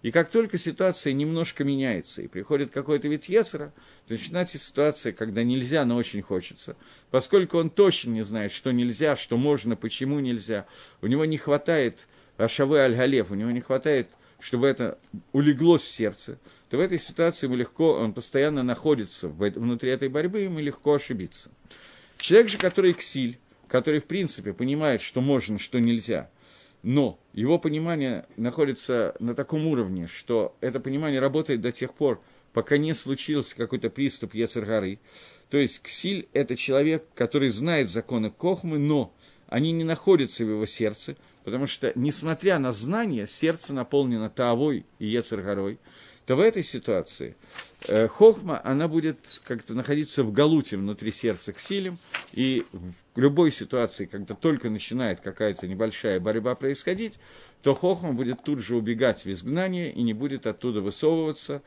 и 0.02 0.12
как 0.12 0.30
только 0.30 0.58
ситуация 0.58 1.14
немножко 1.14 1.64
меняется, 1.64 2.22
и 2.22 2.28
приходит 2.28 2.72
какой-то 2.72 3.08
вид 3.08 3.26
Ецера, 3.26 3.74
то 4.06 4.14
начинается 4.14 4.58
ситуация, 4.58 5.14
когда 5.14 5.44
нельзя, 5.44 5.86
но 5.86 5.96
очень 5.96 6.22
хочется. 6.22 6.76
Поскольку 7.10 7.58
он 7.58 7.70
точно 7.70 8.12
не 8.12 8.24
знает, 8.24 8.52
что 8.52 8.72
нельзя, 8.72 9.16
что 9.16 9.38
можно, 9.38 9.76
почему 9.76 10.20
нельзя, 10.20 10.66
у 11.02 11.08
него 11.08 11.26
не 11.26 11.38
хватает 11.38 12.08
Ашавы 12.38 12.80
Аль-Галев, 12.80 13.32
у 13.32 13.36
него 13.36 13.52
не 13.52 13.62
хватает, 13.62 14.10
чтобы 14.42 14.68
это 14.68 15.00
улеглось 15.32 15.84
в 15.84 15.92
сердце, 15.92 16.38
то 16.70 16.76
в 16.76 16.82
этой 16.82 17.00
ситуации 17.00 17.48
ему 17.48 17.56
легко, 17.56 17.94
он 17.94 18.12
постоянно 18.14 18.64
находится 18.64 19.30
внутри 19.30 19.92
этой 19.92 20.10
борьбы, 20.10 20.42
ему 20.42 20.60
легко 20.60 20.96
ошибиться. 20.96 21.50
Человек 22.18 22.50
же, 22.50 22.58
который 22.58 22.94
ксиль, 22.94 23.40
который, 23.70 24.02
в 24.02 24.06
принципе, 24.06 24.52
понимает, 24.52 25.00
что 25.00 25.22
можно, 25.22 25.58
что 25.58 25.80
нельзя– 25.80 26.30
но 26.84 27.20
его 27.34 27.60
понимание 27.60 28.26
находится 28.38 29.16
на 29.20 29.36
таком 29.36 29.68
уровне, 29.68 30.08
что 30.08 30.56
это 30.62 30.80
понимание 30.80 31.20
работает 31.20 31.62
до 31.62 31.72
тех 31.72 31.94
пор, 31.94 32.22
пока 32.54 32.78
не 32.78 32.94
случился 32.94 33.56
какой-то 33.56 33.90
приступ 33.90 34.34
Ецергары. 34.34 35.00
То 35.50 35.58
есть 35.58 35.82
Ксиль– 35.84 36.28
это 36.34 36.56
человек, 36.56 37.06
который 37.14 37.50
знает 37.50 37.90
законы 37.90 38.32
Кохмы, 38.32 38.80
но 38.80 39.14
они 39.48 39.72
не 39.72 39.84
находятся 39.84 40.44
в 40.44 40.50
его 40.50 40.66
сердце, 40.66 41.16
потому 41.44 41.68
что, 41.68 41.92
несмотря 41.96 42.60
на 42.60 42.72
знание, 42.72 43.28
сердце 43.28 43.74
наполнено 43.74 44.30
Таовой 44.30 44.86
и 45.00 45.08
Ецергарой, 45.08 45.80
то 46.26 46.36
в 46.36 46.40
этой 46.40 46.64
ситуации 46.64 47.36
э, 47.88 48.08
хохма, 48.08 48.62
она 48.64 48.88
будет 48.88 49.42
как-то 49.44 49.74
находиться 49.74 50.24
в 50.24 50.32
галуте 50.32 50.78
внутри 50.78 51.12
сердца 51.12 51.52
к 51.52 51.60
силем, 51.60 51.98
и 52.32 52.66
в 53.16 53.20
любой 53.20 53.52
ситуации, 53.52 54.06
когда 54.06 54.36
только 54.36 54.70
начинает 54.70 55.20
какая-то 55.20 55.68
небольшая 55.68 56.20
борьба 56.20 56.56
происходить, 56.56 57.20
то 57.62 57.74
хохма 57.74 58.14
будет 58.14 58.44
тут 58.44 58.60
же 58.60 58.76
убегать 58.76 59.26
в 59.26 59.32
изгнание 59.32 59.92
и 59.92 60.04
не 60.04 60.14
будет 60.14 60.48
оттуда 60.48 60.82
высовываться 60.82 61.62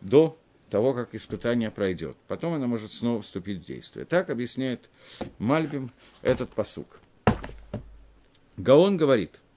до 0.00 0.38
того, 0.70 0.94
как 0.94 1.14
испытание 1.14 1.70
пройдет. 1.70 2.16
Потом 2.26 2.54
она 2.54 2.66
может 2.66 2.92
снова 2.92 3.22
вступить 3.22 3.62
в 3.62 3.66
действие. 3.66 4.04
Так 4.04 4.30
объясняет 4.30 4.90
Мальбим 5.38 5.92
этот 6.22 6.50
посук. 6.50 7.00
Гаон 8.58 8.96
говорит– 8.96 9.40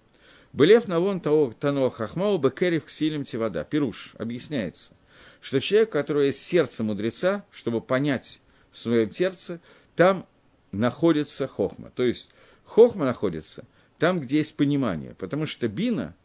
Былев 0.53 0.87
навон 0.87 1.21
того 1.21 1.53
таного 1.57 1.89
хахмау 1.89 2.37
бекерев 2.37 2.85
ксилем 2.85 3.23
тивада. 3.23 3.63
Пируш 3.63 4.15
объясняется, 4.17 4.93
что 5.39 5.59
человек, 5.59 5.89
у 5.89 5.91
которого 5.93 6.23
есть 6.23 6.43
сердце 6.43 6.83
мудреца, 6.83 7.45
чтобы 7.51 7.79
понять 7.79 8.41
в 8.71 8.77
своем 8.77 9.11
сердце, 9.11 9.61
там 9.95 10.25
находится 10.71 11.47
хохма. 11.47 11.91
То 11.95 12.03
есть 12.03 12.31
хохма 12.65 13.05
находится 13.05 13.63
там, 13.97 14.19
где 14.19 14.37
есть 14.37 14.57
понимание. 14.57 15.15
Потому 15.15 15.45
что 15.45 15.69
бина, 15.69 16.15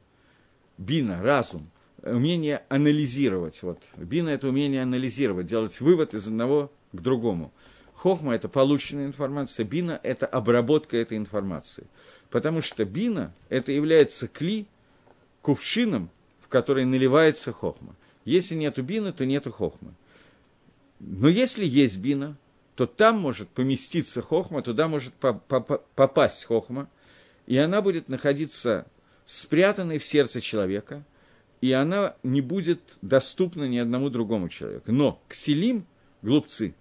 бина, 0.77 1.23
разум, 1.23 1.71
умение 2.03 2.65
анализировать. 2.69 3.63
Вот. 3.63 3.87
Бина– 3.97 4.29
это 4.31 4.49
умение 4.49 4.83
анализировать, 4.83 5.47
делать 5.47 5.81
вывод 5.81 6.15
из 6.15 6.27
одного 6.27 6.73
к 6.93 7.01
другому. 7.01 7.53
Хохма– 7.95 8.35
это 8.35 8.49
полученная 8.49 9.07
информация, 9.07 9.65
бина– 9.65 10.01
это 10.03 10.27
обработка 10.27 10.97
этой 10.97 11.17
информации– 11.17 11.87
потому 12.37 12.61
что 12.61 12.85
бина– 12.85 13.33
это 13.49 13.73
является 13.73 14.29
кли, 14.29 14.67
кувшином, 15.41 16.11
в 16.39 16.49
который 16.49 16.85
наливается 16.85 17.51
хохма. 17.51 17.97
Если 18.27 18.55
нету 18.55 18.83
бина, 18.83 19.11
то 19.11 19.25
нету 19.25 19.51
хохмы. 19.51 19.95
Но 21.01 21.31
если 21.31 21.65
есть 21.65 21.99
бина, 21.99 22.37
то 22.75 22.85
там 22.85 23.19
может 23.19 23.49
поместиться 23.49 24.21
хохма, 24.21 24.61
туда 24.61 24.87
может 24.87 25.15
попасть 25.15 26.45
хохма, 26.45 26.91
и 27.47 27.57
она 27.57 27.81
будет 27.81 28.11
находиться 28.11 28.85
спрятанной 29.25 29.97
в 29.97 30.05
сердце 30.05 30.43
человека, 30.43 31.05
и 31.63 31.73
она 31.73 32.17
не 32.23 32.43
будет 32.43 32.99
доступна 33.01 33.65
ни 33.65 33.79
одному 33.79 34.11
другому 34.11 34.51
человеку. 34.51 34.93
Но 34.93 35.23
кселим, 35.27 35.87
глупцы, 36.21 36.75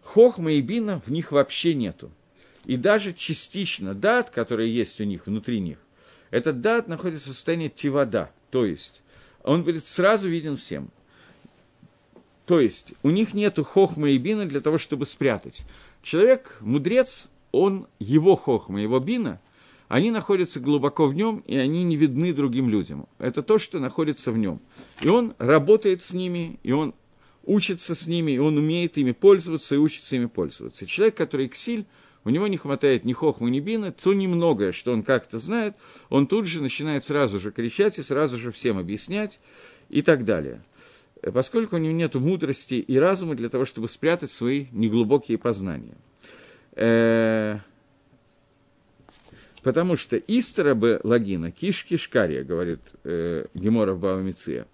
хохма 0.00 0.50
и 0.50 0.60
бина 0.60 1.00
в 1.06 1.12
них 1.12 1.30
вообще 1.30 1.72
нету– 1.72 2.10
и 2.64 2.76
даже 2.76 3.12
частично 3.12 3.94
дат, 3.94 4.30
который 4.30 4.70
есть 4.70 5.00
у 5.00 5.04
них 5.04 5.26
внутри 5.26 5.60
них, 5.60 5.78
этот 6.30 6.60
дат 6.60 6.88
находится 6.88 7.30
в 7.30 7.34
состоянии 7.34 7.68
тивада, 7.68 8.30
то 8.50 8.64
есть 8.64 9.02
он 9.42 9.64
будет 9.64 9.84
сразу 9.84 10.28
виден 10.28 10.56
всем. 10.56 10.90
То 12.46 12.60
есть 12.60 12.94
у 13.02 13.10
них 13.10 13.34
нет 13.34 13.58
хохма 13.58 14.10
и 14.10 14.18
бина 14.18 14.46
для 14.46 14.60
того, 14.60 14.78
чтобы 14.78 15.06
спрятать. 15.06 15.64
Человек, 16.02 16.56
мудрец, 16.60 17.30
он, 17.52 17.86
его 17.98 18.34
хохма, 18.34 18.82
его 18.82 18.98
бина, 18.98 19.40
они 19.88 20.10
находятся 20.10 20.58
глубоко 20.58 21.06
в 21.06 21.14
нем, 21.14 21.44
и 21.46 21.56
они 21.56 21.84
не 21.84 21.96
видны 21.96 22.32
другим 22.32 22.68
людям. 22.68 23.06
Это 23.18 23.42
то, 23.42 23.58
что 23.58 23.78
находится 23.78 24.32
в 24.32 24.38
нем. 24.38 24.60
И 25.02 25.08
он 25.08 25.34
работает 25.38 26.02
с 26.02 26.14
ними, 26.14 26.58
и 26.62 26.72
он 26.72 26.94
учится 27.44 27.94
с 27.94 28.06
ними, 28.06 28.32
и 28.32 28.38
он 28.38 28.56
умеет 28.56 28.96
ими 28.96 29.12
пользоваться, 29.12 29.74
и 29.74 29.78
учится 29.78 30.16
ими 30.16 30.26
пользоваться. 30.26 30.86
Человек, 30.86 31.16
который 31.16 31.48
ксиль, 31.48 31.84
у 32.24 32.30
него 32.30 32.46
не 32.46 32.56
хватает 32.56 33.04
ни 33.04 33.12
хохмы, 33.12 33.50
ни 33.50 33.60
бина, 33.60 33.92
то 33.92 34.12
немногое, 34.12 34.72
что 34.72 34.92
он 34.92 35.02
как-то 35.02 35.38
знает, 35.38 35.74
он 36.08 36.26
тут 36.26 36.46
же 36.46 36.62
начинает 36.62 37.02
сразу 37.04 37.38
же 37.38 37.50
кричать 37.50 37.98
и 37.98 38.02
сразу 38.02 38.36
же 38.36 38.52
всем 38.52 38.78
объяснять 38.78 39.40
и 39.88 40.02
так 40.02 40.24
далее. 40.24 40.62
Поскольку 41.32 41.76
у 41.76 41.78
него 41.78 41.92
нет 41.92 42.14
мудрости 42.14 42.74
и 42.74 42.96
разума 42.96 43.34
для 43.34 43.48
того, 43.48 43.64
чтобы 43.64 43.88
спрятать 43.88 44.30
свои 44.30 44.66
неглубокие 44.72 45.38
познания. 45.38 45.96
Э, 46.74 47.58
потому 49.62 49.96
что 49.96 50.16
истера 50.16 50.74
бы 50.74 51.00
лагина, 51.04 51.52
киш 51.52 51.84
кишкария, 51.84 52.42
говорит 52.42 52.80
э, 53.04 53.46
Гемора 53.54 53.94
в 53.94 54.00
Бавамиция. 54.00 54.66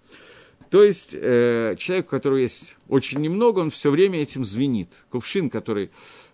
То 0.69 0.83
есть 0.83 1.15
э, 1.15 1.75
человек, 1.77 2.07
у 2.07 2.09
которого 2.09 2.37
есть 2.37 2.77
очень 2.87 3.21
немного, 3.21 3.59
он 3.59 3.71
все 3.71 3.89
время 3.89 4.21
этим 4.21 4.45
звенит. 4.45 5.05
Кувшин, 5.09 5.49
который 5.49 5.89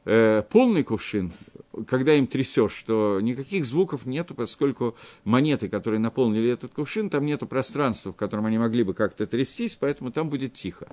э, 0.06 0.44
полный 0.50 0.84
кувшин, 0.84 1.34
когда 1.88 2.14
им 2.14 2.28
трясешь, 2.28 2.72
что 2.72 3.20
никаких 3.22 3.66
звуков 3.66 4.06
нету, 4.06 4.34
поскольку 4.34 4.96
монеты, 5.24 5.68
которые 5.68 6.00
наполнили 6.00 6.50
этот 6.50 6.74
кувшин, 6.74 7.10
там 7.10 7.26
нету 7.26 7.48
пространства, 7.48 8.14
в 8.14 8.16
котором 8.16 8.46
они 8.46 8.58
могли 8.58 8.84
бы 8.84 8.94
как-то 8.94 9.26
трястись, 9.26 9.76
поэтому 9.76 10.12
там 10.12 10.30
будет 10.30 10.54
тихо. 10.54 10.88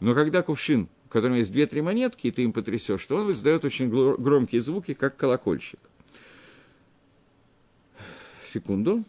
Но 0.00 0.14
когда 0.14 0.42
кувшин, 0.42 0.88
в 1.06 1.08
котором 1.08 1.36
есть 1.36 1.52
две-три 1.52 1.80
монетки, 1.80 2.26
и 2.26 2.30
ты 2.30 2.42
им 2.42 2.52
потрясешь, 2.52 3.04
то 3.06 3.16
он 3.16 3.30
издает 3.30 3.64
очень 3.64 3.88
громкие 3.88 4.60
звуки, 4.60 4.94
как 4.94 5.16
колокольчик. 5.16 5.80
Секунду. 8.44 9.04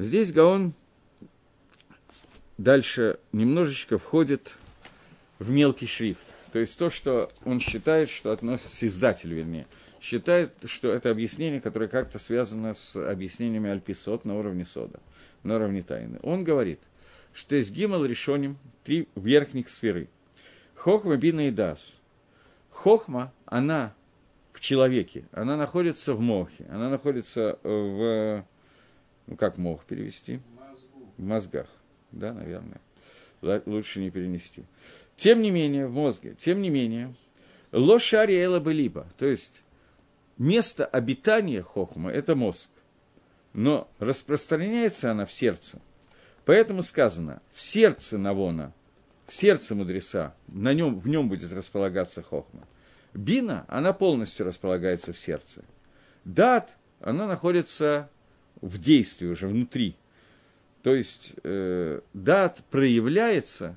Здесь 0.00 0.32
Гаон 0.32 0.72
дальше 2.56 3.18
немножечко 3.32 3.98
входит 3.98 4.54
в 5.38 5.50
мелкий 5.50 5.86
шрифт. 5.86 6.22
То 6.54 6.58
есть 6.58 6.78
то, 6.78 6.88
что 6.88 7.30
он 7.44 7.60
считает, 7.60 8.08
что 8.08 8.32
относится 8.32 8.86
издатель, 8.86 9.34
вернее, 9.34 9.66
считает, 10.00 10.54
что 10.64 10.90
это 10.90 11.10
объяснение, 11.10 11.60
которое 11.60 11.86
как-то 11.86 12.18
связано 12.18 12.72
с 12.72 12.96
объяснениями 12.96 13.68
Альписот 13.68 14.24
на 14.24 14.38
уровне 14.38 14.64
Сода, 14.64 15.00
на 15.42 15.56
уровне 15.56 15.82
тайны. 15.82 16.18
Он 16.22 16.44
говорит, 16.44 16.80
что 17.34 17.56
есть 17.56 17.70
гимал 17.70 18.06
решением 18.06 18.56
три 18.84 19.06
верхних 19.16 19.68
сферы. 19.68 20.08
Хохма, 20.76 21.18
бина 21.18 21.48
и 21.48 21.50
дас. 21.50 22.00
Хохма, 22.70 23.34
она 23.44 23.94
в 24.54 24.60
человеке, 24.60 25.26
она 25.32 25.58
находится 25.58 26.14
в 26.14 26.20
мохе, 26.20 26.64
она 26.70 26.88
находится 26.88 27.58
в... 27.62 28.46
Ну, 29.30 29.36
как 29.36 29.58
мох 29.58 29.84
перевести? 29.84 30.40
В 31.16 31.22
мозгах, 31.22 31.68
да, 32.10 32.32
наверное. 32.32 32.80
Лучше 33.40 34.00
не 34.00 34.10
перенести. 34.10 34.64
Тем 35.14 35.40
не 35.40 35.52
менее, 35.52 35.86
в 35.86 35.92
мозге, 35.92 36.34
тем 36.36 36.60
не 36.60 36.68
менее, 36.68 37.14
лошари 37.70 38.34
эла 38.34 38.58
бы 38.58 38.74
либо, 38.74 39.06
то 39.16 39.26
есть 39.26 39.62
место 40.36 40.84
обитания 40.84 41.62
хохма– 41.62 42.10
это 42.12 42.34
мозг, 42.34 42.70
но 43.52 43.88
распространяется 44.00 45.12
она 45.12 45.26
в 45.26 45.32
сердце. 45.32 45.80
Поэтому 46.44 46.82
сказано, 46.82 47.40
в 47.52 47.62
сердце 47.62 48.18
Навона, 48.18 48.74
в 49.26 49.34
сердце 49.34 49.76
мудреца, 49.76 50.34
на 50.48 50.74
нем, 50.74 50.98
в 50.98 51.08
нем 51.08 51.28
будет 51.28 51.52
располагаться 51.52 52.22
хохма. 52.22 52.66
Бина, 53.14 53.64
она 53.68 53.92
полностью 53.92 54.44
располагается 54.44 55.12
в 55.12 55.18
сердце. 55.18 55.64
Дат, 56.24 56.76
она 57.00 57.28
находится 57.28 58.10
в 58.60 58.78
действии 58.78 59.26
уже 59.26 59.48
внутри. 59.48 59.96
То 60.82 60.94
есть 60.94 61.34
э, 61.42 62.00
дат 62.14 62.62
проявляется. 62.70 63.76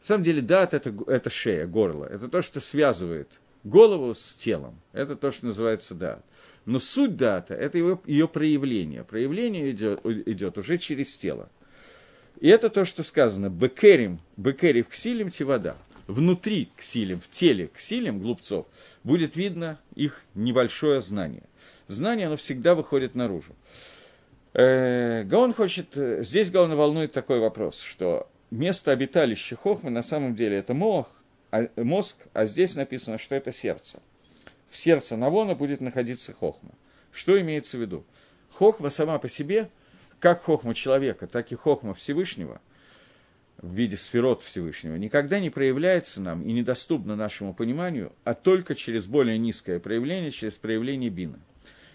На 0.00 0.06
самом 0.06 0.24
деле 0.24 0.40
дат 0.40 0.74
это, 0.74 0.94
это 1.06 1.30
шея, 1.30 1.66
горло. 1.66 2.04
Это 2.04 2.28
то, 2.28 2.42
что 2.42 2.60
связывает 2.60 3.40
голову 3.64 4.14
с 4.14 4.34
телом. 4.34 4.80
Это 4.92 5.14
то, 5.14 5.30
что 5.30 5.46
называется 5.46 5.94
дат. 5.94 6.24
Но 6.66 6.78
суть 6.78 7.16
дата– 7.16 7.54
это 7.56 7.78
его, 7.78 8.02
ее 8.06 8.28
проявление. 8.28 9.04
Проявление 9.04 9.70
идет, 9.70 10.04
идет 10.04 10.58
уже 10.58 10.78
через 10.78 11.16
тело. 11.16 11.48
И 12.38 12.48
это 12.48 12.70
то, 12.70 12.84
что 12.84 13.02
сказано 13.02 13.48
«бекерим, 13.50 14.20
бекерив 14.36 14.88
ксилим 14.88 15.30
тивада» 15.30 15.76
внутри 16.10 16.68
ксилем, 16.76 17.20
в 17.20 17.28
теле 17.28 17.70
ксилем 17.72 18.20
глупцов, 18.20 18.66
будет 19.04 19.36
видно 19.36 19.78
их 19.94 20.24
небольшое 20.34 21.00
знание. 21.00 21.44
Знание, 21.90 22.26
оно 22.26 22.36
всегда 22.36 22.74
выходит 22.74 23.14
наружу. 23.14 23.54
Э, 24.52 25.22
Гаон 25.24 25.52
хочет, 25.52 25.94
здесь 25.94 26.50
Гаона 26.50 26.76
волнует 26.76 27.12
такой 27.12 27.40
вопрос, 27.40 27.80
что 27.80 28.28
место 28.50 28.92
обиталища 28.92 29.56
Хохмы 29.56 29.90
на 29.90 30.02
самом 30.02 30.34
деле 30.34 30.58
это 30.58 30.74
мозг, 30.74 31.10
а, 31.50 31.68
мозг, 31.76 32.16
а 32.32 32.46
здесь 32.46 32.74
написано, 32.74 33.18
что 33.18 33.34
это 33.34 33.52
сердце. 33.52 34.00
В 34.70 34.76
сердце 34.76 35.16
Навона 35.16 35.54
будет 35.54 35.80
находиться 35.80 36.32
Хохма. 36.32 36.72
Что 37.12 37.40
имеется 37.40 37.76
в 37.76 37.80
виду? 37.80 38.04
Хохма 38.50 38.90
сама 38.90 39.18
по 39.18 39.28
себе, 39.28 39.68
как 40.18 40.42
Хохма 40.42 40.74
человека, 40.74 41.26
так 41.26 41.50
и 41.52 41.56
Хохма 41.56 41.94
Всевышнего– 41.94 42.60
в 43.62 43.74
виде 43.74 43.96
сферот 43.96 44.42
Всевышнего 44.42 44.96
никогда 44.96 45.38
не 45.38 45.50
проявляется 45.50 46.22
нам 46.22 46.42
и 46.42 46.52
недоступно 46.52 47.16
нашему 47.16 47.54
пониманию, 47.54 48.12
а 48.24 48.34
только 48.34 48.74
через 48.74 49.06
более 49.06 49.38
низкое 49.38 49.78
проявление, 49.78 50.30
через 50.30 50.56
проявление 50.58 51.10
бина. 51.10 51.38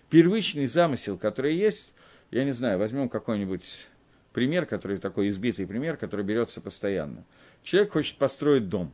Первичный 0.09 0.65
замысел, 0.65 1.17
который 1.17 1.55
есть, 1.55 1.93
я 2.31 2.43
не 2.43 2.51
знаю, 2.51 2.77
возьмем 2.77 3.09
какой-нибудь 3.09 3.87
пример, 4.33 4.65
который 4.65 4.97
такой 4.97 5.29
избитый 5.29 5.65
пример, 5.65 5.97
который 5.97 6.25
берется 6.25 6.61
постоянно. 6.61 7.23
Человек 7.63 7.93
хочет 7.93 8.17
построить 8.17 8.69
дом. 8.69 8.93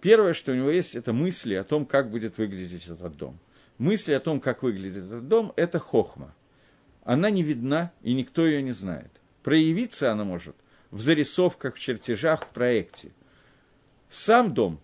Первое, 0.00 0.34
что 0.34 0.52
у 0.52 0.54
него 0.54 0.70
есть, 0.70 0.94
это 0.94 1.12
мысли 1.12 1.54
о 1.54 1.64
том, 1.64 1.84
как 1.84 2.10
будет 2.10 2.38
выглядеть 2.38 2.86
этот 2.86 3.16
дом. 3.16 3.38
Мысли 3.78 4.12
о 4.12 4.20
том, 4.20 4.40
как 4.40 4.62
выглядит 4.62 5.04
этот 5.04 5.28
дом, 5.28 5.52
это 5.56 5.78
хохма. 5.78 6.34
Она 7.04 7.30
не 7.30 7.42
видна, 7.42 7.92
и 8.02 8.14
никто 8.14 8.46
ее 8.46 8.62
не 8.62 8.72
знает. 8.72 9.10
Проявиться 9.42 10.12
она 10.12 10.24
может 10.24 10.56
в 10.90 11.00
зарисовках, 11.00 11.74
в 11.74 11.78
чертежах, 11.78 12.44
в 12.44 12.48
проекте. 12.48 13.12
Сам 14.08 14.54
дом, 14.54 14.80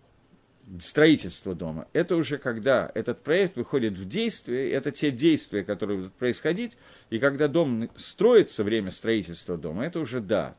строительство 0.81 1.55
дома, 1.55 1.89
это 1.93 2.17
уже 2.17 2.39
когда 2.39 2.91
этот 2.95 3.23
проект 3.23 3.57
выходит 3.57 3.95
в 3.95 4.07
действие, 4.07 4.73
это 4.73 4.91
те 4.91 5.11
действия, 5.11 5.65
которые 5.65 5.99
будут 5.99 6.15
происходить, 6.15 6.79
и 7.11 7.19
когда 7.19 7.49
дом 7.49 7.91
строится, 7.97 8.65
время 8.65 8.91
строительства 8.91 9.57
дома, 9.57 9.85
это 9.85 10.01
уже 10.01 10.21
дат. 10.21 10.57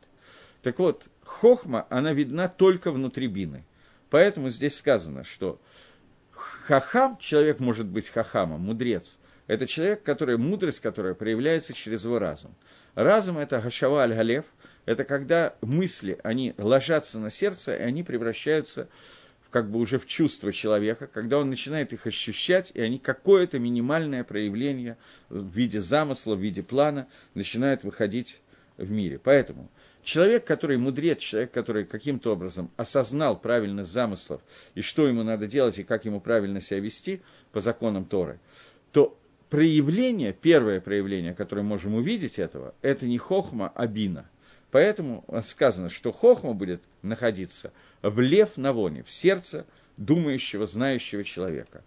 Так 0.62 0.80
вот, 0.80 1.08
хохма, 1.24 1.88
она 1.90 2.14
видна 2.14 2.48
только 2.48 2.92
внутри 2.92 3.28
бины. 3.28 3.66
Поэтому 4.10 4.50
здесь 4.50 4.78
сказано, 4.78 5.24
что 5.24 5.60
хахам, 6.32 7.18
человек 7.18 7.60
может 7.60 7.88
быть 7.88 8.10
хахамом, 8.10 8.62
мудрец, 8.62 9.20
это 9.48 9.68
человек, 9.68 10.04
который, 10.04 10.38
мудрость, 10.38 10.80
которая 10.80 11.16
проявляется 11.16 11.74
через 11.74 12.06
его 12.06 12.18
разум. 12.18 12.56
Разум– 12.96 13.38
это 13.40 13.60
гашава 13.60 14.04
аль-галев– 14.04 14.46
это 14.86 15.04
когда 15.04 15.56
мысли, 15.62 16.20
они 16.24 16.54
ложатся 16.58 17.20
на 17.20 17.30
сердце, 17.30 17.76
и 17.76 17.82
они 17.82 18.04
превращаются 18.04 18.88
в, 18.88 19.23
как 19.54 19.70
бы 19.70 19.78
уже 19.78 20.00
в 20.00 20.08
чувство 20.08 20.52
человека, 20.52 21.06
когда 21.06 21.38
он 21.38 21.52
начинает 21.52 21.94
их 21.94 22.08
ощущать, 22.08 22.72
и 22.74 22.82
они 22.82 22.98
какое-то 22.98 23.60
минимальное 23.60 24.24
проявление 24.24 24.98
в 25.30 25.56
виде 25.56 25.80
замысла, 25.80 26.34
в 26.34 26.40
виде 26.40 26.64
плана 26.64 27.08
начинают 27.36 27.84
выходить 27.84 28.42
в 28.78 28.92
мире. 28.92 29.20
Поэтому 29.24 29.70
человек, 30.02 30.44
который 30.44 30.78
мудрец, 30.78 31.20
человек, 31.20 31.52
который 31.52 31.86
каким-то 31.86 32.32
образом 32.34 32.72
осознал 32.78 33.40
правильность 33.40 33.92
замыслов 33.92 34.42
и 34.74 34.82
что 34.82 35.08
ему 35.08 35.22
надо 35.22 35.46
делать 35.46 35.78
и 35.78 35.84
как 35.84 36.06
ему 36.06 36.20
правильно 36.20 36.60
себя 36.60 36.80
вести 36.80 37.22
по 37.52 37.62
законам 37.62 38.06
Торы, 38.06 38.40
то 38.92 39.16
проявление, 39.52 40.34
первое 40.34 40.82
проявление, 40.82 41.36
которое 41.36 41.62
можем 41.62 41.94
увидеть 41.94 42.40
этого, 42.40 42.74
это 42.82 43.06
не 43.06 43.20
хохма, 43.20 43.72
а 43.76 43.86
бина. 43.86 44.28
Поэтому 44.74 45.24
сказано, 45.44 45.92
что 45.92 46.12
хохма 46.12 46.54
будет 46.56 46.88
находиться 47.04 47.72
в 48.02 48.20
лев 48.20 48.58
навоне, 48.58 49.04
в 49.04 49.12
сердце 49.12 49.68
думающего, 49.98 50.66
знающего 50.66 51.24
человека. 51.24 51.84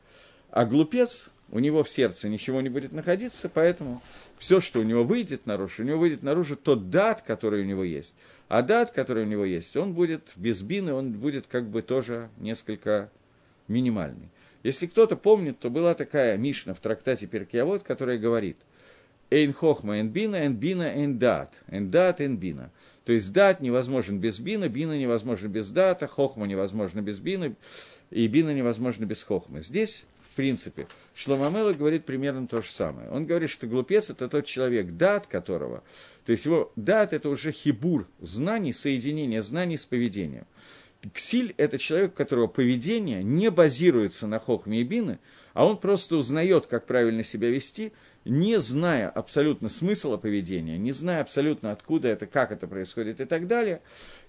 А 0.53 0.65
глупец, 0.65 1.31
у 1.51 1.59
него 1.59 1.83
в 1.83 1.91
сердце 1.91 2.29
ничего 2.29 2.61
не 2.61 2.69
будет 2.69 2.93
находиться, 2.93 3.49
поэтому 3.49 4.01
все, 4.39 4.61
что 4.61 4.79
у 4.79 4.85
него 4.85 5.03
выйдет 5.03 5.47
наружу, 5.47 5.83
у 5.83 5.85
него 5.85 5.99
выйдет 5.99 6.23
наружу 6.23 6.55
тот 6.55 6.89
дат, 6.89 7.23
который 7.23 7.63
у 7.63 7.65
него 7.65 7.83
есть. 7.83 8.15
А 8.47 8.63
дат, 8.63 8.93
который 8.93 9.25
у 9.25 9.27
него 9.27 9.45
есть, 9.45 9.77
он 9.77 9.93
будет 9.93 10.33
без 10.37 10.63
бины, 10.63 10.95
он 10.95 11.11
будет 11.11 11.49
как 11.49 11.69
бы 11.69 11.83
тоже 11.83 12.31
несколько 12.39 13.11
минимальный. 13.67 14.29
Если 14.63 14.87
кто-то 14.87 15.17
помнит, 15.17 15.59
то 15.59 15.71
была 15.71 15.95
такая 15.95 16.37
Мишна 16.37 16.73
в 16.73 16.79
трактате 16.79 17.27
Перкиавод, 17.27 17.83
которая 17.83 18.17
говорит– 18.17 18.59
Эйн 19.31 19.53
хохма 19.53 19.97
эйн 19.97 20.09
бина, 20.09 20.37
эйн 20.37 20.55
бина 20.55 20.85
эйн 20.85 21.19
дат. 21.19 21.63
Эйн 21.69 21.91
дат 21.91 22.21
эйн 22.21 22.37
бина. 22.37 22.71
То 23.05 23.13
есть 23.13 23.33
дат 23.33 23.61
невозможен 23.61 24.19
без 24.19 24.39
бина, 24.41 24.69
бина 24.69 24.99
невозможно 24.99 25.49
без 25.49 25.71
дата, 25.71 26.07
хохма 26.07 26.47
невозможно 26.47 27.03
без 27.03 27.21
бина, 27.21 27.55
и 28.11 28.27
бина 28.29 28.53
невозможно 28.53 29.05
без 29.05 29.23
хохмы. 29.23 29.63
Здесь, 29.63 30.07
в 30.31 30.37
принципе, 30.37 30.87
Шломамела 31.15 31.73
говорит 31.73 32.05
примерно 32.05 32.47
то 32.47 32.61
же 32.61 32.69
самое. 32.69 33.09
Он 33.11 33.27
говорит, 33.27 33.51
что 33.51 33.67
глупец– 33.67 34.11
это 34.11 34.29
тот 34.29 34.47
человек, 34.47 34.93
дат 34.93 35.27
которого, 35.27 35.83
то 36.25 36.33
есть 36.33 36.47
его 36.47 36.73
дат– 36.77 37.13
это 37.15 37.29
уже 37.29 37.53
хибур 37.53 38.09
знаний, 38.21 38.73
соединение 38.73 39.43
знаний 39.43 39.77
с 39.77 39.87
поведением. 39.87 40.47
Ксиль– 41.13 41.55
это 41.57 41.79
человек, 41.79 42.13
у 42.13 42.17
которого 42.17 42.49
поведение 42.49 43.23
не 43.23 43.53
базируется 43.53 44.27
на 44.27 44.41
хохме 44.41 44.81
и 44.81 44.85
бины, 44.85 45.21
а 45.53 45.65
он 45.65 45.79
просто 45.79 46.17
узнает, 46.17 46.67
как 46.67 46.87
правильно 46.87 47.23
себя 47.23 47.51
вести– 47.51 47.93
не 48.27 48.61
зная 48.61 49.09
абсолютно 49.09 49.69
смысла 49.69 50.17
поведения, 50.17 50.77
не 50.77 50.93
зная 50.93 51.21
абсолютно 51.21 51.71
откуда 51.71 52.09
это, 52.09 52.27
как 52.27 52.51
это 52.51 52.67
происходит 52.67 53.21
и 53.21 53.25
так 53.25 53.47
далее, 53.47 53.81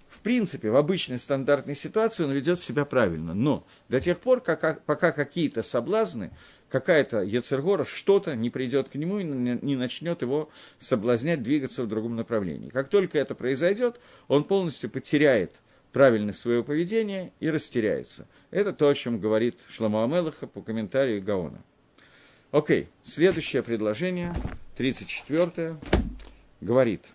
в 0.07 0.21
принципе, 0.21 0.69
в 0.69 0.77
обычной 0.77 1.17
стандартной 1.17 1.75
ситуации 1.75 2.23
он 2.23 2.31
ведет 2.31 2.61
себя 2.61 2.85
правильно. 2.85 3.33
Но 3.33 3.65
до 3.89 3.99
тех 3.99 4.19
пор, 4.19 4.39
как, 4.39 4.83
пока 4.85 5.11
какие-то 5.11 5.63
соблазны, 5.63 6.31
какая-то 6.69 7.21
Ецергора, 7.23 7.83
что-то 7.83 8.35
не 8.35 8.49
придет 8.49 8.87
к 8.87 8.95
нему 8.95 9.19
и 9.19 9.23
не 9.25 9.75
начнет 9.75 10.21
его 10.21 10.49
соблазнять, 10.79 11.43
двигаться 11.43 11.83
в 11.83 11.87
другом 11.87 12.15
направлении. 12.15 12.69
Как 12.69 12.87
только 12.87 13.17
это 13.17 13.35
произойдет, 13.35 13.99
он 14.29 14.45
полностью 14.45 14.89
потеряет 14.89 15.61
правильность 15.91 16.39
своего 16.39 16.63
поведения 16.63 17.33
и 17.39 17.49
растеряется. 17.49 18.27
Это 18.51 18.71
то, 18.71 18.87
о 18.87 18.95
чем 18.95 19.19
говорит 19.19 19.65
Шламу 19.69 20.03
Амелаха 20.03 20.47
по 20.47 20.61
комментарию 20.61 21.21
Гаона. 21.21 21.61
Окей, 22.51 22.87
следующее 23.03 23.61
предложение, 23.61 24.33
34 24.75 25.75
говорит. 26.61 27.11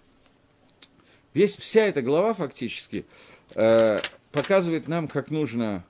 Весь, 1.33 1.57
вся 1.57 1.87
эта 1.87 2.03
глава 2.03 2.35
фактически 2.35 3.07
э, 3.55 4.01
показывает 4.31 4.89
нам, 4.89 5.09
как 5.09 5.31
нужно, 5.31 5.87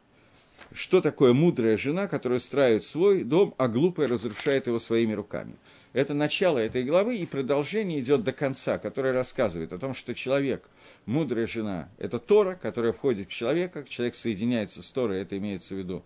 что 0.72 1.00
такое 1.00 1.32
мудрая 1.32 1.76
жена, 1.76 2.06
которая 2.06 2.38
строит 2.38 2.84
свой 2.84 3.24
дом, 3.24 3.52
а 3.58 3.66
глупая 3.66 4.06
разрушает 4.06 4.68
его 4.68 4.78
своими 4.78 5.12
руками. 5.12 5.56
Это 5.92 6.14
начало 6.14 6.58
этой 6.58 6.84
главы, 6.84 7.16
и 7.16 7.26
продолжение 7.26 7.98
идет 7.98 8.22
до 8.22 8.32
конца, 8.32 8.78
которое 8.78 9.12
рассказывает 9.12 9.72
о 9.72 9.78
том, 9.78 9.92
что 9.92 10.14
человек, 10.14 10.68
мудрая 11.04 11.48
жена, 11.48 11.88
это 11.98 12.20
Тора, 12.20 12.54
которая 12.54 12.92
входит 12.92 13.28
в 13.28 13.34
человека, 13.34 13.84
человек 13.88 14.14
соединяется 14.14 14.84
с 14.84 14.92
Торой, 14.92 15.20
это 15.20 15.36
имеется 15.36 15.74
в 15.74 15.78
виду 15.78 16.04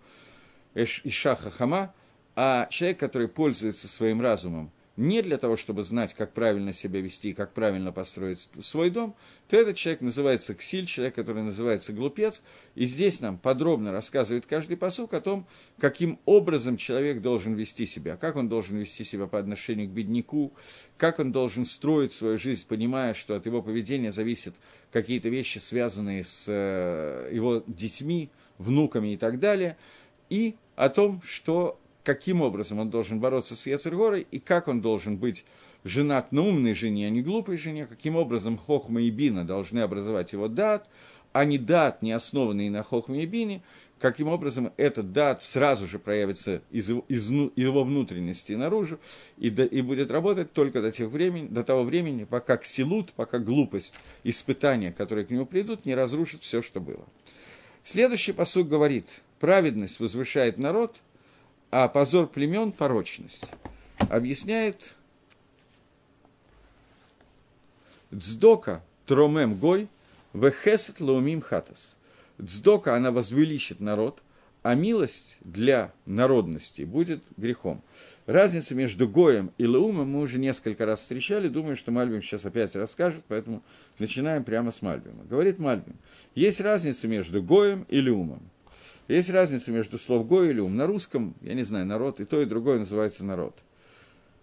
Иша 0.74 1.34
Хахама, 1.34 1.92
а 2.36 2.68
человек, 2.70 2.98
который 2.98 3.28
пользуется 3.28 3.88
своим 3.88 4.20
разумом, 4.20 4.70
не 4.96 5.20
для 5.20 5.36
того, 5.36 5.56
чтобы 5.56 5.82
знать, 5.82 6.14
как 6.14 6.32
правильно 6.32 6.72
себя 6.72 7.00
вести, 7.00 7.34
как 7.34 7.52
правильно 7.52 7.92
построить 7.92 8.48
свой 8.60 8.90
дом, 8.90 9.14
то 9.48 9.56
этот 9.56 9.76
человек 9.76 10.00
называется 10.00 10.54
ксиль, 10.54 10.86
человек, 10.86 11.14
который 11.14 11.42
называется 11.42 11.92
глупец. 11.92 12.42
И 12.74 12.86
здесь 12.86 13.20
нам 13.20 13.36
подробно 13.36 13.92
рассказывает 13.92 14.46
каждый 14.46 14.76
посук 14.76 15.12
о 15.12 15.20
том, 15.20 15.46
каким 15.78 16.18
образом 16.24 16.78
человек 16.78 17.20
должен 17.20 17.54
вести 17.54 17.84
себя, 17.84 18.16
как 18.16 18.36
он 18.36 18.48
должен 18.48 18.78
вести 18.78 19.04
себя 19.04 19.26
по 19.26 19.38
отношению 19.38 19.88
к 19.88 19.92
бедняку, 19.92 20.52
как 20.96 21.18
он 21.18 21.30
должен 21.30 21.66
строить 21.66 22.12
свою 22.12 22.38
жизнь, 22.38 22.66
понимая, 22.66 23.12
что 23.12 23.34
от 23.34 23.44
его 23.44 23.60
поведения 23.60 24.10
зависят 24.10 24.54
какие-то 24.92 25.28
вещи, 25.28 25.58
связанные 25.58 26.24
с 26.24 26.46
э, 26.48 27.30
его 27.32 27.62
детьми, 27.66 28.30
внуками 28.56 29.12
и 29.12 29.16
так 29.16 29.38
далее, 29.38 29.76
и 30.30 30.56
о 30.74 30.88
том, 30.88 31.20
что 31.22 31.78
каким 32.06 32.40
образом 32.40 32.78
он 32.78 32.88
должен 32.88 33.18
бороться 33.18 33.56
с 33.56 33.66
Яцергорой 33.66 34.28
и 34.30 34.38
как 34.38 34.68
он 34.68 34.80
должен 34.80 35.16
быть 35.16 35.44
женат 35.82 36.30
на 36.30 36.42
умной 36.42 36.72
жене, 36.72 37.08
а 37.08 37.10
не 37.10 37.20
глупой 37.20 37.56
жене, 37.56 37.84
каким 37.86 38.14
образом 38.14 38.56
Хохма 38.56 39.02
и 39.02 39.10
Бина 39.10 39.44
должны 39.44 39.80
образовать 39.80 40.32
его 40.32 40.46
дат, 40.46 40.88
а 41.32 41.44
не 41.44 41.58
дат, 41.58 42.02
не 42.02 42.12
основанный 42.12 42.70
на 42.70 42.84
Хохме 42.84 43.24
и 43.24 43.26
Бине, 43.26 43.60
каким 43.98 44.28
образом 44.28 44.72
этот 44.76 45.12
дат 45.12 45.42
сразу 45.42 45.84
же 45.84 45.98
проявится 45.98 46.62
из, 46.70 46.88
из 47.08 47.28
его 47.28 47.82
внутренности 47.82 48.52
наружу 48.52 49.00
и, 49.36 49.50
до, 49.50 49.64
и 49.64 49.82
будет 49.82 50.12
работать 50.12 50.52
только 50.52 50.80
до, 50.80 50.92
тех 50.92 51.08
времени, 51.08 51.48
до 51.48 51.64
того 51.64 51.82
времени, 51.82 52.22
пока 52.22 52.56
ксилут, 52.56 53.12
пока 53.14 53.40
глупость, 53.40 53.96
испытания, 54.22 54.92
которые 54.92 55.26
к 55.26 55.30
нему 55.30 55.44
придут, 55.44 55.86
не 55.86 55.96
разрушит 55.96 56.42
все, 56.42 56.62
что 56.62 56.78
было. 56.78 57.04
Следующий 57.82 58.32
посуд 58.32 58.68
говорит, 58.68 59.22
праведность 59.40 59.98
возвышает 59.98 60.56
народ, 60.56 61.02
а 61.78 61.88
позор 61.88 62.26
племен– 62.26 62.72
порочность. 62.78 63.50
Объясняет 64.08 64.94
Дздока 68.10 68.82
тромем 69.04 69.56
гой 69.56 69.88
вехесет 70.32 71.02
лаумим 71.02 71.42
хатас. 71.42 71.98
Дздока, 72.40 72.96
она 72.96 73.10
возвеличит 73.10 73.80
народ, 73.80 74.22
а 74.62 74.74
милость 74.74 75.36
для 75.42 75.92
народности 76.06 76.80
будет 76.80 77.22
грехом. 77.36 77.82
Разница 78.24 78.74
между 78.74 79.06
Гоем 79.06 79.52
и 79.58 79.66
Лаумом 79.66 80.10
мы 80.12 80.20
уже 80.20 80.38
несколько 80.38 80.86
раз 80.86 81.00
встречали, 81.00 81.48
думаю, 81.48 81.76
что 81.76 81.92
Мальбим 81.92 82.22
сейчас 82.22 82.46
опять 82.46 82.74
расскажет, 82.74 83.22
поэтому 83.28 83.62
начинаем 83.98 84.44
прямо 84.44 84.70
с 84.70 84.80
Мальбима. 84.80 85.24
Говорит 85.24 85.58
Мальбим, 85.58 85.96
есть 86.34 86.62
разница 86.62 87.06
между 87.06 87.42
Гоем 87.42 87.84
и 87.90 88.00
Леумом. 88.00 88.40
Есть 89.08 89.30
разница 89.30 89.70
между 89.70 89.98
слов 89.98 90.26
«го» 90.26 90.42
и 90.42 90.52
«люм». 90.52 90.76
На 90.76 90.86
русском, 90.86 91.34
я 91.40 91.54
не 91.54 91.62
знаю, 91.62 91.86
народ, 91.86 92.20
и 92.20 92.24
то, 92.24 92.40
и 92.40 92.44
другое 92.44 92.78
называется 92.78 93.24
народ. 93.24 93.56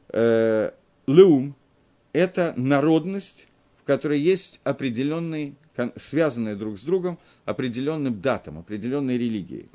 Э, 0.09 0.71
«Леум»– 1.05 1.55
это 2.13 2.53
народность, 2.55 3.49
в 3.77 3.83
которой 3.83 4.19
есть 4.19 4.61
определенные, 4.63 5.55
связанные 5.97 6.55
друг 6.55 6.79
с 6.79 6.83
другом, 6.85 7.19
определенным 7.43 8.21
датом, 8.21 8.59
определенной 8.59 9.17
религией. 9.17 9.69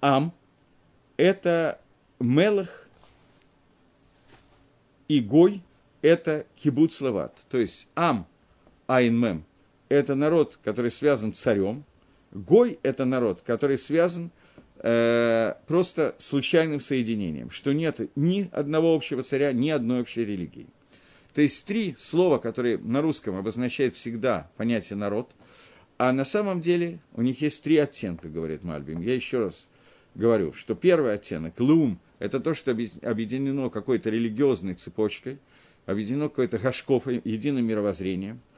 «Ам»– 0.00 0.32
это 1.16 1.80
«мелах» 2.18 2.88
и 5.06 5.20
«гой»– 5.20 5.62
это 6.02 6.46
кибуц 6.56 7.00
лават. 7.00 7.46
То 7.48 7.58
есть 7.58 7.88
«ам»– 7.94 8.26
«айн 8.88 9.44
это 9.88 10.14
народ, 10.14 10.58
который 10.64 10.90
связан 10.90 11.34
с 11.34 11.40
царем, 11.40 11.84
Гой– 12.32 12.78
это 12.82 13.04
народ, 13.04 13.40
который 13.40 13.76
связан 13.76 14.30
э, 14.76 15.54
просто 15.66 16.14
случайным 16.18 16.78
соединением, 16.78 17.50
что 17.50 17.72
нет 17.72 18.00
ни 18.14 18.48
одного 18.52 18.94
общего 18.94 19.22
царя, 19.22 19.52
ни 19.52 19.68
одной 19.70 20.02
общей 20.02 20.24
религии. 20.24 20.68
То 21.34 21.42
есть 21.42 21.66
три 21.66 21.94
слова, 21.98 22.38
которые 22.38 22.78
на 22.78 23.02
русском 23.02 23.36
обозначают 23.36 23.94
всегда 23.94 24.50
понятие 24.56 24.96
«народ», 24.96 25.32
а 25.98 26.12
на 26.12 26.24
самом 26.24 26.60
деле 26.60 27.00
у 27.14 27.22
них 27.22 27.42
есть 27.42 27.62
три 27.62 27.76
оттенка, 27.76 28.28
говорит 28.28 28.64
Мальбим. 28.64 29.00
Я 29.00 29.14
еще 29.14 29.40
раз 29.40 29.68
говорю, 30.14 30.52
что 30.52 30.74
первый 30.74 31.12
оттенок– 31.12 31.54
лум– 31.58 32.00
это 32.20 32.40
то, 32.40 32.54
что 32.54 32.70
объединено 32.70 33.70
какой-то 33.70 34.08
религиозной 34.08 34.74
цепочкой, 34.74 35.40
объединено 35.84 36.28
какой-то 36.28 36.58
гашков, 36.58 37.06
единым 37.08 37.66
мировоззрением– 37.66 38.40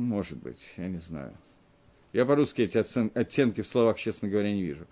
может 0.00 0.38
быть, 0.38 0.72
я 0.76 0.88
не 0.88 0.98
знаю. 0.98 1.32
Я 2.12 2.24
по-русски 2.24 2.62
эти 2.62 2.78
оттенки 3.18 3.60
в 3.62 3.68
словах, 3.68 3.98
честно 3.98 4.28
говоря, 4.28 4.52
не 4.52 4.62
вижу. 4.62 4.86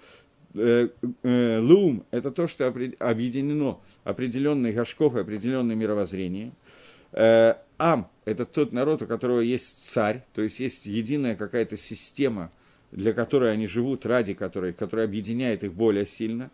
Э, 0.55 0.89
э, 1.23 1.59
лум– 1.59 2.05
это 2.11 2.31
то, 2.31 2.47
что 2.47 2.67
объединено 2.67 3.81
определенной 4.05 4.73
Гашков 4.73 5.17
и 5.17 5.21
определенное 5.21 5.77
мировоззрение. 5.77 6.53
Э, 7.13 7.55
ам– 7.79 8.11
это 8.25 8.45
тот 8.45 8.73
народ, 8.73 9.03
у 9.03 9.07
которого 9.07 9.41
есть 9.41 9.85
царь, 9.85 10.25
то 10.33 10.43
есть 10.43 10.61
есть 10.61 10.87
единая 10.87 11.35
какая-то 11.37 11.77
система, 11.77 12.51
для 12.93 13.13
которой 13.13 13.53
они 13.53 13.67
живут, 13.67 14.07
ради 14.07 14.35
которой, 14.35 14.73
которая 14.73 15.07
объединяет 15.07 15.65
их 15.65 15.75
более 15.75 16.07
сильно. 16.07 16.51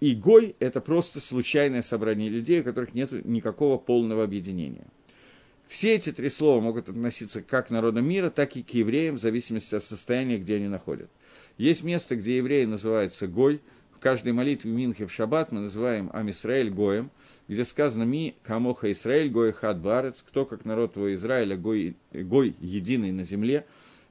И 0.00 0.14
Гой– 0.14 0.56
это 0.58 0.80
просто 0.80 1.20
случайное 1.20 1.82
собрание 1.82 2.28
людей, 2.28 2.60
у 2.60 2.64
которых 2.64 2.94
нет 2.94 3.12
никакого 3.24 3.78
полного 3.78 4.24
объединения. 4.24 4.86
Все 5.68 5.94
эти 5.94 6.12
три 6.12 6.28
слова 6.28 6.60
могут 6.60 6.88
относиться 6.88 7.42
как 7.42 7.68
к 7.68 7.70
народам 7.70 8.08
мира, 8.08 8.30
так 8.30 8.56
и 8.56 8.62
к 8.62 8.70
евреям, 8.70 9.16
в 9.16 9.20
зависимости 9.20 9.74
от 9.74 9.82
состояния, 9.82 10.38
где 10.38 10.56
они 10.56 10.68
находят. 10.68 11.10
Есть 11.58 11.82
место, 11.82 12.16
где 12.16 12.36
евреи 12.36 12.64
называются 12.64 13.26
Гой. 13.26 13.60
В 13.92 13.98
каждой 13.98 14.32
молитве 14.32 14.70
Минхе 14.70 15.06
в 15.06 15.12
Шаббат 15.12 15.52
мы 15.52 15.60
называем 15.60 16.10
Амисраэль 16.12 16.70
Гоем, 16.70 17.10
где 17.48 17.64
сказано 17.64 18.04
«Ми 18.04 18.36
камоха 18.42 18.92
Исраэль 18.92 19.30
Гой 19.30 19.52
хад 19.52 19.80
барец», 19.80 20.22
кто 20.22 20.44
как 20.44 20.64
народ 20.66 20.92
твой 20.92 21.14
Израиля, 21.14 21.56
Гой, 21.56 21.96
Гой 22.12 22.54
единый 22.60 23.10
на 23.10 23.24
земле. 23.24 23.66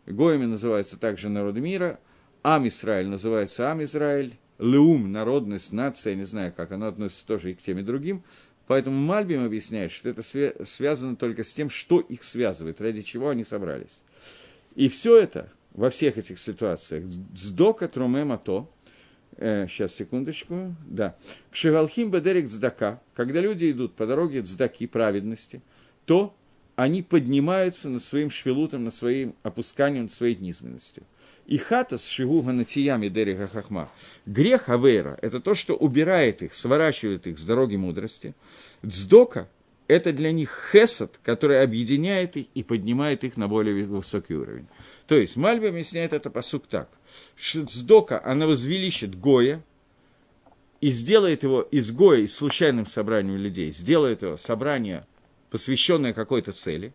Гоями 0.07 0.45
называется 0.45 0.99
также 0.99 1.29
народы 1.29 1.61
мира, 1.61 1.99
Ам 2.41 2.67
Исраэль 2.67 3.07
называется 3.07 3.71
Ам 3.71 3.83
Израиль, 3.83 4.37
Леум, 4.57 5.11
народность, 5.11 5.71
нация, 5.71 6.15
не 6.15 6.23
знаю, 6.23 6.53
как 6.55 6.71
оно 6.71 6.87
относится 6.87 7.27
тоже 7.27 7.51
и 7.51 7.53
к 7.53 7.59
тем 7.59 7.83
другим, 7.85 8.23
Поэтому 8.67 8.99
Мальбим 8.99 9.45
объясняет, 9.45 9.91
что 9.91 10.09
это 10.09 10.21
связано 10.65 11.15
только 11.15 11.43
с 11.43 11.53
тем, 11.53 11.69
что 11.69 11.99
их 11.99 12.23
связывает, 12.23 12.81
ради 12.81 13.01
чего 13.01 13.29
они 13.29 13.43
собрались. 13.43 14.01
И 14.75 14.89
все 14.89 15.17
это 15.17 15.51
во 15.73 15.89
всех 15.89 16.17
этих 16.17 16.39
ситуациях, 16.39 17.05
сдока 17.05 17.87
трумема 17.87 18.37
то, 18.37 18.71
э, 19.37 19.67
сейчас, 19.67 19.93
секундочку, 19.93 20.75
да, 20.85 21.15
к 21.51 21.55
шевалхим 21.55 22.09
бедерик 22.09 22.47
цдака, 22.47 23.01
когда 23.13 23.39
люди 23.41 23.71
идут 23.71 23.93
по 23.93 24.07
дороге 24.07 24.41
цдаки, 24.41 24.87
праведности, 24.87 25.61
то 26.05 26.35
они 26.75 27.01
поднимаются 27.01 27.89
над 27.89 28.03
своим 28.03 28.29
швелутом, 28.29 28.83
над 28.83 28.93
своим 28.93 29.35
опусканием, 29.43 30.03
над 30.03 30.11
своей 30.11 30.35
низменностью. 30.35 31.03
И 31.45 31.57
хата 31.57 31.97
с 31.97 32.07
шигуга 32.07 32.51
натиями 32.51 33.07
дерега 33.07 33.47
хахма. 33.47 33.89
Грех 34.25 34.69
авейра– 34.69 35.17
это 35.21 35.39
то, 35.39 35.53
что 35.53 35.75
убирает 35.75 36.43
их, 36.43 36.53
сворачивает 36.53 37.27
их 37.27 37.39
с 37.39 37.45
дороги 37.45 37.75
мудрости. 37.75 38.33
Дздока– 38.83 39.47
это 39.87 40.11
для 40.11 40.31
них 40.31 40.51
хесад, 40.71 41.19
который 41.23 41.61
объединяет 41.61 42.35
их 42.35 42.47
и 42.55 42.63
поднимает 42.63 43.23
их 43.23 43.37
на 43.37 43.47
более 43.47 43.85
высокий 43.85 44.35
уровень. 44.35 44.67
То 45.07 45.15
есть 45.15 45.37
Мальби 45.37 45.67
объясняет 45.67 46.13
это 46.13 46.29
посук 46.29 46.67
так. 46.67 46.89
Дздока, 47.37 48.21
она 48.25 48.47
возвеличит 48.47 49.17
Гоя, 49.17 49.63
и 50.81 50.89
сделает 50.89 51.43
его 51.43 51.67
изгоя, 51.71 52.19
из 52.19 52.35
случайным 52.35 52.85
собранием 52.85 53.37
людей, 53.37 53.71
сделает 53.71 54.23
его 54.23 54.37
собрание, 54.37 55.05
посвященное 55.49 56.13
какой-то 56.13 56.51
цели. 56.51 56.93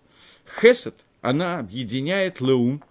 Хесед, 0.61 1.05
она 1.21 1.59
объединяет 1.59 2.41
Леум, 2.41 2.83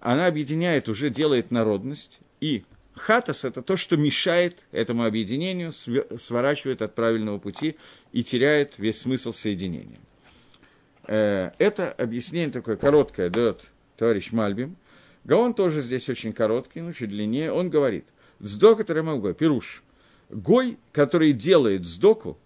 она 0.00 0.26
объединяет, 0.26 0.88
уже 0.88 1.10
делает 1.10 1.50
народность, 1.50 2.20
и 2.40 2.64
хатас– 2.94 3.44
это 3.44 3.62
то, 3.62 3.76
что 3.76 3.96
мешает 3.96 4.66
этому 4.72 5.04
объединению, 5.04 5.72
сворачивает 5.72 6.82
от 6.82 6.94
правильного 6.94 7.38
пути 7.38 7.76
и 8.12 8.22
теряет 8.22 8.78
весь 8.78 9.00
смысл 9.00 9.32
соединения. 9.32 9.98
Э, 11.06 11.50
это 11.58 11.90
объяснение 11.92 12.50
такое 12.50 12.76
короткое 12.76 13.30
дает 13.30 13.68
товарищ 13.96 14.32
Мальбим. 14.32 14.76
Гаон 15.24 15.54
тоже 15.54 15.80
здесь 15.80 16.08
очень 16.08 16.32
короткий, 16.32 16.80
но 16.80 16.92
чуть 16.92 17.10
длиннее. 17.10 17.52
Он 17.52 17.70
говорит, 17.70 18.08
«Сдока 18.40 18.84
Тарамауга, 18.84 19.34
Пируш, 19.34 19.82
Гой, 20.30 20.78
который 20.92 21.32
делает 21.32 21.86
сдоку, 21.86 22.38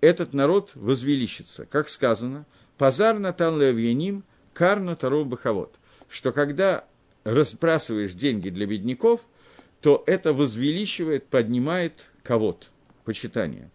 этот 0.00 0.32
народ 0.32 0.72
возвеличится. 0.74 1.66
Как 1.66 1.88
сказано, 1.88 2.46
«Пазар 2.78 3.18
натан 3.18 3.60
левьяним, 3.60 4.24
карну 4.52 4.96
тару 4.96 5.24
бахавот», 5.24 5.76
что 6.08 6.32
когда 6.32 6.84
разбрасываешь 7.24 8.14
деньги 8.14 8.48
для 8.48 8.66
бедняков, 8.66 9.20
то 9.80 10.02
это 10.06 10.32
возвеличивает, 10.32 11.26
поднимает 11.26 12.10
кого-то, 12.22 12.66
почитание. 13.04 13.70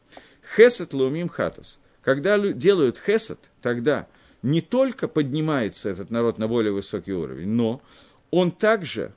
Хесед 0.55 0.93
лумим 0.93 1.29
хатас. 1.29 1.79
Когда 2.03 2.37
делают 2.37 2.99
хесед, 2.99 3.51
тогда 3.61 4.07
не 4.43 4.61
только 4.61 5.07
поднимается 5.07 5.89
этот 5.89 6.11
народ 6.11 6.37
на 6.37 6.47
более 6.47 6.71
высокий 6.71 7.13
уровень, 7.13 7.49
но 7.49 7.81
он 8.29 8.51
также 8.51 9.13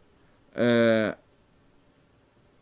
э, 0.54 1.14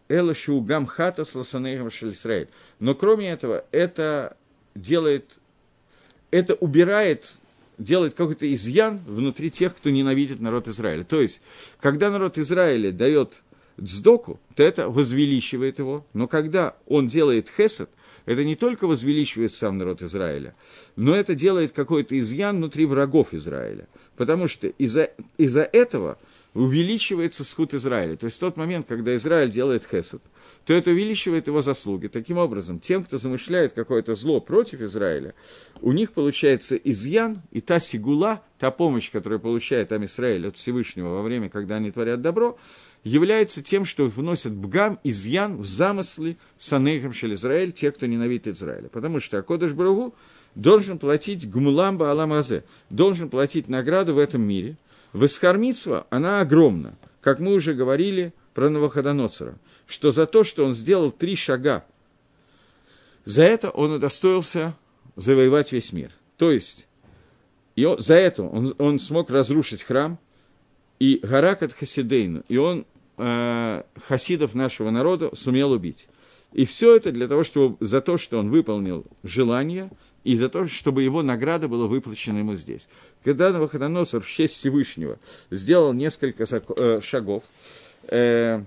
Элашу 0.08 0.60
Гамхата 0.60 1.24
с 1.24 1.34
Лосанейхом 1.34 1.90
Шельсраэль. 1.90 2.48
Но 2.78 2.94
кроме 2.94 3.30
этого, 3.30 3.64
это 3.72 4.36
делает, 4.74 5.38
это 6.30 6.54
убирает, 6.54 7.38
делает 7.78 8.14
какой-то 8.14 8.52
изъян 8.52 9.00
внутри 9.06 9.50
тех, 9.50 9.74
кто 9.74 9.90
ненавидит 9.90 10.40
народ 10.40 10.68
Израиля. 10.68 11.02
То 11.04 11.20
есть, 11.20 11.42
когда 11.80 12.10
народ 12.10 12.38
Израиля 12.38 12.92
дает 12.92 13.42
дздоку, 13.78 14.40
то 14.54 14.62
это 14.62 14.88
возвеличивает 14.88 15.78
его, 15.78 16.06
но 16.14 16.28
когда 16.28 16.76
он 16.86 17.08
делает 17.08 17.50
хесед, 17.54 17.90
это 18.24 18.44
не 18.44 18.56
только 18.56 18.86
возвеличивает 18.86 19.52
сам 19.52 19.78
народ 19.78 20.02
Израиля, 20.02 20.54
но 20.96 21.14
это 21.14 21.34
делает 21.34 21.72
какой-то 21.72 22.18
изъян 22.18 22.56
внутри 22.56 22.84
врагов 22.84 23.32
Израиля. 23.32 23.86
Потому 24.16 24.48
что 24.48 24.66
из-за 24.66 25.10
из 25.38 25.56
этого 25.56 26.18
увеличивается 26.56 27.44
сход 27.44 27.74
Израиля. 27.74 28.16
То 28.16 28.24
есть 28.24 28.38
в 28.38 28.40
тот 28.40 28.56
момент, 28.56 28.86
когда 28.88 29.14
Израиль 29.16 29.50
делает 29.50 29.86
хесед, 29.86 30.22
то 30.64 30.72
это 30.72 30.90
увеличивает 30.90 31.48
его 31.48 31.60
заслуги. 31.60 32.06
Таким 32.06 32.38
образом, 32.38 32.80
тем, 32.80 33.04
кто 33.04 33.18
замышляет 33.18 33.74
какое-то 33.74 34.14
зло 34.14 34.40
против 34.40 34.80
Израиля, 34.80 35.34
у 35.82 35.92
них 35.92 36.12
получается 36.12 36.76
изъян, 36.76 37.42
и 37.50 37.60
та 37.60 37.78
сигула, 37.78 38.42
та 38.58 38.70
помощь, 38.70 39.10
которую 39.10 39.38
получает 39.38 39.88
там 39.88 40.04
Израиль 40.06 40.48
от 40.48 40.56
Всевышнего 40.56 41.10
во 41.10 41.22
время, 41.22 41.50
когда 41.50 41.76
они 41.76 41.90
творят 41.90 42.22
добро, 42.22 42.56
является 43.04 43.62
тем, 43.62 43.84
что 43.84 44.06
вносят 44.06 44.54
бгам, 44.54 44.98
изъян 45.04 45.58
в 45.58 45.66
замыслы 45.66 46.38
Санейхам 46.56 47.12
Шелизраэль, 47.12 47.72
те, 47.72 47.92
кто 47.92 48.06
ненавидит 48.06 48.48
Израиля. 48.48 48.88
Потому 48.88 49.20
что 49.20 49.38
Акодыш 49.38 49.72
Брагу 49.72 50.14
должен 50.54 50.98
платить 50.98 51.48
гумламба 51.48 52.10
аламазе, 52.10 52.64
должен 52.88 53.28
платить 53.28 53.68
награду 53.68 54.14
в 54.14 54.18
этом 54.18 54.40
мире– 54.40 54.76
Весхармитсва, 55.12 56.06
она 56.10 56.40
огромна, 56.40 56.96
как 57.20 57.40
мы 57.40 57.54
уже 57.54 57.74
говорили 57.74 58.32
про 58.54 58.70
Новоходоноцера, 58.70 59.58
что 59.86 60.10
за 60.10 60.26
то, 60.26 60.44
что 60.44 60.64
он 60.64 60.74
сделал 60.74 61.10
три 61.10 61.36
шага, 61.36 61.84
за 63.24 63.42
это 63.42 63.70
он 63.70 63.92
удостоился 63.92 64.74
завоевать 65.16 65.72
весь 65.72 65.92
мир. 65.92 66.12
То 66.36 66.50
есть, 66.50 66.86
и 67.74 67.88
за 67.98 68.14
это 68.14 68.44
он, 68.44 68.74
он 68.78 68.98
смог 68.98 69.30
разрушить 69.30 69.82
храм, 69.82 70.18
и 70.98 71.20
Гаракат 71.22 71.72
Хасидейну, 71.72 72.42
и 72.48 72.56
он 72.56 72.86
э, 73.18 73.82
хасидов 74.06 74.54
нашего 74.54 74.90
народа 74.90 75.34
сумел 75.34 75.72
убить. 75.72 76.08
И 76.52 76.64
все 76.64 76.96
это 76.96 77.12
для 77.12 77.28
того, 77.28 77.42
чтобы, 77.42 77.76
за 77.84 78.00
то, 78.00 78.16
что 78.16 78.38
он 78.38 78.50
выполнил 78.50 79.04
желание– 79.22 79.90
и 80.26 80.34
за 80.34 80.48
то, 80.48 80.66
чтобы 80.66 81.04
его 81.04 81.22
награда 81.22 81.68
была 81.68 81.86
выплачена 81.86 82.38
ему 82.38 82.56
здесь. 82.56 82.88
Когда 83.22 83.52
Навуходоносор 83.52 84.22
в 84.22 84.28
честь 84.28 84.56
Всевышнего 84.56 85.20
сделал 85.52 85.92
несколько 85.92 86.44
э, 86.52 87.00
шагов, 87.00 87.44
э, 88.08 88.60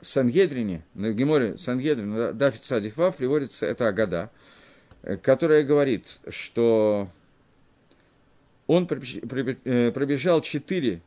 в 0.00 0.06
Сангедрине, 0.08 0.84
на 0.94 1.12
Геморе 1.12 1.56
Сангедрин, 1.56 2.36
Дафит 2.36 2.64
Садихва 2.64 3.12
приводится 3.12 3.64
эта 3.64 3.86
Агада, 3.86 4.32
э, 5.02 5.18
которая 5.18 5.62
говорит, 5.62 6.20
что 6.30 7.08
он 8.66 8.88
э, 8.90 9.92
пробежал 9.92 10.40
четыре 10.40 11.00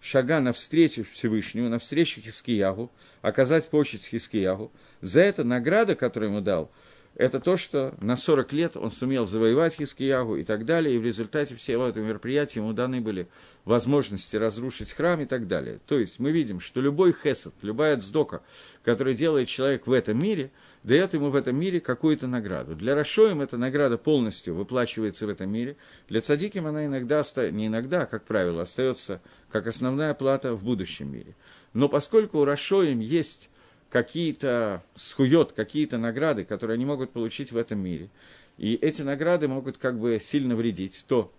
шага 0.00 0.40
навстречу 0.40 1.04
Всевышнему, 1.04 1.68
навстречу 1.68 2.22
Хискиягу, 2.22 2.90
оказать 3.20 3.68
почесть 3.68 4.08
Хискиягу. 4.08 4.72
За 5.02 5.20
это 5.20 5.44
награда, 5.44 5.96
которую 5.96 6.30
ему 6.30 6.40
дал– 6.40 6.70
это 7.14 7.40
то, 7.40 7.56
что 7.56 7.94
на 8.00 8.16
40 8.16 8.52
лет 8.52 8.76
он 8.76 8.90
сумел 8.90 9.26
завоевать 9.26 9.76
Хискиягу 9.76 10.36
и 10.36 10.42
так 10.42 10.64
далее, 10.64 10.94
и 10.94 10.98
в 10.98 11.04
результате 11.04 11.54
всего 11.56 11.86
этого 11.86 12.04
мероприятия 12.04 12.60
ему 12.60 12.72
даны 12.72 13.00
были 13.00 13.28
возможности 13.64 14.36
разрушить 14.36 14.92
храм 14.92 15.20
и 15.20 15.26
так 15.26 15.46
далее. 15.46 15.78
То 15.86 15.98
есть 15.98 16.18
мы 16.18 16.30
видим, 16.30 16.58
что 16.58 16.80
любой 16.80 17.12
хесед, 17.12 17.54
любая 17.60 17.98
цдока, 17.98 18.42
который 18.82 19.14
делает 19.14 19.48
человек 19.48 19.86
в 19.86 19.92
этом 19.92 20.18
мире, 20.18 20.50
дает 20.84 21.12
ему 21.14 21.30
в 21.30 21.36
этом 21.36 21.54
мире 21.54 21.80
какую-то 21.80 22.26
награду. 22.26 22.74
Для 22.74 22.94
Рашоем 22.94 23.42
эта 23.42 23.56
награда 23.56 23.98
полностью 23.98 24.54
выплачивается 24.54 25.26
в 25.26 25.28
этом 25.28 25.50
мире, 25.50 25.76
для 26.08 26.20
Цадиким 26.20 26.66
она 26.66 26.86
иногда, 26.86 27.22
не 27.50 27.66
иногда, 27.66 28.02
а 28.02 28.06
как 28.06 28.24
правило, 28.24 28.62
остается 28.62 29.20
как 29.50 29.66
основная 29.66 30.14
плата 30.14 30.54
в 30.54 30.64
будущем 30.64 31.12
мире. 31.12 31.36
Но 31.74 31.88
поскольку 31.88 32.38
у 32.38 32.44
Рашоем 32.44 33.00
есть 33.00 33.50
какие-то 33.92 34.82
схует, 34.94 35.52
какие-то 35.52 35.98
награды, 35.98 36.44
которые 36.44 36.76
они 36.76 36.86
могут 36.86 37.12
получить 37.12 37.52
в 37.52 37.58
этом 37.58 37.78
мире. 37.78 38.08
И 38.56 38.74
эти 38.74 39.02
награды 39.02 39.48
могут 39.48 39.76
как 39.76 39.98
бы 39.98 40.18
сильно 40.18 40.56
вредить, 40.56 41.04
то 41.06 41.30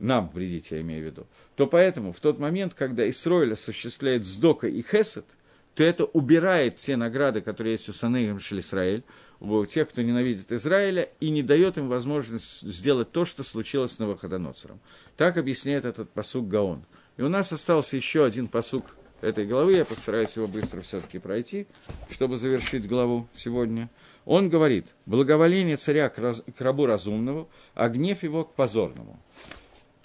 нам 0.00 0.28
вредить, 0.34 0.72
я 0.72 0.80
имею 0.80 1.02
в 1.02 1.06
виду, 1.06 1.26
то 1.54 1.68
поэтому 1.68 2.12
в 2.12 2.18
тот 2.18 2.40
момент, 2.40 2.74
когда 2.74 3.08
Исроиль 3.08 3.52
осуществляет 3.52 4.24
сдока 4.24 4.66
и 4.66 4.82
хесед, 4.82 5.36
то 5.76 5.84
это 5.84 6.04
убирает 6.04 6.78
все 6.78 6.96
награды, 6.96 7.40
которые 7.40 7.72
есть 7.72 7.88
у 7.88 7.92
Санеем 7.92 8.40
Шелисраэль, 8.40 9.04
у 9.38 9.64
тех, 9.64 9.88
кто 9.88 10.02
ненавидит 10.02 10.50
Израиля, 10.50 11.08
и 11.20 11.30
не 11.30 11.44
дает 11.44 11.78
им 11.78 11.88
возможность 11.88 12.62
сделать 12.62 13.12
то, 13.12 13.24
что 13.24 13.44
случилось 13.44 13.92
с 13.92 13.98
Новоходоноцером. 14.00 14.80
Так 15.16 15.36
объясняет 15.36 15.84
этот 15.84 16.10
посук 16.10 16.48
Гаон. 16.48 16.84
И 17.16 17.22
у 17.22 17.28
нас 17.28 17.52
остался 17.52 17.96
еще 17.96 18.24
один 18.24 18.48
посук 18.48 18.84
этой 19.24 19.46
главы, 19.46 19.74
я 19.74 19.84
постараюсь 19.84 20.36
его 20.36 20.46
быстро 20.46 20.80
все-таки 20.82 21.18
пройти, 21.18 21.66
чтобы 22.10 22.36
завершить 22.36 22.86
главу 22.86 23.26
сегодня. 23.32 23.88
Он 24.24 24.48
говорит, 24.48 24.94
благоволение 25.06 25.76
царя 25.76 26.08
к, 26.08 26.18
раз, 26.18 26.42
к 26.56 26.60
рабу 26.60 26.86
разумному, 26.86 27.48
а 27.74 27.88
гнев 27.88 28.22
его 28.22 28.44
к 28.44 28.54
позорному. 28.54 29.18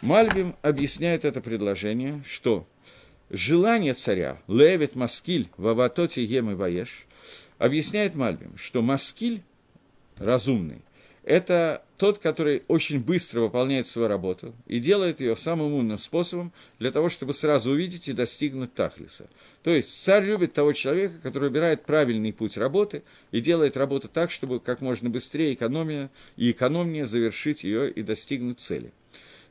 Мальбим 0.01 0.55
объясняет 0.61 1.25
это 1.25 1.41
предложение, 1.41 2.23
что 2.25 2.65
желание 3.29 3.93
царя, 3.93 4.41
левит 4.47 4.95
маскиль 4.95 5.49
в 5.57 5.67
аватоте 5.67 6.23
ем 6.23 6.51
и 6.51 6.55
ваеш, 6.55 7.05
объясняет 7.57 8.15
Мальбим, 8.15 8.57
что 8.57 8.81
маскиль 8.81 9.43
разумный, 10.17 10.81
это 11.23 11.83
тот, 11.99 12.17
который 12.17 12.63
очень 12.69 13.01
быстро 13.01 13.41
выполняет 13.41 13.85
свою 13.85 14.07
работу 14.07 14.55
и 14.67 14.79
делает 14.79 15.19
ее 15.19 15.35
самым 15.35 15.73
умным 15.73 15.97
способом 15.97 16.53
для 16.79 16.91
того, 16.91 17.09
чтобы 17.09 17.33
сразу 17.33 17.71
увидеть 17.71 18.07
и 18.07 18.13
достигнуть 18.13 18.73
Тахлиса. 18.73 19.29
То 19.63 19.71
есть 19.71 20.01
царь 20.05 20.23
любит 20.23 20.53
того 20.53 20.71
человека, 20.71 21.15
который 21.21 21.49
выбирает 21.49 21.83
правильный 21.83 22.31
путь 22.31 22.55
работы 22.55 23.03
и 23.31 23.41
делает 23.41 23.75
работу 23.75 24.07
так, 24.07 24.31
чтобы 24.31 24.61
как 24.61 24.79
можно 24.79 25.09
быстрее 25.09 25.53
экономия, 25.53 26.09
и 26.37 26.51
экономнее 26.51 27.05
завершить 27.05 27.65
ее 27.65 27.91
и 27.91 28.01
достигнуть 28.01 28.61
цели. 28.61 28.93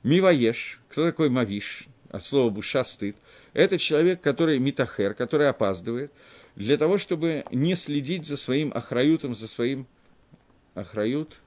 Миваеш, 0.02 0.80
кто 0.88 1.04
такой 1.04 1.28
Мавиш, 1.28 1.84
от 2.08 2.24
слова 2.24 2.48
буша 2.48 2.82
стыд, 2.82 3.16
это 3.52 3.76
человек, 3.76 4.22
который 4.22 4.58
митахер, 4.58 5.12
который 5.12 5.50
опаздывает, 5.50 6.12
для 6.56 6.78
того, 6.78 6.96
чтобы 6.96 7.44
не 7.52 7.74
следить 7.74 8.24
за 8.24 8.38
своим 8.38 8.72
охраютом, 8.74 9.34
за 9.34 9.48
своим 9.48 9.86
охрают, 10.74 11.40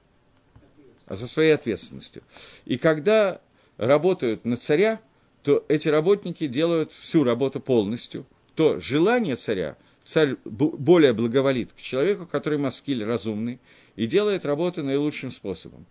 а 1.06 1.16
за 1.16 1.26
своей 1.28 1.52
ответственностью. 1.52 2.22
И 2.64 2.76
когда 2.78 3.40
работают 3.76 4.44
на 4.44 4.56
царя, 4.56 5.00
то 5.42 5.64
эти 5.68 5.88
работники 5.88 6.46
делают 6.46 6.92
всю 6.92 7.24
работу 7.24 7.60
полностью, 7.60 8.26
то 8.54 8.78
желание 8.78 9.36
царя, 9.36 9.76
царь 10.04 10.36
более 10.44 11.12
благоволит 11.12 11.72
к 11.72 11.80
человеку, 11.80 12.26
который 12.26 12.58
маскиль 12.58 13.04
разумный, 13.04 13.58
и 13.96 14.06
делает 14.06 14.44
работу 14.44 14.82
наилучшим 14.82 15.30
способом. 15.30 15.86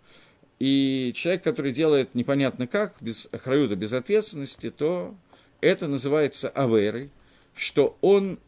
И 0.60 1.12
человек, 1.16 1.44
который 1.44 1.72
делает 1.72 2.14
непонятно 2.14 2.68
как, 2.68 2.96
без 3.02 3.28
охраюда, 3.32 3.76
без 3.76 3.94
ответственности, 3.94 4.70
то 4.70 5.16
это 5.60 5.88
называется 5.88 6.50
аверой, 6.50 7.10
что 7.56 7.98
он 8.02 8.40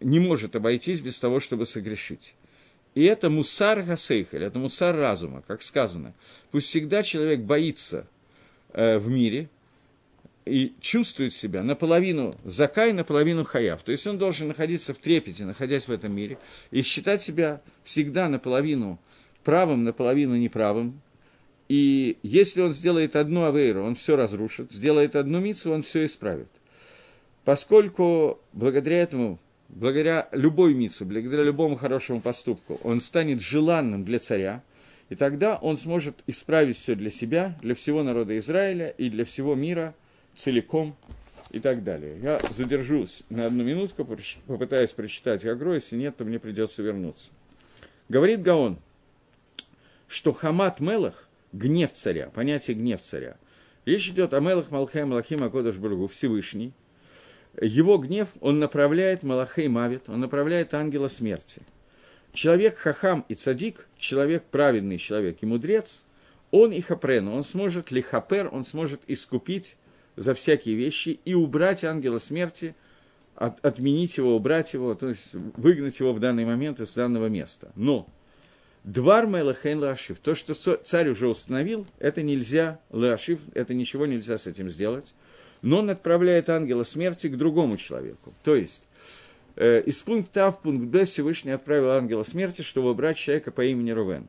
не 0.00 0.20
может 0.20 0.54
обойтись 0.56 1.00
без 1.00 1.18
того, 1.18 1.40
чтобы 1.40 1.66
согрешить. 1.66 2.34
И 2.96 3.04
это 3.04 3.28
мусар 3.28 3.82
гасейхель, 3.82 4.44
это 4.44 4.58
мусар 4.58 4.96
разума, 4.96 5.42
как 5.46 5.60
сказано. 5.60 6.14
Пусть 6.50 6.68
всегда 6.68 7.02
человек 7.02 7.40
боится 7.40 8.06
э, 8.72 8.96
в 8.96 9.08
мире 9.10 9.50
и 10.46 10.72
чувствует 10.80 11.34
себя 11.34 11.62
наполовину 11.62 12.34
закай, 12.42 12.94
наполовину 12.94 13.44
хаяв. 13.44 13.82
То 13.82 13.92
есть 13.92 14.06
он 14.06 14.16
должен 14.16 14.48
находиться 14.48 14.94
в 14.94 14.98
трепете, 14.98 15.44
находясь 15.44 15.88
в 15.88 15.92
этом 15.92 16.16
мире, 16.16 16.38
и 16.70 16.80
считать 16.80 17.20
себя 17.20 17.60
всегда 17.84 18.30
наполовину 18.30 18.98
правым, 19.44 19.84
наполовину 19.84 20.34
неправым. 20.34 21.02
И 21.68 22.16
если 22.22 22.62
он 22.62 22.72
сделает 22.72 23.14
одну 23.14 23.44
авейру, 23.44 23.84
он 23.84 23.94
все 23.94 24.16
разрушит, 24.16 24.72
сделает 24.72 25.16
одну 25.16 25.38
мицу, 25.38 25.70
он 25.70 25.82
все 25.82 26.06
исправит. 26.06 26.48
Поскольку 27.44 28.40
благодаря 28.54 29.02
этому 29.02 29.38
благодаря 29.68 30.28
любой 30.32 30.74
мицу, 30.74 31.04
благодаря 31.04 31.42
любому 31.42 31.76
хорошему 31.76 32.20
поступку, 32.20 32.80
он 32.82 33.00
станет 33.00 33.40
желанным 33.40 34.04
для 34.04 34.18
царя, 34.18 34.62
и 35.08 35.14
тогда 35.14 35.56
он 35.56 35.76
сможет 35.76 36.22
исправить 36.26 36.76
все 36.76 36.94
для 36.94 37.10
себя, 37.10 37.56
для 37.62 37.74
всего 37.74 38.02
народа 38.02 38.36
Израиля 38.38 38.88
и 38.88 39.08
для 39.08 39.24
всего 39.24 39.54
мира 39.54 39.94
целиком 40.34 40.96
и 41.50 41.60
так 41.60 41.84
далее. 41.84 42.18
Я 42.20 42.40
задержусь 42.50 43.22
на 43.30 43.46
одну 43.46 43.64
минутку, 43.64 44.04
попытаюсь 44.46 44.92
прочитать 44.92 45.44
Агро, 45.44 45.74
если 45.74 45.96
нет, 45.96 46.16
то 46.16 46.24
мне 46.24 46.38
придется 46.38 46.82
вернуться. 46.82 47.30
Говорит 48.08 48.42
Гаон, 48.42 48.78
что 50.08 50.32
Хамат 50.32 50.80
Мелах– 50.80 51.28
гнев 51.52 51.92
царя, 51.92 52.30
понятие 52.30 52.76
гнев 52.76 53.00
царя. 53.00 53.36
Речь 53.84 54.08
идет 54.08 54.34
о 54.34 54.40
Мелах 54.40 54.70
Малхай 54.70 55.04
Малахим 55.04 55.44
Акодаш 55.44 55.76
Бургу, 55.76 56.08
Всевышний– 56.08 56.72
его 57.60 57.98
гнев, 57.98 58.28
он 58.40 58.58
направляет 58.58 59.22
Малахей 59.22 59.68
Мавит, 59.68 60.08
он 60.08 60.20
направляет 60.20 60.74
ангела 60.74 61.08
смерти. 61.08 61.62
Человек 62.32 62.76
хахам 62.76 63.24
и 63.28 63.34
цадик, 63.34 63.88
человек 63.96 64.44
праведный 64.44 64.98
человек 64.98 65.38
и 65.40 65.46
мудрец, 65.46 66.04
он 66.50 66.72
и 66.72 66.80
хапрену, 66.80 67.34
он 67.34 67.42
сможет 67.42 67.90
лихапер, 67.90 68.48
он 68.52 68.62
сможет 68.62 69.02
искупить 69.06 69.76
за 70.16 70.34
всякие 70.34 70.74
вещи 70.74 71.20
и 71.24 71.34
убрать 71.34 71.84
ангела 71.84 72.18
смерти, 72.18 72.74
от, 73.34 73.64
отменить 73.64 74.16
его, 74.16 74.34
убрать 74.36 74.72
его, 74.74 74.94
то 74.94 75.08
есть 75.08 75.34
выгнать 75.34 75.98
его 76.00 76.12
в 76.12 76.20
данный 76.20 76.44
момент 76.44 76.80
из 76.80 76.94
данного 76.94 77.26
места. 77.26 77.70
Но 77.74 78.06
Двар 78.84 79.26
Мелахейн 79.26 79.78
Лашив, 79.78 80.18
то, 80.20 80.34
что 80.34 80.54
царь 80.54 81.08
уже 81.08 81.28
установил, 81.28 81.86
это 81.98 82.22
нельзя, 82.22 82.80
Лашив, 82.90 83.40
это 83.54 83.74
ничего 83.74 84.06
нельзя 84.06 84.38
с 84.38 84.46
этим 84.46 84.68
сделать 84.68 85.14
но 85.66 85.78
он 85.78 85.90
отправляет 85.90 86.48
ангела 86.48 86.84
смерти 86.84 87.26
к 87.26 87.36
другому 87.36 87.76
человеку. 87.76 88.32
То 88.44 88.54
есть, 88.54 88.86
э, 89.56 89.82
из 89.84 90.00
пункта 90.00 90.46
А 90.46 90.52
в 90.52 90.62
пункт 90.62 90.84
Б 90.84 91.06
Всевышний 91.06 91.50
отправил 91.50 91.90
ангела 91.90 92.22
смерти, 92.22 92.62
чтобы 92.62 92.92
убрать 92.92 93.16
человека 93.16 93.50
по 93.50 93.64
имени 93.64 93.90
Рувен. 93.90 94.28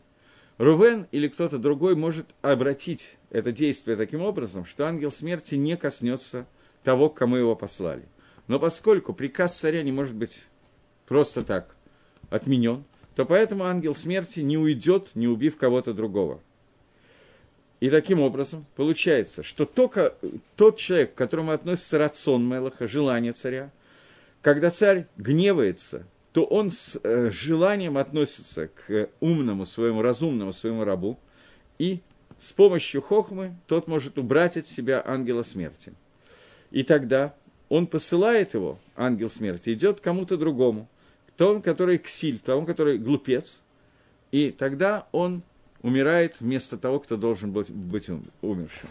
Рувен 0.57 1.05
или 1.11 1.27
кто-то 1.27 1.59
другой 1.59 1.95
может 1.95 2.25
обратить 2.41 3.19
это 3.29 3.51
действие 3.51 3.95
таким 3.95 4.23
образом, 4.23 4.65
что 4.65 4.87
ангел 4.87 5.11
смерти 5.11 5.53
не 5.53 5.77
коснется 5.77 6.47
того, 6.83 7.07
к 7.07 7.17
кому 7.17 7.35
его 7.35 7.55
послали. 7.55 8.05
Но 8.47 8.57
поскольку 8.59 9.13
приказ 9.13 9.59
царя 9.59 9.83
не 9.83 9.91
может 9.91 10.15
быть 10.15 10.47
просто 11.05 11.43
так 11.43 11.75
отменен, 12.31 12.83
то 13.15 13.27
поэтому 13.27 13.65
ангел 13.65 13.93
смерти 13.93 14.39
не 14.39 14.57
уйдет, 14.57 15.11
не 15.13 15.27
убив 15.27 15.57
кого-то 15.57 15.93
другого. 15.93 16.41
И 17.79 17.89
таким 17.89 18.21
образом 18.21 18.65
получается, 18.75 19.43
что 19.43 19.65
только 19.65 20.15
тот 20.55 20.77
человек, 20.77 21.13
к 21.13 21.17
которому 21.17 21.51
относится 21.51 21.97
рацион 21.97 22.47
Мелаха, 22.47 22.87
желание 22.87 23.33
царя, 23.33 23.71
когда 24.41 24.69
царь 24.69 25.07
гневается, 25.17 26.07
то 26.33 26.43
он 26.43 26.69
с 26.69 26.99
э, 27.03 27.29
желанием 27.29 27.97
относится 27.97 28.67
к 28.67 29.09
умному 29.19 29.65
своему, 29.65 30.01
разумному 30.01 30.53
своему 30.53 30.83
рабу, 30.83 31.19
и 31.77 32.01
с 32.39 32.51
помощью 32.51 33.01
хохмы 33.01 33.55
тот 33.67 33.87
может 33.87 34.17
убрать 34.17 34.57
от 34.57 34.67
себя 34.67 35.01
ангела 35.05 35.43
смерти. 35.43 35.93
И 36.71 36.83
тогда 36.83 37.35
он 37.69 37.87
посылает 37.87 38.53
его, 38.53 38.79
ангел 38.95 39.29
смерти, 39.29 39.73
идет 39.73 39.99
кому-то 39.99 40.37
другому, 40.37 40.87
к 41.27 41.31
тому, 41.31 41.61
который 41.61 41.97
ксиль, 41.97 42.39
тому, 42.39 42.65
который 42.65 42.97
глупец, 42.97 43.61
и 44.31 44.51
тогда 44.51 45.07
он 45.11 45.43
умирает 45.81 46.39
вместо 46.39 46.77
того, 46.77 46.99
кто 46.99 47.17
должен 47.17 47.51
быть, 47.51 47.69
быть 47.69 48.09
умершим. 48.41 48.89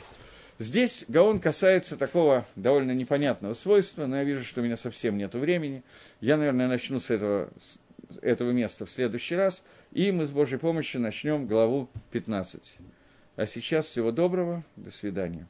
Здесь 0.58 1.04
Гаон 1.08 1.38
касается 1.38 1.98
такого 1.98 2.46
довольно 2.56 2.92
непонятного 2.92 3.52
свойства, 3.52 4.06
но 4.06 4.16
я 4.16 4.24
вижу, 4.24 4.42
что 4.42 4.62
у 4.62 4.64
меня 4.64 4.76
совсем 4.76 5.18
нет 5.18 5.34
времени. 5.34 5.82
Я, 6.20 6.38
наверное, 6.38 6.66
начну 6.66 6.98
с 6.98 7.10
этого, 7.10 7.50
с 7.58 7.78
этого 8.22 8.52
места 8.52 8.86
в 8.86 8.90
следующий 8.90 9.34
раз, 9.34 9.64
и 9.92 10.12
мы 10.12 10.24
с 10.24 10.30
Божьей 10.30 10.58
помощью 10.58 11.02
начнем 11.02 11.46
главу 11.46 11.90
15. 12.12 12.78
А 13.36 13.46
сейчас 13.46 13.86
всего 13.86 14.12
доброго, 14.12 14.64
до 14.76 14.90
свидания. 14.90 15.46